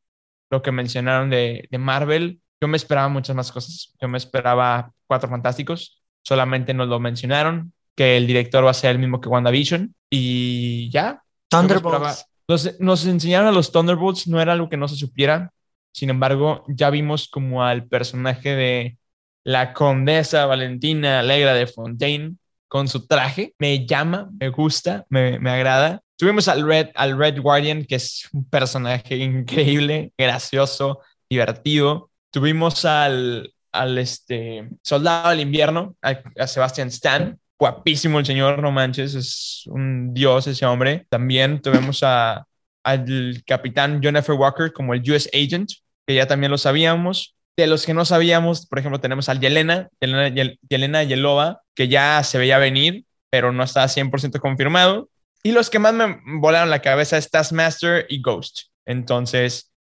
Lo 0.49 0.62
que 0.62 0.70
mencionaron 0.70 1.29
de, 1.29 1.66
de 1.70 1.79
Marvel, 1.79 2.40
yo 2.61 2.68
me 2.68 2.77
esperaba 2.77 3.09
muchas 3.09 3.35
más 3.35 3.51
cosas. 3.51 3.94
Yo 4.01 4.09
me 4.09 4.16
esperaba 4.16 4.92
Cuatro 5.09 5.29
Fantásticos, 5.29 6.03
solamente 6.22 6.72
nos 6.72 6.88
lo 6.88 7.01
mencionaron, 7.01 7.72
que 7.96 8.16
el 8.16 8.27
director 8.27 8.64
va 8.64 8.70
a 8.70 8.75
ser 8.75 8.92
el 8.92 8.99
mismo 8.99 9.20
que 9.20 9.29
WandaVision 9.29 9.94
y 10.09 10.88
ya. 10.90 11.22
Thunderbolts. 11.49 12.27
Nos, 12.49 12.81
nos 12.81 13.07
enseñaron 13.07 13.49
a 13.49 13.53
los 13.53 13.72
Thunderbolts, 13.72 14.29
no 14.29 14.40
era 14.40 14.53
algo 14.53 14.68
que 14.68 14.77
no 14.77 14.87
se 14.87 14.96
supiera. 14.96 15.53
Sin 15.92 16.11
embargo, 16.11 16.64
ya 16.68 16.90
vimos 16.90 17.29
como 17.29 17.64
al 17.64 17.87
personaje 17.88 18.55
de 18.55 18.99
la 19.42 19.72
condesa 19.72 20.46
Valentina 20.46 21.20
Alegra 21.20 21.55
de 21.55 21.66
Fontaine 21.66 22.37
con 22.68 22.88
su 22.88 23.07
traje. 23.07 23.55
Me 23.59 23.87
llama, 23.87 24.31
me 24.38 24.48
gusta, 24.48 25.05
me, 25.09 25.38
me 25.38 25.50
agrada. 25.50 26.02
Tuvimos 26.16 26.48
al 26.48 26.66
Red, 26.66 26.88
al 26.94 27.18
Red 27.18 27.40
Guardian, 27.40 27.85
que 27.85 27.96
es 27.96 28.29
un 28.33 28.48
personaje 28.48 29.16
increíble, 29.16 30.12
gracioso, 30.16 31.00
divertido. 31.29 32.11
Tuvimos 32.31 32.85
al, 32.85 33.52
al 33.72 33.98
este, 33.98 34.68
Soldado 34.83 35.31
del 35.31 35.40
Invierno, 35.40 35.94
a, 36.02 36.46
Sebastian 36.46 36.88
Stan. 36.88 37.38
Guapísimo 37.59 38.18
el 38.18 38.26
señor, 38.26 38.61
no 38.61 38.70
manches, 38.70 39.14
es 39.14 39.62
un 39.66 40.12
dios 40.12 40.46
ese 40.46 40.66
hombre. 40.66 41.07
También 41.09 41.61
tuvimos 41.62 42.02
a, 42.02 42.46
al 42.83 43.42
capitán 43.46 44.00
John. 44.02 44.16
Walker 44.38 44.72
como 44.72 44.94
el 44.94 45.11
US 45.11 45.29
Agent, 45.33 45.70
que 46.07 46.14
ya 46.14 46.26
también 46.26 46.50
lo 46.50 46.59
sabíamos. 46.59 47.36
De 47.57 47.66
los 47.66 47.87
que 47.87 47.95
no 47.95 48.05
sabíamos, 48.05 48.66
por 48.66 48.79
ejemplo, 48.79 49.01
tenemos 49.01 49.29
al 49.29 49.40
Yelena, 49.40 49.88
Yelena, 50.01 50.57
Yelena 50.69 51.03
Yelova, 51.05 51.62
que 51.75 51.88
ya 51.88 52.23
se 52.23 52.38
veía 52.38 52.59
venir, 52.59 53.07
pero 53.31 53.53
no 53.53 53.62
está 53.62 53.85
100% 53.88 54.40
confirmado. 54.40 55.09
Y 55.42 55.53
los 55.53 55.71
que 55.71 55.79
más 55.79 55.95
me 55.95 56.21
volaron 56.40 56.71
la 56.71 56.83
cabeza 56.83 57.16
es 57.16 57.31
Taskmaster 57.31 58.07
y 58.09 58.21
Ghost. 58.21 58.69
Entonces, 58.85 59.73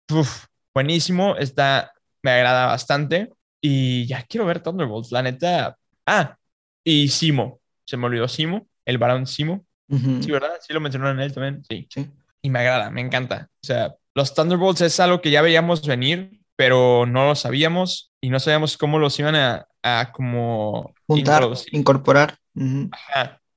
buenísimo, 0.74 1.36
está, 1.36 1.92
me 2.22 2.30
agrada 2.30 2.66
bastante. 2.66 3.30
Y 3.60 4.06
ya 4.06 4.22
quiero 4.22 4.46
ver 4.46 4.60
Thunderbolts, 4.60 5.10
la 5.10 5.22
neta. 5.22 5.76
Ah, 6.06 6.36
y 6.84 7.08
Simo, 7.08 7.60
se 7.86 7.96
me 7.96 8.06
olvidó 8.06 8.28
Simo, 8.28 8.68
el 8.84 8.98
varón 8.98 9.26
Simo. 9.26 9.64
Sí, 9.88 10.30
¿verdad? 10.30 10.52
Sí 10.60 10.72
lo 10.72 10.80
mencionaron 10.80 11.20
él 11.20 11.32
también. 11.32 11.62
Sí. 11.68 11.86
sí. 11.90 12.10
Y 12.42 12.50
me 12.50 12.58
agrada, 12.58 12.90
me 12.90 13.00
encanta. 13.00 13.48
O 13.62 13.66
sea, 13.66 13.94
los 14.14 14.34
Thunderbolts 14.34 14.82
es 14.82 15.00
algo 15.00 15.20
que 15.20 15.30
ya 15.30 15.40
veíamos 15.40 15.86
venir, 15.86 16.40
pero 16.56 17.06
no 17.06 17.26
lo 17.26 17.34
sabíamos 17.34 18.12
y 18.20 18.30
no 18.30 18.38
sabíamos 18.40 18.76
cómo 18.76 18.98
los 18.98 19.18
iban 19.18 19.34
a, 19.34 19.66
a 19.82 20.12
como 20.12 20.94
Juntar, 21.06 21.44
incorporar. 21.72 22.38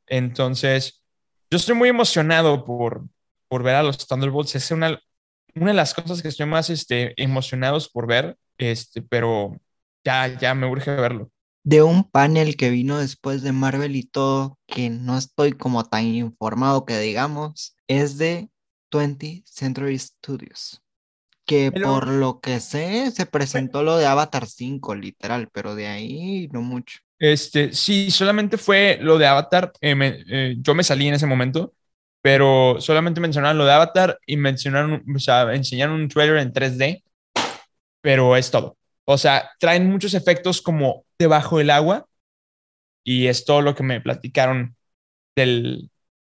Entonces, 0.08 1.04
yo 1.50 1.58
estoy 1.58 1.76
muy 1.76 1.90
emocionado 1.90 2.66
por, 2.66 3.06
por 3.48 3.64
ver 3.64 3.76
a 3.76 3.84
los 3.84 4.06
Thunderbolts. 4.08 4.56
Es 4.56 4.72
una, 4.72 5.00
una 5.56 5.68
de 5.68 5.74
las 5.74 5.94
cosas 5.94 6.22
que 6.22 6.28
estoy 6.28 6.46
más 6.46 6.70
este, 6.70 7.14
emocionados 7.22 7.90
por 7.90 8.08
ver, 8.08 8.38
este, 8.58 9.02
pero 9.02 9.60
ya, 10.04 10.28
ya 10.40 10.54
me 10.56 10.68
urge 10.68 10.92
verlo. 10.92 11.32
De 11.64 11.84
un 11.84 12.04
panel 12.10 12.56
que 12.56 12.70
vino 12.70 12.98
después 12.98 13.42
de 13.42 13.52
Marvel 13.52 13.96
y 13.96 14.04
todo, 14.04 14.58
que 14.68 14.90
no 14.90 15.18
estoy 15.18 15.54
como 15.54 15.84
tan 15.84 16.06
informado 16.06 16.86
que 16.86 16.98
digamos, 16.98 17.76
es 17.88 18.18
de 18.18 18.50
20 18.92 19.44
Century 19.46 20.00
Studios. 20.00 20.82
Que 21.48 21.72
por 21.72 22.08
lo 22.10 22.42
que 22.42 22.60
sé, 22.60 23.10
se 23.10 23.26
presentó 23.26 23.82
lo 23.82 23.98
de 23.98 24.06
Avatar 24.06 24.46
5, 24.46 24.94
literal, 24.96 25.50
pero 25.52 25.76
de 25.76 25.88
ahí 25.88 26.50
no 26.52 26.62
mucho. 26.62 27.00
Este, 27.18 27.74
sí, 27.74 28.12
solamente 28.12 28.58
fue 28.58 29.00
lo 29.02 29.18
de 29.18 29.28
Avatar. 29.28 29.72
Eh, 29.82 29.96
eh, 30.30 30.56
yo 30.60 30.76
me 30.76 30.84
salí 30.84 31.08
en 31.08 31.14
ese 31.14 31.26
momento, 31.26 31.74
pero 32.22 32.76
solamente 32.80 33.22
mencionaron 33.22 33.58
lo 33.58 33.66
de 33.66 33.72
Avatar 33.72 34.20
y 34.28 34.36
mencionaron, 34.36 35.04
o 35.16 35.20
sea, 35.20 35.54
enseñaron 35.56 36.02
un 36.02 36.10
trailer 36.10 36.38
en 36.38 36.52
3D, 36.52 37.04
pero 38.02 38.36
es 38.36 38.52
todo. 38.52 38.78
O 39.06 39.18
sea, 39.18 39.50
traen 39.60 39.90
muchos 39.90 40.14
efectos 40.14 40.62
como 40.62 41.06
debajo 41.18 41.60
del 41.60 41.70
agua 41.70 42.08
y 43.06 43.28
es 43.28 43.46
todo 43.46 43.62
lo 43.62 43.74
que 43.74 43.84
me 43.84 44.02
platicaron 44.02 44.76
del, 45.36 45.90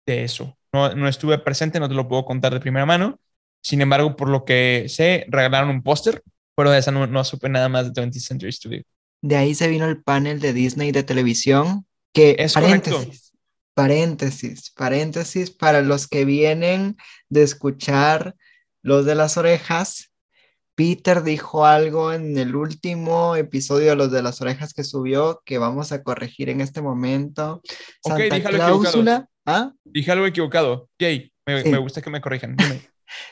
de 0.06 0.24
eso. 0.24 0.56
No, 0.72 0.94
no 0.94 1.08
estuve 1.08 1.38
presente, 1.38 1.78
no 1.80 1.88
te 1.88 1.94
lo 1.94 2.08
puedo 2.08 2.24
contar 2.24 2.54
de 2.54 2.60
primera 2.60 2.86
mano. 2.86 3.20
Sin 3.62 3.80
embargo, 3.80 4.16
por 4.16 4.28
lo 4.28 4.44
que 4.44 4.86
sé, 4.88 5.24
regalaron 5.28 5.70
un 5.70 5.82
póster, 5.82 6.22
pero 6.54 6.70
de 6.70 6.78
esa 6.78 6.90
no, 6.90 7.06
no 7.06 7.24
supe 7.24 7.48
nada 7.48 7.68
más 7.68 7.92
de 7.92 8.02
20th 8.02 8.20
Century 8.20 8.52
Studio. 8.52 8.82
De 9.22 9.36
ahí 9.36 9.54
se 9.54 9.68
vino 9.68 9.86
el 9.86 10.02
panel 10.02 10.40
de 10.40 10.52
Disney 10.52 10.92
de 10.92 11.04
televisión, 11.04 11.86
que 12.12 12.36
es 12.38 12.54
paréntesis, 12.54 13.32
paréntesis, 13.74 14.70
paréntesis, 14.72 15.50
para 15.50 15.80
los 15.80 16.08
que 16.08 16.24
vienen 16.24 16.96
de 17.28 17.44
escuchar 17.44 18.34
los 18.82 19.06
de 19.06 19.14
las 19.14 19.36
orejas, 19.36 20.12
Peter 20.74 21.22
dijo 21.22 21.66
algo 21.66 22.12
en 22.12 22.36
el 22.38 22.56
último 22.56 23.36
episodio 23.36 23.90
de 23.90 23.96
los 23.96 24.10
de 24.10 24.22
las 24.22 24.40
orejas 24.40 24.72
que 24.72 24.84
subió 24.84 25.42
que 25.44 25.58
vamos 25.58 25.92
a 25.92 26.02
corregir 26.02 26.48
en 26.48 26.60
este 26.60 26.80
momento. 26.80 27.62
Santa 28.02 28.42
Cláusula. 28.42 29.28
¿Ah? 29.44 29.72
Dije 29.84 30.10
algo 30.10 30.26
equivocado. 30.26 30.88
Jay, 30.98 31.32
me, 31.46 31.78
gusta 31.78 32.00
que 32.00 32.10
me 32.10 32.20
corrijan. 32.20 32.56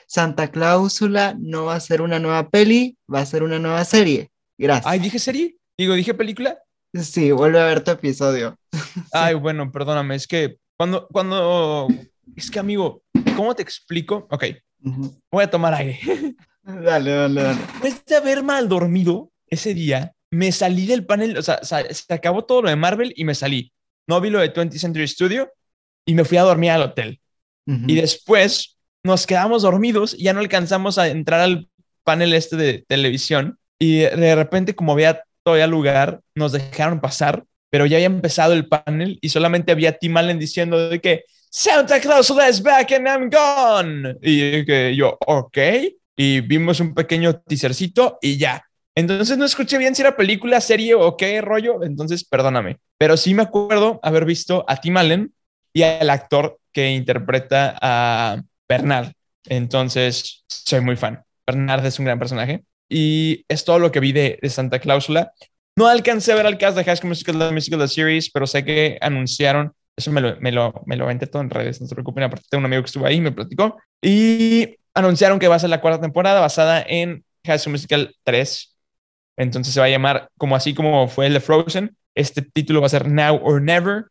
Santa 0.06 0.50
Cláusula 0.50 1.36
no 1.38 1.66
va 1.66 1.74
a 1.74 1.80
ser 1.80 2.02
una 2.02 2.18
nueva 2.18 2.48
peli, 2.48 2.96
va 3.12 3.20
a 3.20 3.26
ser 3.26 3.42
una 3.42 3.58
nueva 3.58 3.84
serie. 3.84 4.30
Gracias. 4.58 4.86
Ay, 4.86 4.98
dije 4.98 5.18
serie. 5.18 5.56
Digo, 5.78 5.94
dije 5.94 6.14
película. 6.14 6.58
Sí, 6.92 7.30
vuelve 7.30 7.60
a 7.60 7.64
ver 7.64 7.82
tu 7.82 7.90
episodio. 7.90 8.56
Ay, 9.12 9.34
bueno, 9.34 9.70
perdóname, 9.70 10.16
es 10.16 10.26
que 10.26 10.58
cuando, 10.76 11.06
cuando, 11.08 11.88
es 12.34 12.50
que 12.50 12.58
amigo, 12.58 13.02
¿cómo 13.36 13.54
te 13.54 13.62
explico? 13.62 14.26
Ok, 14.30 14.44
voy 15.30 15.44
a 15.44 15.50
tomar 15.50 15.74
aire. 15.74 16.00
dale, 16.62 17.10
dale, 17.10 17.42
dale. 17.42 17.60
Después 17.82 18.04
de 18.06 18.16
haber 18.16 18.42
mal 18.42 18.68
dormido 18.68 19.30
ese 19.46 19.74
día, 19.74 20.14
me 20.30 20.50
salí 20.52 20.86
del 20.86 21.04
panel, 21.04 21.36
o 21.36 21.42
sea, 21.42 21.60
se 21.62 22.14
acabó 22.14 22.44
todo 22.44 22.62
lo 22.62 22.70
de 22.70 22.76
Marvel 22.76 23.12
y 23.16 23.24
me 23.24 23.34
salí. 23.34 23.72
no 24.08 24.20
vi 24.20 24.30
lo 24.30 24.40
de 24.40 24.52
20th 24.52 24.78
Century 24.78 25.06
Studio 25.06 25.52
y 26.06 26.14
me 26.14 26.24
fui 26.24 26.38
a 26.38 26.42
dormir 26.42 26.70
al 26.70 26.82
hotel. 26.82 27.20
Y 27.66 27.94
después 27.94 28.79
nos 29.02 29.26
quedamos 29.26 29.62
dormidos 29.62 30.16
ya 30.18 30.32
no 30.32 30.40
alcanzamos 30.40 30.98
a 30.98 31.08
entrar 31.08 31.40
al 31.40 31.68
panel 32.04 32.32
este 32.34 32.56
de 32.56 32.84
televisión. 32.86 33.58
Y 33.78 34.00
de 34.00 34.34
repente, 34.34 34.74
como 34.74 34.92
había 34.92 35.22
todavía 35.42 35.66
lugar, 35.66 36.20
nos 36.34 36.52
dejaron 36.52 37.00
pasar, 37.00 37.44
pero 37.70 37.86
ya 37.86 37.96
había 37.96 38.06
empezado 38.06 38.52
el 38.52 38.68
panel 38.68 39.18
y 39.22 39.28
solamente 39.30 39.72
había 39.72 39.96
Tim 39.96 40.16
Allen 40.16 40.38
diciendo 40.38 40.88
de 40.88 41.00
que 41.00 41.24
Santa 41.50 42.00
Claus 42.00 42.32
is 42.48 42.62
back 42.62 42.92
and 42.92 43.06
I'm 43.06 43.30
gone. 43.30 44.16
Y 44.22 44.64
que 44.64 44.94
yo, 44.94 45.16
ok. 45.26 45.58
Y 46.16 46.40
vimos 46.42 46.80
un 46.80 46.94
pequeño 46.94 47.40
teasercito 47.40 48.18
y 48.20 48.36
ya. 48.36 48.62
Entonces 48.94 49.38
no 49.38 49.44
escuché 49.44 49.78
bien 49.78 49.94
si 49.94 50.02
era 50.02 50.16
película, 50.16 50.60
serie 50.60 50.94
o 50.94 51.16
qué 51.16 51.40
rollo. 51.40 51.82
Entonces, 51.82 52.24
perdóname. 52.24 52.78
Pero 52.98 53.16
sí 53.16 53.34
me 53.34 53.42
acuerdo 53.42 53.98
haber 54.02 54.24
visto 54.26 54.64
a 54.68 54.76
Tim 54.76 54.96
Allen 54.96 55.32
y 55.72 55.82
al 55.82 56.10
actor 56.10 56.58
que 56.72 56.90
interpreta 56.90 57.76
a 57.80 58.42
Bernard. 58.70 59.12
Entonces, 59.46 60.44
soy 60.46 60.80
muy 60.80 60.94
fan. 60.94 61.24
Bernard 61.44 61.84
es 61.84 61.98
un 61.98 62.04
gran 62.04 62.20
personaje. 62.20 62.64
Y 62.88 63.44
es 63.48 63.64
todo 63.64 63.80
lo 63.80 63.90
que 63.90 63.98
vi 63.98 64.12
de, 64.12 64.38
de 64.40 64.48
Santa 64.48 64.78
Cláusula. 64.78 65.32
No 65.76 65.88
alcancé 65.88 66.32
a 66.32 66.36
ver 66.36 66.46
al 66.46 66.56
cast 66.56 66.76
de 66.76 66.84
High 66.84 66.96
School 66.96 67.08
Musical, 67.08 67.38
The 67.38 67.50
Musical, 67.50 67.80
The 67.80 67.88
Series, 67.88 68.30
pero 68.30 68.46
sé 68.46 68.64
que 68.64 68.98
anunciaron, 69.00 69.72
eso 69.96 70.12
me 70.12 70.20
lo, 70.20 70.40
me 70.40 70.52
lo, 70.52 70.82
me 70.86 70.96
lo 70.96 71.08
todo 71.28 71.42
en 71.42 71.50
redes, 71.50 71.80
no 71.80 71.86
se 71.86 71.94
preocupen, 71.94 72.24
aparte 72.24 72.46
tengo 72.50 72.60
un 72.60 72.66
amigo 72.66 72.82
que 72.82 72.86
estuvo 72.86 73.06
ahí 73.06 73.20
me 73.20 73.32
platicó. 73.32 73.76
Y 74.02 74.76
anunciaron 74.94 75.38
que 75.38 75.48
va 75.48 75.56
a 75.56 75.58
ser 75.58 75.70
la 75.70 75.80
cuarta 75.80 76.00
temporada 76.00 76.40
basada 76.40 76.84
en 76.86 77.24
High 77.44 77.58
School 77.58 77.72
Musical 77.72 78.14
3. 78.24 78.76
Entonces 79.36 79.74
se 79.74 79.80
va 79.80 79.86
a 79.86 79.90
llamar 79.90 80.30
como 80.36 80.54
así 80.54 80.74
como 80.74 81.08
fue 81.08 81.26
el 81.26 81.32
de 81.34 81.40
Frozen. 81.40 81.96
Este 82.14 82.42
título 82.42 82.80
va 82.80 82.86
a 82.86 82.90
ser 82.90 83.08
Now 83.08 83.40
or 83.42 83.62
Never. 83.62 84.06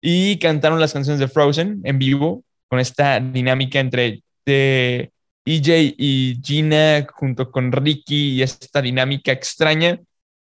Y 0.00 0.38
cantaron 0.38 0.80
las 0.80 0.92
canciones 0.92 1.20
de 1.20 1.28
Frozen 1.28 1.80
en 1.84 1.98
vivo 1.98 2.44
con 2.74 2.80
esta 2.80 3.20
dinámica 3.20 3.78
entre 3.78 4.24
de 4.44 5.12
EJ 5.46 5.94
y 5.96 6.40
Gina 6.42 7.06
junto 7.12 7.52
con 7.52 7.70
Ricky 7.70 8.32
y 8.32 8.42
esta 8.42 8.82
dinámica 8.82 9.30
extraña 9.30 10.00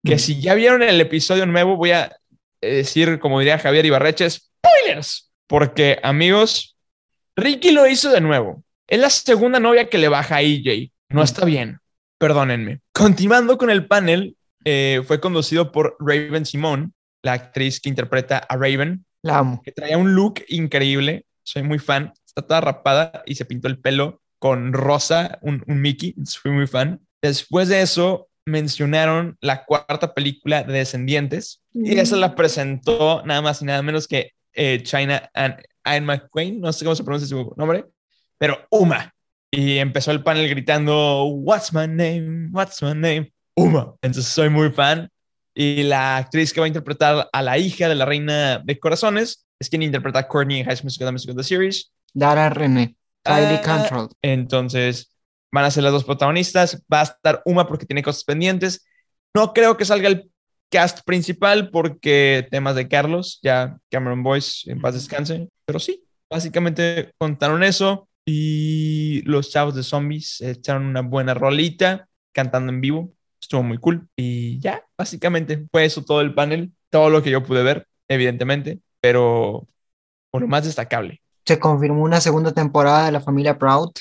que 0.05 0.17
Mm. 0.17 0.19
si 0.19 0.41
ya 0.43 0.53
vieron 0.55 0.83
el 0.83 1.01
episodio 1.01 1.47
nuevo 1.47 1.77
voy 1.77 1.93
a 1.93 2.15
eh, 2.61 2.75
decir, 2.77 3.19
como 3.19 3.39
diría 3.39 3.59
Javier 3.59 3.87
Ibarreche, 3.87 4.29
spoilers, 4.29 5.31
porque 5.47 5.99
amigos, 6.03 6.77
Ricky 7.35 7.71
lo 7.73 7.87
hizo 7.87 8.11
de 8.11 8.21
nuevo. 8.21 8.63
Es 8.87 9.01
la 9.01 9.09
segunda 9.09 9.59
novia 9.59 9.89
que 9.89 9.97
le 9.97 10.09
baja 10.09 10.37
a 10.37 10.43
EJ. 10.43 10.91
No 11.09 11.23
está 11.23 11.47
bien. 11.47 11.79
Perdónenme. 12.19 12.81
Continuando 12.93 13.57
con 13.57 13.71
el 13.71 13.87
panel, 13.87 14.37
eh, 14.67 15.01
fue 15.07 15.19
conducido 15.19 15.73
por 15.73 15.97
Raven 15.99 16.45
Simone, 16.45 16.91
la 17.23 17.33
actriz 17.33 17.81
que 17.81 17.89
interpreta 17.89 18.37
a 18.39 18.55
Raven, 18.57 19.07
La 19.23 19.39
amo. 19.39 19.63
que 19.65 19.73
traía 19.73 19.97
un 19.97 20.15
look 20.15 20.43
increíble. 20.49 21.25
Soy 21.43 21.63
muy 21.63 21.79
fan. 21.79 22.13
Está 22.39 22.47
toda 22.47 22.61
rapada 22.61 23.23
y 23.27 23.35
se 23.35 23.45
pintó 23.45 23.67
el 23.67 23.81
pelo 23.81 24.23
con 24.39 24.73
rosa, 24.73 25.39
un, 25.43 25.65
un 25.67 25.81
Mickey. 25.81 26.15
Fui 26.41 26.53
muy 26.53 26.69
fan. 26.69 27.01
Después 27.21 27.69
de 27.69 27.83
eso, 27.83 28.29
mencionaron 28.47 29.37
la 29.41 29.65
cuarta 29.65 30.15
película 30.15 30.63
de 30.63 30.73
Descendientes 30.73 31.63
y 31.75 31.99
esa 31.99 32.17
la 32.17 32.35
presentó 32.37 33.23
nada 33.25 33.43
más 33.43 33.61
y 33.61 33.65
nada 33.65 33.83
menos 33.83 34.07
que 34.07 34.33
eh, 34.55 34.81
China 34.85 35.29
and 35.35 35.57
Ian 35.85 36.05
McQueen. 36.05 36.61
No 36.61 36.73
sé 36.73 36.85
cómo 36.85 36.95
se 36.95 37.05
pronuncia 37.05 37.29
su 37.29 37.55
nombre, 37.57 37.87
pero 38.39 38.59
Uma. 38.71 39.13
Y 39.51 39.79
empezó 39.79 40.11
el 40.13 40.23
panel 40.23 40.49
gritando, 40.49 41.25
What's 41.25 41.73
my 41.73 41.89
name? 41.89 42.51
What's 42.53 42.83
my 42.83 42.95
name? 42.95 43.33
Uma. 43.57 43.95
Entonces 44.03 44.33
soy 44.33 44.49
muy 44.49 44.71
fan. 44.71 45.11
Y 45.55 45.83
la 45.83 46.19
actriz 46.19 46.53
que 46.53 46.61
va 46.61 46.67
a 46.67 46.69
interpretar 46.69 47.29
a 47.33 47.43
la 47.43 47.59
hija 47.59 47.89
de 47.89 47.97
la 47.97 48.05
reina 48.05 48.59
de 48.59 48.79
corazones 48.79 49.47
es 49.59 49.69
quien 49.69 49.83
interpreta 49.83 50.21
a 50.21 50.29
Courtney 50.29 50.61
en 50.61 50.67
High 50.67 50.77
School 50.77 51.13
Musical, 51.13 51.37
The 51.37 51.43
Series. 51.43 51.91
Dara 52.15 52.51
René. 52.51 52.97
Kylie 53.23 53.59
Ah, 53.59 53.63
Cantrell. 53.63 54.09
Entonces 54.23 55.15
van 55.53 55.65
a 55.65 55.71
ser 55.71 55.83
las 55.83 55.93
dos 55.93 56.05
protagonistas. 56.05 56.83
Va 56.93 57.01
a 57.01 57.05
estar 57.05 57.43
Uma 57.45 57.67
porque 57.67 57.87
tiene 57.87 58.03
cosas 58.03 58.25
pendientes. 58.25 58.87
No 59.35 59.53
creo 59.53 59.77
que 59.77 59.85
salga 59.85 60.09
el 60.09 60.31
cast 60.71 61.01
principal 61.05 61.71
porque 61.71 62.47
temas 62.51 62.75
de 62.75 62.89
Carlos, 62.89 63.41
ya 63.43 63.79
Cameron 63.91 64.23
Boyce 64.23 64.71
en 64.71 64.81
paz 64.81 64.95
descanse. 64.95 65.49
Pero 65.65 65.79
sí, 65.79 66.05
básicamente 66.31 67.13
contaron 67.19 67.63
eso. 67.63 68.09
Y 68.25 69.23
los 69.23 69.51
chavos 69.51 69.75
de 69.75 69.83
zombies 69.83 70.41
echaron 70.43 70.85
una 70.85 71.01
buena 71.01 71.33
rolita 71.35 72.09
cantando 72.33 72.71
en 72.73 72.81
vivo. 72.81 73.13
Estuvo 73.41 73.63
muy 73.63 73.79
cool. 73.79 74.07
Y 74.17 74.59
ya, 74.61 74.85
básicamente 74.99 75.67
fue 75.71 75.85
eso 75.87 76.05
todo 76.05 76.21
el 76.21 76.35
panel. 76.35 76.73
Todo 76.91 77.09
lo 77.11 77.23
que 77.23 77.31
yo 77.31 77.43
pude 77.43 77.63
ver, 77.63 77.87
evidentemente. 78.09 78.81
Pero 79.01 79.67
por 80.31 80.43
lo 80.43 80.49
más 80.49 80.65
destacable. 80.65 81.23
Se 81.49 81.59
confirmó 81.59 82.03
una 82.03 82.21
segunda 82.21 82.53
temporada 82.53 83.07
de 83.07 83.13
la 83.13 83.21
familia 83.23 83.59
Proud. 83.59 83.93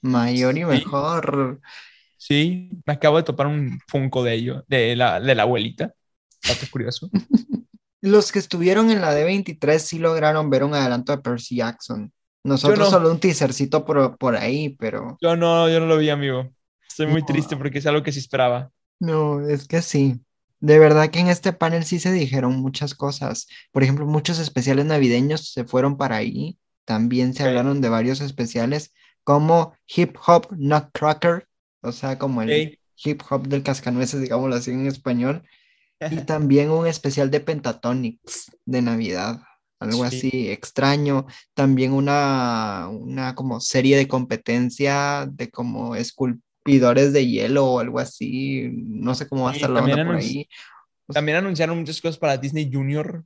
Mayor 0.00 0.56
y 0.56 0.64
mejor. 0.64 1.60
Sí, 2.16 2.70
me 2.86 2.92
acabo 2.92 3.16
de 3.16 3.24
topar 3.24 3.48
un 3.48 3.80
Funko 3.88 4.22
de 4.22 4.34
ello, 4.34 4.64
de 4.68 4.94
la, 4.94 5.18
de 5.18 5.34
la 5.34 5.42
abuelita. 5.42 5.92
Dato 6.46 6.66
curioso. 6.70 7.10
Los 8.00 8.30
que 8.30 8.38
estuvieron 8.38 8.90
en 8.92 9.00
la 9.00 9.12
D23 9.12 9.78
sí 9.78 9.98
lograron 9.98 10.50
ver 10.50 10.62
un 10.62 10.74
adelanto 10.74 11.10
de 11.10 11.18
Percy 11.22 11.56
Jackson. 11.56 12.12
Nosotros 12.44 12.78
no. 12.78 12.90
solo 12.90 13.10
un 13.10 13.18
teasercito 13.18 13.84
por, 13.84 14.16
por 14.18 14.36
ahí, 14.36 14.76
pero 14.78 15.16
Yo 15.20 15.34
no, 15.34 15.68
yo 15.68 15.80
no 15.80 15.86
lo 15.86 15.96
vi, 15.98 16.10
amigo. 16.10 16.48
Estoy 16.88 17.06
muy 17.08 17.22
No. 17.22 17.26
triste 17.26 17.56
porque 17.56 17.78
es 17.78 17.86
algo 17.86 18.04
que 18.04 18.12
sí 18.12 18.20
esperaba. 18.20 18.70
no, 19.00 19.40
es 19.48 19.66
que 19.66 19.82
sí. 19.82 20.20
De 20.60 20.78
verdad 20.78 21.10
que 21.10 21.18
en 21.20 21.28
este 21.28 21.52
panel 21.52 21.84
sí 21.84 21.98
se 21.98 22.12
dijeron 22.12 22.56
muchas 22.56 22.94
cosas. 22.94 23.48
Por 23.72 23.82
ejemplo, 23.82 24.06
muchos 24.06 24.38
especiales 24.38 24.86
navideños 24.86 25.50
se 25.52 25.64
fueron 25.64 25.96
para 25.96 26.16
ahí. 26.16 26.56
También 26.84 27.34
se 27.34 27.42
hablaron 27.44 27.80
de 27.80 27.88
varios 27.88 28.20
especiales 28.20 28.92
como 29.24 29.74
Hip 29.86 30.16
Hop 30.26 30.48
Nutcracker, 30.56 31.48
o 31.82 31.92
sea, 31.92 32.18
como 32.18 32.42
el 32.42 32.78
hip 32.96 33.22
hop 33.30 33.48
del 33.48 33.62
cascanueces, 33.62 34.20
digámoslo 34.20 34.54
así 34.56 34.70
en 34.70 34.86
español. 34.86 35.42
Y 36.10 36.16
también 36.26 36.70
un 36.70 36.86
especial 36.86 37.30
de 37.30 37.40
Pentatonix 37.40 38.50
de 38.64 38.82
Navidad, 38.82 39.40
algo 39.80 40.06
Sí. 40.08 40.16
así 40.16 40.50
extraño. 40.50 41.26
También 41.54 41.92
una, 41.92 42.88
una 42.90 43.34
como 43.34 43.60
serie 43.60 43.96
de 43.96 44.08
competencia 44.08 45.26
de 45.30 45.50
como 45.50 45.96
esculpidores 45.96 47.12
de 47.12 47.26
hielo 47.26 47.66
o 47.66 47.80
algo 47.80 47.98
así. 47.98 48.70
No 48.72 49.14
sé 49.14 49.28
cómo 49.28 49.44
va 49.44 49.50
a 49.50 49.54
Sí, 49.54 49.58
estar 49.60 49.70
la 49.70 49.82
onda 49.82 50.04
por 50.04 50.16
ahí. 50.16 50.48
También 51.08 51.38
anunciaron 51.38 51.78
muchas 51.78 52.00
cosas 52.00 52.18
para 52.18 52.36
Disney 52.38 52.70
Junior, 52.72 53.24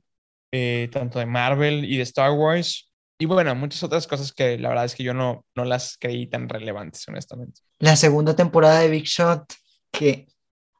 eh, 0.51 0.89
tanto 0.91 1.19
de 1.19 1.25
Marvel 1.25 1.85
y 1.85 1.97
de 1.97 2.03
Star 2.03 2.31
Wars. 2.31 2.88
Y 3.21 3.25
bueno, 3.25 3.53
muchas 3.53 3.83
otras 3.83 4.07
cosas 4.07 4.31
que 4.31 4.57
la 4.57 4.69
verdad 4.69 4.85
es 4.85 4.95
que 4.95 5.03
yo 5.03 5.13
no, 5.13 5.45
no 5.53 5.65
las 5.65 5.97
creí 5.99 6.27
tan 6.27 6.47
relevantes, 6.47 7.05
honestamente. 7.09 7.61
La 7.79 7.97
segunda 7.97 8.33
temporada 8.35 8.79
de 8.79 8.89
Big 8.89 9.03
Shot, 9.03 9.53
que 9.91 10.27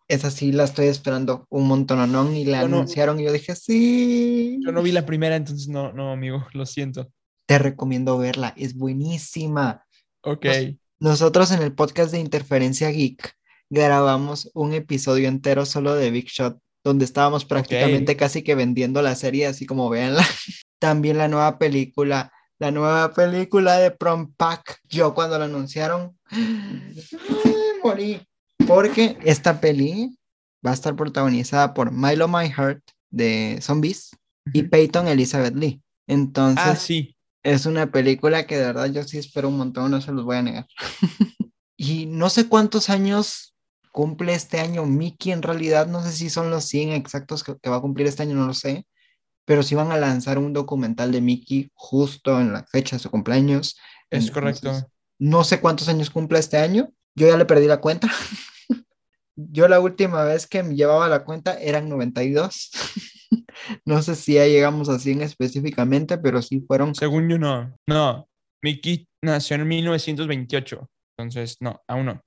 esa 0.07 0.31
sí 0.31 0.53
la 0.53 0.63
estoy 0.63 0.87
esperando 0.87 1.45
un 1.49 1.67
montón 1.67 1.99
y 2.35 2.45
la 2.45 2.61
Yo 2.61 2.67
no- 2.69 2.77
anunciaron 2.77 3.19
y 3.19 3.25
yo 3.25 3.33
dije, 3.33 3.55
sí. 3.55 4.57
Yo 4.65 4.71
no 4.71 4.81
vi 4.81 4.93
la 4.93 5.05
primera, 5.05 5.35
entonces 5.35 5.67
no, 5.67 5.91
no, 5.91 6.11
amigo, 6.13 6.47
lo 6.53 6.65
siento. 6.65 7.11
Te 7.45 7.59
recomiendo 7.59 8.17
verla, 8.17 8.53
es 8.55 8.75
buenísima. 8.75 9.83
Ok. 10.21 10.45
Nos- 10.45 10.75
Nosotros 10.99 11.51
en 11.51 11.61
el 11.61 11.73
podcast 11.73 12.11
de 12.11 12.19
Interferencia 12.19 12.89
Geek 12.89 13.33
grabamos 13.69 14.49
un 14.53 14.73
episodio 14.73 15.27
entero 15.27 15.65
solo 15.65 15.93
de 15.93 16.09
Big 16.09 16.27
Shot, 16.27 16.57
donde 16.85 17.03
estábamos 17.05 17.43
prácticamente 17.43 18.15
casi 18.15 18.43
que 18.43 18.55
vendiendo 18.55 19.01
la 19.01 19.15
serie, 19.15 19.45
así 19.45 19.65
como 19.65 19.89
véanla. 19.89 20.23
También 20.79 21.17
la 21.17 21.27
nueva 21.27 21.57
película, 21.59 22.31
la 22.57 22.71
nueva 22.71 23.13
película 23.13 23.77
de 23.77 23.91
Prom 23.91 24.33
Pack. 24.35 24.79
Yo 24.89 25.13
cuando 25.13 25.37
la 25.37 25.45
anunciaron, 25.45 26.17
morí. 27.83 28.25
Porque 28.67 29.17
esta 29.23 29.59
peli 29.61 30.17
va 30.65 30.71
a 30.71 30.73
estar 30.73 30.95
protagonizada 30.95 31.73
por 31.73 31.91
Milo 31.91 32.27
My 32.27 32.49
Heart 32.49 32.81
de 33.09 33.59
Zombies 33.61 34.11
y. 34.53 34.63
Peyton 34.63 35.07
Elizabeth 35.07 35.55
Lee. 35.55 35.81
Entonces, 36.07 36.63
Ah, 36.65 36.75
sí. 36.75 37.15
es 37.43 37.65
una 37.65 37.91
película 37.91 38.45
que 38.45 38.57
de 38.57 38.65
verdad 38.65 38.87
yo 38.87 39.03
sí 39.03 39.17
espero 39.17 39.47
un 39.49 39.57
montón, 39.57 39.91
no 39.91 40.01
se 40.01 40.11
los 40.11 40.25
voy 40.25 40.37
a 40.37 40.41
negar. 40.41 40.67
y 41.77 42.05
no 42.07 42.29
sé 42.29 42.47
cuántos 42.47 42.89
años 42.89 43.55
cumple 43.91 44.33
este 44.33 44.59
año 44.59 44.85
Mickey 44.85 45.31
en 45.31 45.41
realidad, 45.41 45.87
no 45.87 46.03
sé 46.03 46.11
si 46.11 46.29
son 46.29 46.49
los 46.51 46.65
100 46.65 46.91
exactos 46.91 47.43
que, 47.43 47.55
que 47.61 47.69
va 47.69 47.77
a 47.77 47.81
cumplir 47.81 48.07
este 48.07 48.23
año, 48.23 48.35
no 48.35 48.45
lo 48.45 48.53
sé, 48.53 48.85
pero 49.49 49.63
sí 49.63 49.73
van 49.73 49.91
a 49.91 49.97
lanzar 49.97 50.37
un 50.37 50.53
documental 50.53 51.11
de 51.11 51.21
Mickey 51.21 51.71
justo 51.73 52.39
en 52.39 52.53
la 52.53 52.65
fecha 52.65 52.97
de 52.97 52.99
su 52.99 53.09
cumpleaños. 53.09 53.79
Es 54.11 54.27
Entonces, 54.27 54.31
correcto. 54.31 54.91
No 55.17 55.43
sé 55.43 55.59
cuántos 55.59 55.89
años 55.89 56.11
cumple 56.11 56.37
este 56.37 56.57
año, 56.57 56.93
yo 57.15 57.27
ya 57.27 57.35
le 57.35 57.45
perdí 57.45 57.65
la 57.65 57.81
cuenta. 57.81 58.07
Yo 59.35 59.67
la 59.69 59.79
última 59.79 60.23
vez 60.23 60.45
que 60.45 60.61
me 60.61 60.75
llevaba 60.75 61.07
la 61.07 61.23
cuenta 61.23 61.59
eran 61.59 61.89
92. 61.89 62.69
No 63.85 64.01
sé 64.01 64.15
si 64.15 64.33
ya 64.33 64.45
llegamos 64.45 64.89
a 64.89 64.99
100 64.99 65.21
específicamente, 65.21 66.17
pero 66.17 66.41
sí 66.41 66.63
fueron 66.67 66.95
Según 66.95 67.29
yo, 67.29 67.37
no. 67.37 67.75
No. 67.87 68.27
Mickey 68.63 69.07
nació 69.21 69.55
en 69.55 69.67
1928. 69.67 70.89
Entonces, 71.17 71.57
no, 71.59 71.81
aún 71.87 72.05
no. 72.07 72.21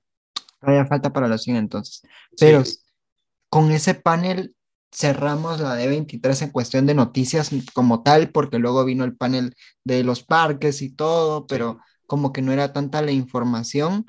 Todavía 0.61 0.85
falta 0.85 1.11
para 1.11 1.27
los 1.27 1.43
100 1.43 1.57
entonces. 1.57 2.01
Sí. 2.01 2.45
Pero 2.45 2.63
con 3.49 3.71
ese 3.71 3.93
panel 3.95 4.55
cerramos 4.93 5.59
la 5.59 5.75
D23 5.75 6.43
en 6.43 6.51
cuestión 6.51 6.85
de 6.85 6.93
noticias 6.93 7.49
como 7.73 8.03
tal, 8.03 8.29
porque 8.29 8.59
luego 8.59 8.85
vino 8.85 9.03
el 9.03 9.15
panel 9.15 9.55
de 9.83 10.03
los 10.03 10.23
parques 10.23 10.81
y 10.81 10.95
todo, 10.95 11.47
pero 11.47 11.79
como 12.05 12.31
que 12.31 12.41
no 12.41 12.51
era 12.51 12.73
tanta 12.73 13.01
la 13.01 13.11
información. 13.11 14.05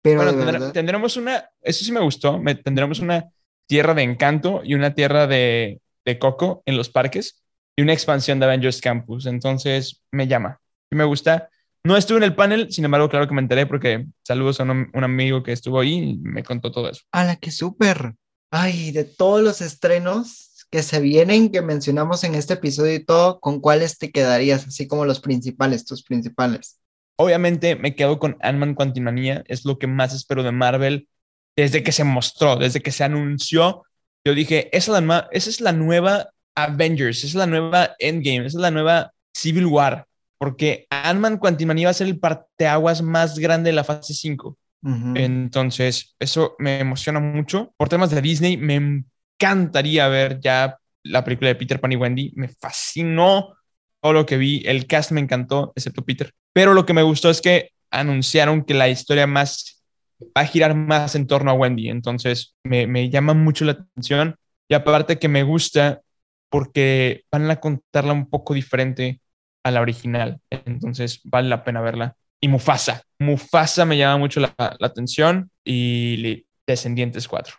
Pero 0.00 0.24
bueno, 0.34 0.72
tendremos 0.72 1.16
una, 1.16 1.44
eso 1.60 1.84
sí 1.84 1.92
me 1.92 2.00
gustó, 2.00 2.38
me, 2.38 2.54
tendremos 2.54 2.98
una 3.00 3.26
tierra 3.66 3.94
de 3.94 4.02
encanto 4.02 4.62
y 4.64 4.74
una 4.74 4.94
tierra 4.94 5.26
de, 5.26 5.80
de 6.04 6.18
coco 6.18 6.62
en 6.66 6.76
los 6.76 6.88
parques 6.88 7.42
y 7.76 7.82
una 7.82 7.92
expansión 7.92 8.40
de 8.40 8.46
Avengers 8.46 8.80
Campus. 8.80 9.26
Entonces 9.26 10.02
me 10.10 10.26
llama 10.26 10.60
y 10.90 10.96
me 10.96 11.04
gusta. 11.04 11.50
No 11.84 11.96
estuve 11.96 12.18
en 12.18 12.24
el 12.24 12.34
panel, 12.34 12.72
sin 12.72 12.84
embargo, 12.84 13.08
claro 13.08 13.28
que 13.28 13.34
me 13.34 13.40
enteré 13.40 13.66
porque 13.66 14.06
saludos 14.24 14.60
a 14.60 14.62
un, 14.62 14.90
un 14.92 15.04
amigo 15.04 15.42
que 15.42 15.52
estuvo 15.52 15.80
ahí 15.80 15.94
y 15.94 16.16
me 16.18 16.42
contó 16.42 16.70
todo 16.70 16.88
eso. 16.88 17.02
¡Hala, 17.12 17.36
qué 17.36 17.50
súper! 17.50 18.14
Ay, 18.54 18.90
de 18.90 19.04
todos 19.04 19.42
los 19.42 19.62
estrenos 19.62 20.66
que 20.70 20.82
se 20.82 21.00
vienen, 21.00 21.50
que 21.50 21.62
mencionamos 21.62 22.22
en 22.22 22.34
este 22.34 22.52
episodio 22.52 22.94
y 22.94 23.02
todo, 23.02 23.40
¿con 23.40 23.60
cuáles 23.60 23.96
te 23.96 24.12
quedarías? 24.12 24.66
Así 24.66 24.86
como 24.86 25.06
los 25.06 25.20
principales, 25.20 25.86
tus 25.86 26.02
principales. 26.02 26.78
Obviamente 27.16 27.76
me 27.76 27.94
quedo 27.94 28.18
con 28.18 28.36
Ant-Man 28.42 28.74
Quantumania, 28.74 29.42
es 29.46 29.64
lo 29.64 29.78
que 29.78 29.86
más 29.86 30.12
espero 30.12 30.42
de 30.42 30.52
Marvel 30.52 31.08
desde 31.56 31.82
que 31.82 31.92
se 31.92 32.04
mostró, 32.04 32.56
desde 32.56 32.82
que 32.82 32.92
se 32.92 33.04
anunció. 33.04 33.84
Yo 34.22 34.34
dije, 34.34 34.68
esa 34.76 34.98
es 35.30 35.60
la, 35.62 35.72
nueva 35.72 36.28
Avengers, 36.54 37.18
esa 37.18 37.26
es 37.28 37.34
la 37.34 37.46
nueva 37.46 37.96
Endgame, 37.98 38.46
esa 38.46 38.58
es 38.58 38.62
la 38.62 38.70
nueva 38.70 39.14
Civil 39.34 39.64
War, 39.64 40.06
porque 40.36 40.86
Ant-Man 40.90 41.38
Quantumania 41.38 41.86
va 41.86 41.92
a 41.92 41.94
ser 41.94 42.06
el 42.06 42.18
parteaguas 42.18 43.00
más 43.00 43.38
grande 43.38 43.70
de 43.70 43.76
la 43.76 43.84
fase 43.84 44.12
5. 44.12 44.58
Entonces, 44.84 46.16
eso 46.18 46.56
me 46.58 46.80
emociona 46.80 47.20
mucho. 47.20 47.72
Por 47.76 47.88
temas 47.88 48.10
de 48.10 48.20
Disney, 48.20 48.56
me 48.56 48.74
encantaría 48.74 50.08
ver 50.08 50.40
ya 50.40 50.76
la 51.04 51.24
película 51.24 51.48
de 51.48 51.54
Peter 51.54 51.80
Pan 51.80 51.92
y 51.92 51.96
Wendy. 51.96 52.32
Me 52.34 52.48
fascinó 52.48 53.54
todo 54.00 54.12
lo 54.12 54.26
que 54.26 54.36
vi. 54.36 54.62
El 54.66 54.86
cast 54.86 55.12
me 55.12 55.20
encantó, 55.20 55.72
excepto 55.76 56.04
Peter. 56.04 56.32
Pero 56.52 56.74
lo 56.74 56.84
que 56.84 56.94
me 56.94 57.02
gustó 57.02 57.30
es 57.30 57.40
que 57.40 57.70
anunciaron 57.90 58.64
que 58.64 58.74
la 58.74 58.88
historia 58.88 59.26
más 59.26 59.84
va 60.20 60.42
a 60.42 60.46
girar 60.46 60.74
más 60.74 61.14
en 61.14 61.26
torno 61.26 61.52
a 61.52 61.54
Wendy. 61.54 61.88
Entonces, 61.88 62.56
me, 62.64 62.86
me 62.88 63.08
llama 63.08 63.34
mucho 63.34 63.64
la 63.64 63.72
atención. 63.72 64.36
Y 64.68 64.74
aparte 64.74 65.18
que 65.18 65.28
me 65.28 65.44
gusta 65.44 66.00
porque 66.48 67.22
van 67.30 67.50
a 67.50 67.56
contarla 67.60 68.12
un 68.12 68.28
poco 68.28 68.52
diferente 68.52 69.20
a 69.62 69.70
la 69.70 69.80
original. 69.80 70.40
Entonces, 70.50 71.20
vale 71.24 71.48
la 71.48 71.62
pena 71.62 71.80
verla 71.80 72.16
y 72.42 72.48
Mufasa. 72.48 73.02
Mufasa 73.20 73.84
me 73.84 73.96
llama 73.96 74.18
mucho 74.18 74.40
la, 74.40 74.54
atención 74.58 75.50
y 75.64 76.44
Descendientes 76.66 77.28
4. 77.28 77.54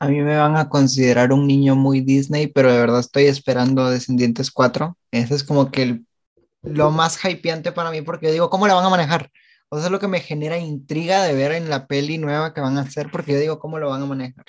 A 0.00 0.08
mí 0.08 0.20
me 0.20 0.36
van 0.36 0.56
a 0.56 0.68
considerar 0.68 1.32
un 1.32 1.46
niño 1.46 1.76
muy 1.76 2.00
Disney, 2.00 2.48
pero 2.48 2.70
de 2.70 2.78
verdad 2.78 2.98
estoy 2.98 3.26
esperando 3.26 3.88
Descendientes 3.88 4.50
4. 4.50 4.98
Ese 5.12 5.34
es 5.34 5.44
como 5.44 5.70
que 5.70 6.00
lo 6.62 6.90
más 6.90 7.24
hypeante 7.24 7.70
para 7.70 7.90
mí 7.90 8.02
porque 8.02 8.32
digo, 8.32 8.50
¿cómo 8.50 8.66
la 8.66 8.74
van 8.74 8.84
a 8.84 8.90
manejar? 8.90 9.30
O 9.68 9.76
sea, 9.76 9.86
es 9.86 9.92
lo 9.92 10.00
que 10.00 10.08
me 10.08 10.20
genera 10.20 10.58
intriga 10.58 11.22
de 11.22 11.34
ver 11.34 11.52
en 11.52 11.70
la 11.70 11.86
peli 11.86 12.18
nueva 12.18 12.52
que 12.52 12.60
van 12.60 12.76
a 12.76 12.82
hacer 12.82 13.10
porque 13.12 13.32
yo 13.32 13.38
digo, 13.38 13.58
¿cómo 13.60 13.78
lo 13.78 13.90
van 13.90 14.02
a 14.02 14.06
manejar? 14.06 14.44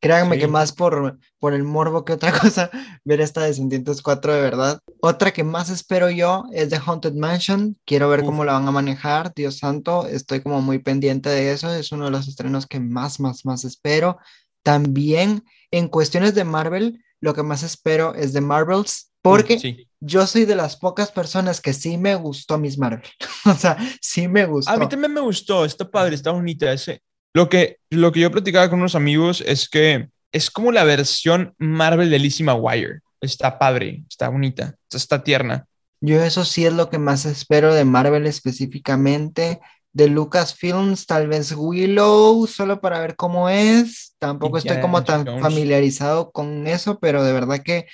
Créanme 0.00 0.38
que 0.38 0.46
más 0.46 0.72
por, 0.72 1.18
por 1.38 1.54
el 1.54 1.64
morbo 1.64 2.04
que 2.04 2.12
otra 2.12 2.32
cosa, 2.38 2.70
ver 3.04 3.20
esta 3.20 3.42
Descendientes 3.42 4.02
4 4.02 4.34
de 4.34 4.40
verdad. 4.40 4.80
Otra 5.00 5.32
que 5.32 5.44
más 5.44 5.70
espero 5.70 6.10
yo 6.10 6.44
es 6.52 6.68
The 6.68 6.80
Haunted 6.84 7.14
Mansion. 7.14 7.76
Quiero 7.84 8.08
ver 8.08 8.24
cómo 8.24 8.44
la 8.44 8.52
van 8.52 8.68
a 8.68 8.72
manejar. 8.72 9.32
Dios 9.34 9.58
santo, 9.58 10.06
estoy 10.06 10.40
como 10.40 10.60
muy 10.60 10.78
pendiente 10.78 11.28
de 11.30 11.52
eso. 11.52 11.72
Es 11.72 11.92
uno 11.92 12.06
de 12.06 12.10
los 12.10 12.28
estrenos 12.28 12.66
que 12.66 12.80
más, 12.80 13.20
más, 13.20 13.44
más 13.44 13.64
espero. 13.64 14.18
También 14.62 15.44
en 15.70 15.88
cuestiones 15.88 16.34
de 16.34 16.44
Marvel, 16.44 17.04
lo 17.20 17.34
que 17.34 17.42
más 17.42 17.62
espero 17.62 18.14
es 18.14 18.32
de 18.32 18.40
Marvels, 18.40 19.12
porque 19.22 19.88
yo 20.00 20.26
soy 20.26 20.44
de 20.44 20.54
las 20.54 20.76
pocas 20.76 21.10
personas 21.10 21.60
que 21.60 21.72
sí 21.72 21.98
me 21.98 22.14
gustó 22.14 22.58
Miss 22.58 22.78
Marvel. 22.78 23.02
o 23.46 23.54
sea, 23.54 23.76
sí 24.00 24.28
me 24.28 24.46
gustó. 24.46 24.70
A 24.70 24.76
mí 24.76 24.88
también 24.88 25.12
me 25.12 25.20
gustó, 25.20 25.64
está 25.64 25.88
padre, 25.90 26.14
está 26.14 26.30
bonita. 26.30 26.72
Ese, 26.72 27.02
lo 27.36 27.50
que, 27.50 27.80
lo 27.90 28.12
que 28.12 28.20
yo 28.20 28.30
platicaba 28.30 28.70
con 28.70 28.78
unos 28.78 28.94
amigos 28.94 29.44
es 29.46 29.68
que 29.68 30.08
es 30.32 30.50
como 30.50 30.72
la 30.72 30.84
versión 30.84 31.54
Marvel 31.58 32.08
de 32.08 32.18
Lizzie 32.18 32.46
McGuire. 32.46 33.00
Está 33.20 33.58
padre, 33.58 34.04
está 34.08 34.30
bonita, 34.30 34.76
está 34.90 35.22
tierna. 35.22 35.66
Yo 36.00 36.22
eso 36.22 36.46
sí 36.46 36.64
es 36.64 36.72
lo 36.72 36.88
que 36.88 36.98
más 36.98 37.26
espero 37.26 37.74
de 37.74 37.84
Marvel 37.84 38.26
específicamente. 38.26 39.60
De 39.92 40.08
Lucasfilms, 40.08 41.04
tal 41.04 41.28
vez 41.28 41.52
Willow, 41.54 42.46
solo 42.46 42.80
para 42.80 43.00
ver 43.00 43.16
cómo 43.16 43.50
es. 43.50 44.14
Tampoco 44.18 44.56
estoy 44.56 44.80
como 44.80 45.04
tan 45.04 45.26
familiarizado 45.38 46.30
con 46.30 46.66
eso, 46.66 46.98
pero 47.00 47.22
de 47.22 47.34
verdad 47.34 47.60
que 47.62 47.86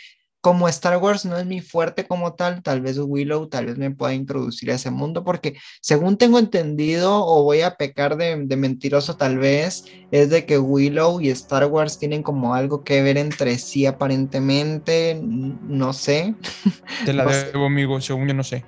como 0.43 0.69
Star 0.69 0.99
Wars 0.99 1.25
no 1.25 1.39
es 1.39 1.47
mi 1.47 1.61
fuerte 1.61 2.05
como 2.05 2.35
tal, 2.35 2.63
tal 2.63 2.81
vez 2.81 2.99
Willow 2.99 3.47
tal 3.47 3.67
vez 3.67 3.79
me 3.79 3.93
pueda 3.93 4.13
introducir 4.13 4.73
a 4.73 4.75
ese 4.75 4.91
mundo, 4.91 5.23
porque 5.23 5.57
según 5.81 6.19
tengo 6.19 6.41
entendido, 6.41 7.25
o 7.25 7.45
voy 7.45 7.61
a 7.61 7.77
pecar 7.77 8.17
de, 8.17 8.37
mentiroso 8.57 9.17
tal 9.17 9.39
vez, 9.39 9.85
es 10.11 10.31
de 10.31 10.45
que 10.45 10.59
Willow 10.59 11.21
y 11.21 11.31
Star 11.31 11.67
Wars 11.67 11.97
tienen 11.97 12.25
como 12.25 12.57
algo 12.57 12.83
que 12.83 13.03
ver 13.03 13.19
entre 13.19 13.57
sí 13.57 13.87
aparentemente, 13.87 15.19
no 15.23 15.93
sé. 15.93 16.35
Te 17.07 17.13
la 17.13 17.25
debo, 17.25 17.67
amigo, 17.67 18.01
según 18.01 18.27
yo 18.27 18.35
no 18.35 18.43
sé. 18.43 18.65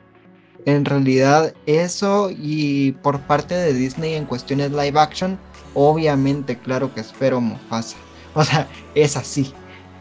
En 0.66 0.84
realidad 0.84 1.54
eso 1.66 2.30
y 2.30 2.92
por 3.02 3.18
parte 3.22 3.56
de 3.56 3.74
Disney 3.74 4.14
en 4.14 4.26
cuestiones 4.26 4.70
live 4.70 4.98
action, 5.00 5.40
obviamente, 5.74 6.56
claro 6.56 6.94
que 6.94 7.00
espero 7.00 7.40
Mufasa. 7.40 7.96
O 8.36 8.42
sea, 8.42 8.66
es 8.96 9.16
así 9.16 9.52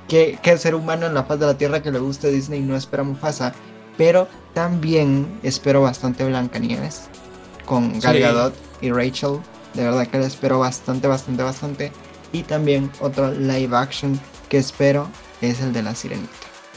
que, 0.07 0.57
ser 0.57 0.75
humano 0.75 1.05
en 1.05 1.13
la 1.13 1.23
faz 1.23 1.39
de 1.39 1.45
la 1.45 1.57
Tierra 1.57 1.81
que 1.81 1.91
le 1.91 1.99
guste 1.99 2.31
Disney 2.31 2.61
no 2.61 2.75
espera 2.75 3.03
Mufasa, 3.03 3.53
pero 3.97 4.27
también 4.53 5.27
espero 5.43 5.81
bastante 5.81 6.25
Blancanieves 6.25 7.07
con 7.65 7.99
Gal 7.99 8.19
Gadot 8.19 8.53
y 8.81 8.91
Rachel. 8.91 9.39
De 9.73 9.83
verdad 9.83 10.07
que 10.07 10.19
la 10.19 10.27
espero 10.27 10.59
bastante, 10.59 11.07
bastante, 11.07 11.43
bastante. 11.43 11.91
Y 12.31 12.43
también 12.43 12.91
otro 12.99 13.31
live 13.31 13.75
action 13.75 14.19
que 14.49 14.57
espero 14.57 15.07
es 15.41 15.61
el 15.61 15.73
de 15.73 15.83
La 15.83 15.95
Sirenita. 15.95 16.31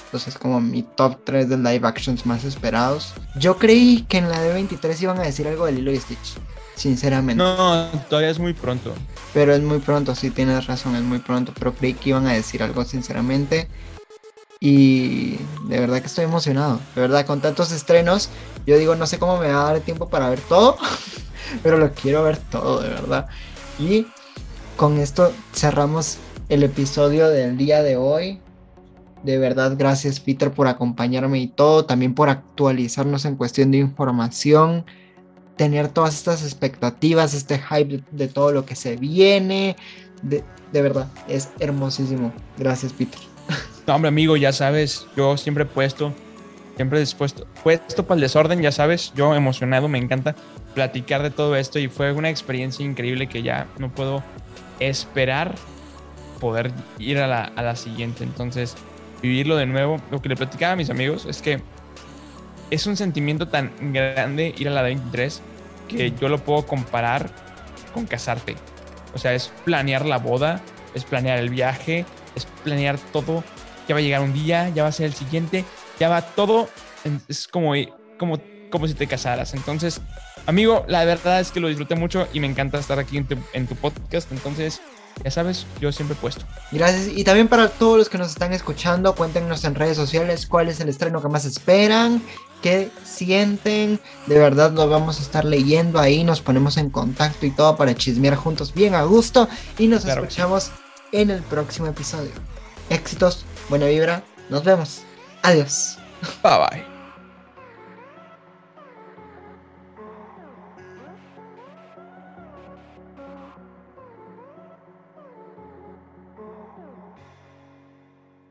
Entonces 0.07 0.39
como 0.39 0.61
mi 0.61 0.83
top 0.83 1.19
3 1.25 1.49
de 1.49 1.57
live 1.59 1.87
actions 1.87 2.25
más 2.25 2.45
esperados. 2.45 3.13
Yo 3.39 3.59
creí 3.59 4.07
que 4.09 4.19
en 4.19 4.29
la 4.29 4.43
D23 4.43 5.03
iban 5.03 5.19
a 5.19 5.23
decir 5.23 5.47
algo 5.49 5.67
de 5.67 5.73
Lilo 5.73 5.93
y 5.93 5.99
Stitch 5.99 6.37
sinceramente. 6.77 7.43
No, 7.43 7.89
todavía 8.09 8.31
es 8.31 8.39
muy 8.39 8.53
pronto. 8.53 8.95
Pero 9.35 9.53
es 9.53 9.63
muy 9.63 9.79
pronto, 9.79 10.15
sí 10.15 10.31
tienes 10.31 10.67
razón, 10.67 10.95
es 10.95 11.03
muy 11.03 11.19
pronto. 11.19 11.53
Pero 11.59 11.75
creí 11.75 11.95
que 11.95 12.11
iban 12.11 12.27
a 12.27 12.33
decir 12.33 12.63
algo 12.63 12.85
sinceramente. 12.85 13.69
Y 14.61 15.37
de 15.65 15.81
verdad 15.81 16.01
que 16.01 16.07
estoy 16.07 16.25
emocionado. 16.25 16.81
De 16.95 17.01
verdad, 17.01 17.27
con 17.27 17.41
tantos 17.41 17.73
estrenos, 17.73 18.31
yo 18.67 18.79
digo, 18.79 18.95
no 18.95 19.07
sé 19.07 19.19
cómo 19.19 19.39
me 19.39 19.53
va 19.53 19.69
a 19.69 19.73
dar 19.73 19.81
tiempo 19.81 20.09
para 20.09 20.31
ver 20.31 20.41
todo. 20.41 20.77
pero 21.63 21.79
lo 21.79 21.93
quiero 21.93 22.23
ver 22.23 22.39
todo, 22.39 22.81
de 22.81 22.89
verdad. 22.89 23.27
Y 23.79 24.07
con 24.77 24.99
esto 24.99 25.33
cerramos 25.55 26.19
el 26.49 26.63
episodio 26.63 27.29
del 27.29 27.57
día 27.57 27.83
de 27.83 27.97
hoy. 27.97 28.41
De 29.23 29.39
verdad, 29.39 29.75
gracias 29.77 30.21
Peter 30.21 30.53
por 30.53 30.69
acompañarme 30.69 31.39
y 31.39 31.49
todo, 31.49 31.85
también 31.85 32.15
por 32.15 32.29
actualizarnos 32.29 33.25
en 33.25 33.37
cuestión 33.37 33.71
de 33.71 33.79
información 33.79 34.85
tener 35.57 35.89
todas 35.89 36.15
estas 36.15 36.43
expectativas, 36.43 37.35
este 37.35 37.59
hype 37.59 38.03
de, 38.11 38.29
todo 38.29 38.53
lo 38.53 38.67
que 38.67 38.77
se 38.77 38.97
viene. 38.97 39.77
De, 40.23 40.43
verdad, 40.73 41.09
es 41.29 41.51
hermosísimo. 41.59 42.33
Gracias, 42.59 42.93
Peter. 42.93 43.21
No, 43.87 43.95
hombre, 43.95 44.09
amigo, 44.09 44.37
ya 44.37 44.53
sabes, 44.53 45.07
yo 45.17 45.37
siempre 45.37 45.63
he 45.63 45.67
puesto, 45.67 46.13
siempre 46.75 46.99
dispuesto, 46.99 47.47
puesto 47.63 48.05
para 48.05 48.17
el 48.17 48.21
desorden, 48.21 48.61
ya 48.61 48.73
sabes, 48.73 49.13
yo 49.15 49.33
emocionado, 49.33 49.87
me 49.87 49.99
encanta 49.99 50.35
platicar 50.75 51.23
de 51.23 51.31
todo 51.31 51.55
esto 51.55 51.79
y 51.79 51.87
fue 51.87 52.11
una 52.13 52.29
experiencia 52.29 52.85
increíble 52.85 53.29
que 53.29 53.45
ya 53.45 53.69
no 53.79 53.95
puedo 53.95 54.25
esperar 54.81 55.55
poder 56.41 56.73
ir 56.99 57.19
a 57.19 57.29
la, 57.29 57.45
a 57.45 57.63
la 57.63 57.77
siguiente. 57.77 58.25
Entonces, 58.25 58.75
vivirlo 59.23 59.57
de 59.57 59.67
nuevo. 59.67 59.99
Lo 60.11 60.21
que 60.21 60.29
le 60.29 60.37
platicaba 60.37 60.73
a 60.73 60.77
mis 60.77 60.91
amigos 60.91 61.25
es 61.27 61.41
que 61.41 61.63
es 62.71 62.87
un 62.87 62.97
sentimiento 62.97 63.49
tan 63.49 63.71
grande 63.93 64.55
ir 64.57 64.69
a 64.69 64.73
la 64.73 64.83
23 64.83 65.41
que 65.89 66.13
yo 66.13 66.29
lo 66.29 66.39
puedo 66.39 66.67
comparar 66.67 67.31
con 67.93 68.07
casarte. 68.07 68.57
O 69.15 69.19
sea, 69.19 69.35
es 69.35 69.51
planear 69.65 70.05
la 70.05 70.19
boda, 70.19 70.61
es 70.95 71.05
planear 71.05 71.39
el 71.39 71.51
viaje, 71.51 72.05
es 72.35 72.47
planear 72.65 72.99
todo. 73.13 73.43
Ya 73.89 73.95
va 73.95 74.01
a 74.01 74.03
llegar 74.03 74.21
un 74.21 74.33
día, 74.33 74.69
ya 74.71 74.83
va 74.83 74.89
a 74.89 74.93
ser 74.93 75.07
el 75.07 75.15
siguiente, 75.15 75.65
ya 75.99 76.09
va 76.09 76.23
todo. 76.23 76.69
Es 77.29 77.49
como, 77.49 77.73
como, 78.19 78.39
como 78.71 78.89
si 78.89 78.95
te 78.95 79.07
casaras. 79.07 79.55
Entonces, 79.55 80.01
amigo, 80.47 80.85
la 80.89 81.05
verdad 81.05 81.41
es 81.41 81.53
que 81.53 81.61
lo 81.61 81.69
disfruté 81.69 81.95
mucho 81.95 82.29
y 82.33 82.41
me 82.41 82.47
encanta 82.47 82.79
estar 82.79 82.99
aquí 82.99 83.17
en 83.17 83.27
tu, 83.27 83.37
en 83.53 83.67
tu 83.67 83.77
podcast. 83.77 84.31
Entonces, 84.33 84.81
ya 85.25 85.31
sabes, 85.31 85.67
yo 85.81 85.93
siempre 85.93 86.17
he 86.17 86.21
puesto. 86.21 86.45
Gracias. 86.73 87.09
Y 87.09 87.25
también 87.25 87.49
para 87.49 87.69
todos 87.69 87.99
los 87.99 88.09
que 88.09 88.19
nos 88.19 88.29
están 88.29 88.53
escuchando, 88.53 89.15
cuéntenos 89.15 89.65
en 89.65 89.75
redes 89.75 89.97
sociales 89.97 90.47
cuál 90.47 90.69
es 90.69 90.81
el 90.81 90.89
estreno 90.89 91.21
que 91.21 91.29
más 91.29 91.45
esperan, 91.45 92.23
qué 92.63 92.91
sienten. 93.05 94.01
De 94.27 94.39
verdad 94.39 94.73
lo 94.73 94.89
vamos 94.89 95.19
a 95.19 95.23
estar 95.23 95.45
leyendo 95.45 95.99
ahí, 95.99 96.23
nos 96.25 96.41
ponemos 96.41 96.77
en 96.77 96.91
contacto 96.91 97.47
y 97.47 97.51
todo 97.51 97.77
para 97.77 97.95
chismear 97.95 98.37
juntos 98.37 98.75
bien 98.75 98.95
a 98.95 99.03
gusto. 99.05 99.49
Y 99.79 99.89
nos 99.89 100.05
escuchamos 100.05 100.71
en 101.13 101.31
el 101.31 101.43
próximo 101.43 101.87
episodio. 101.87 102.31
Éxitos 102.91 103.45
buena 103.69 103.87
vibra. 103.87 104.23
Nos 104.49 104.65
vemos. 104.65 105.03
Adiós. 105.43 105.99
Bye 106.43 106.59
bye. 106.59 106.96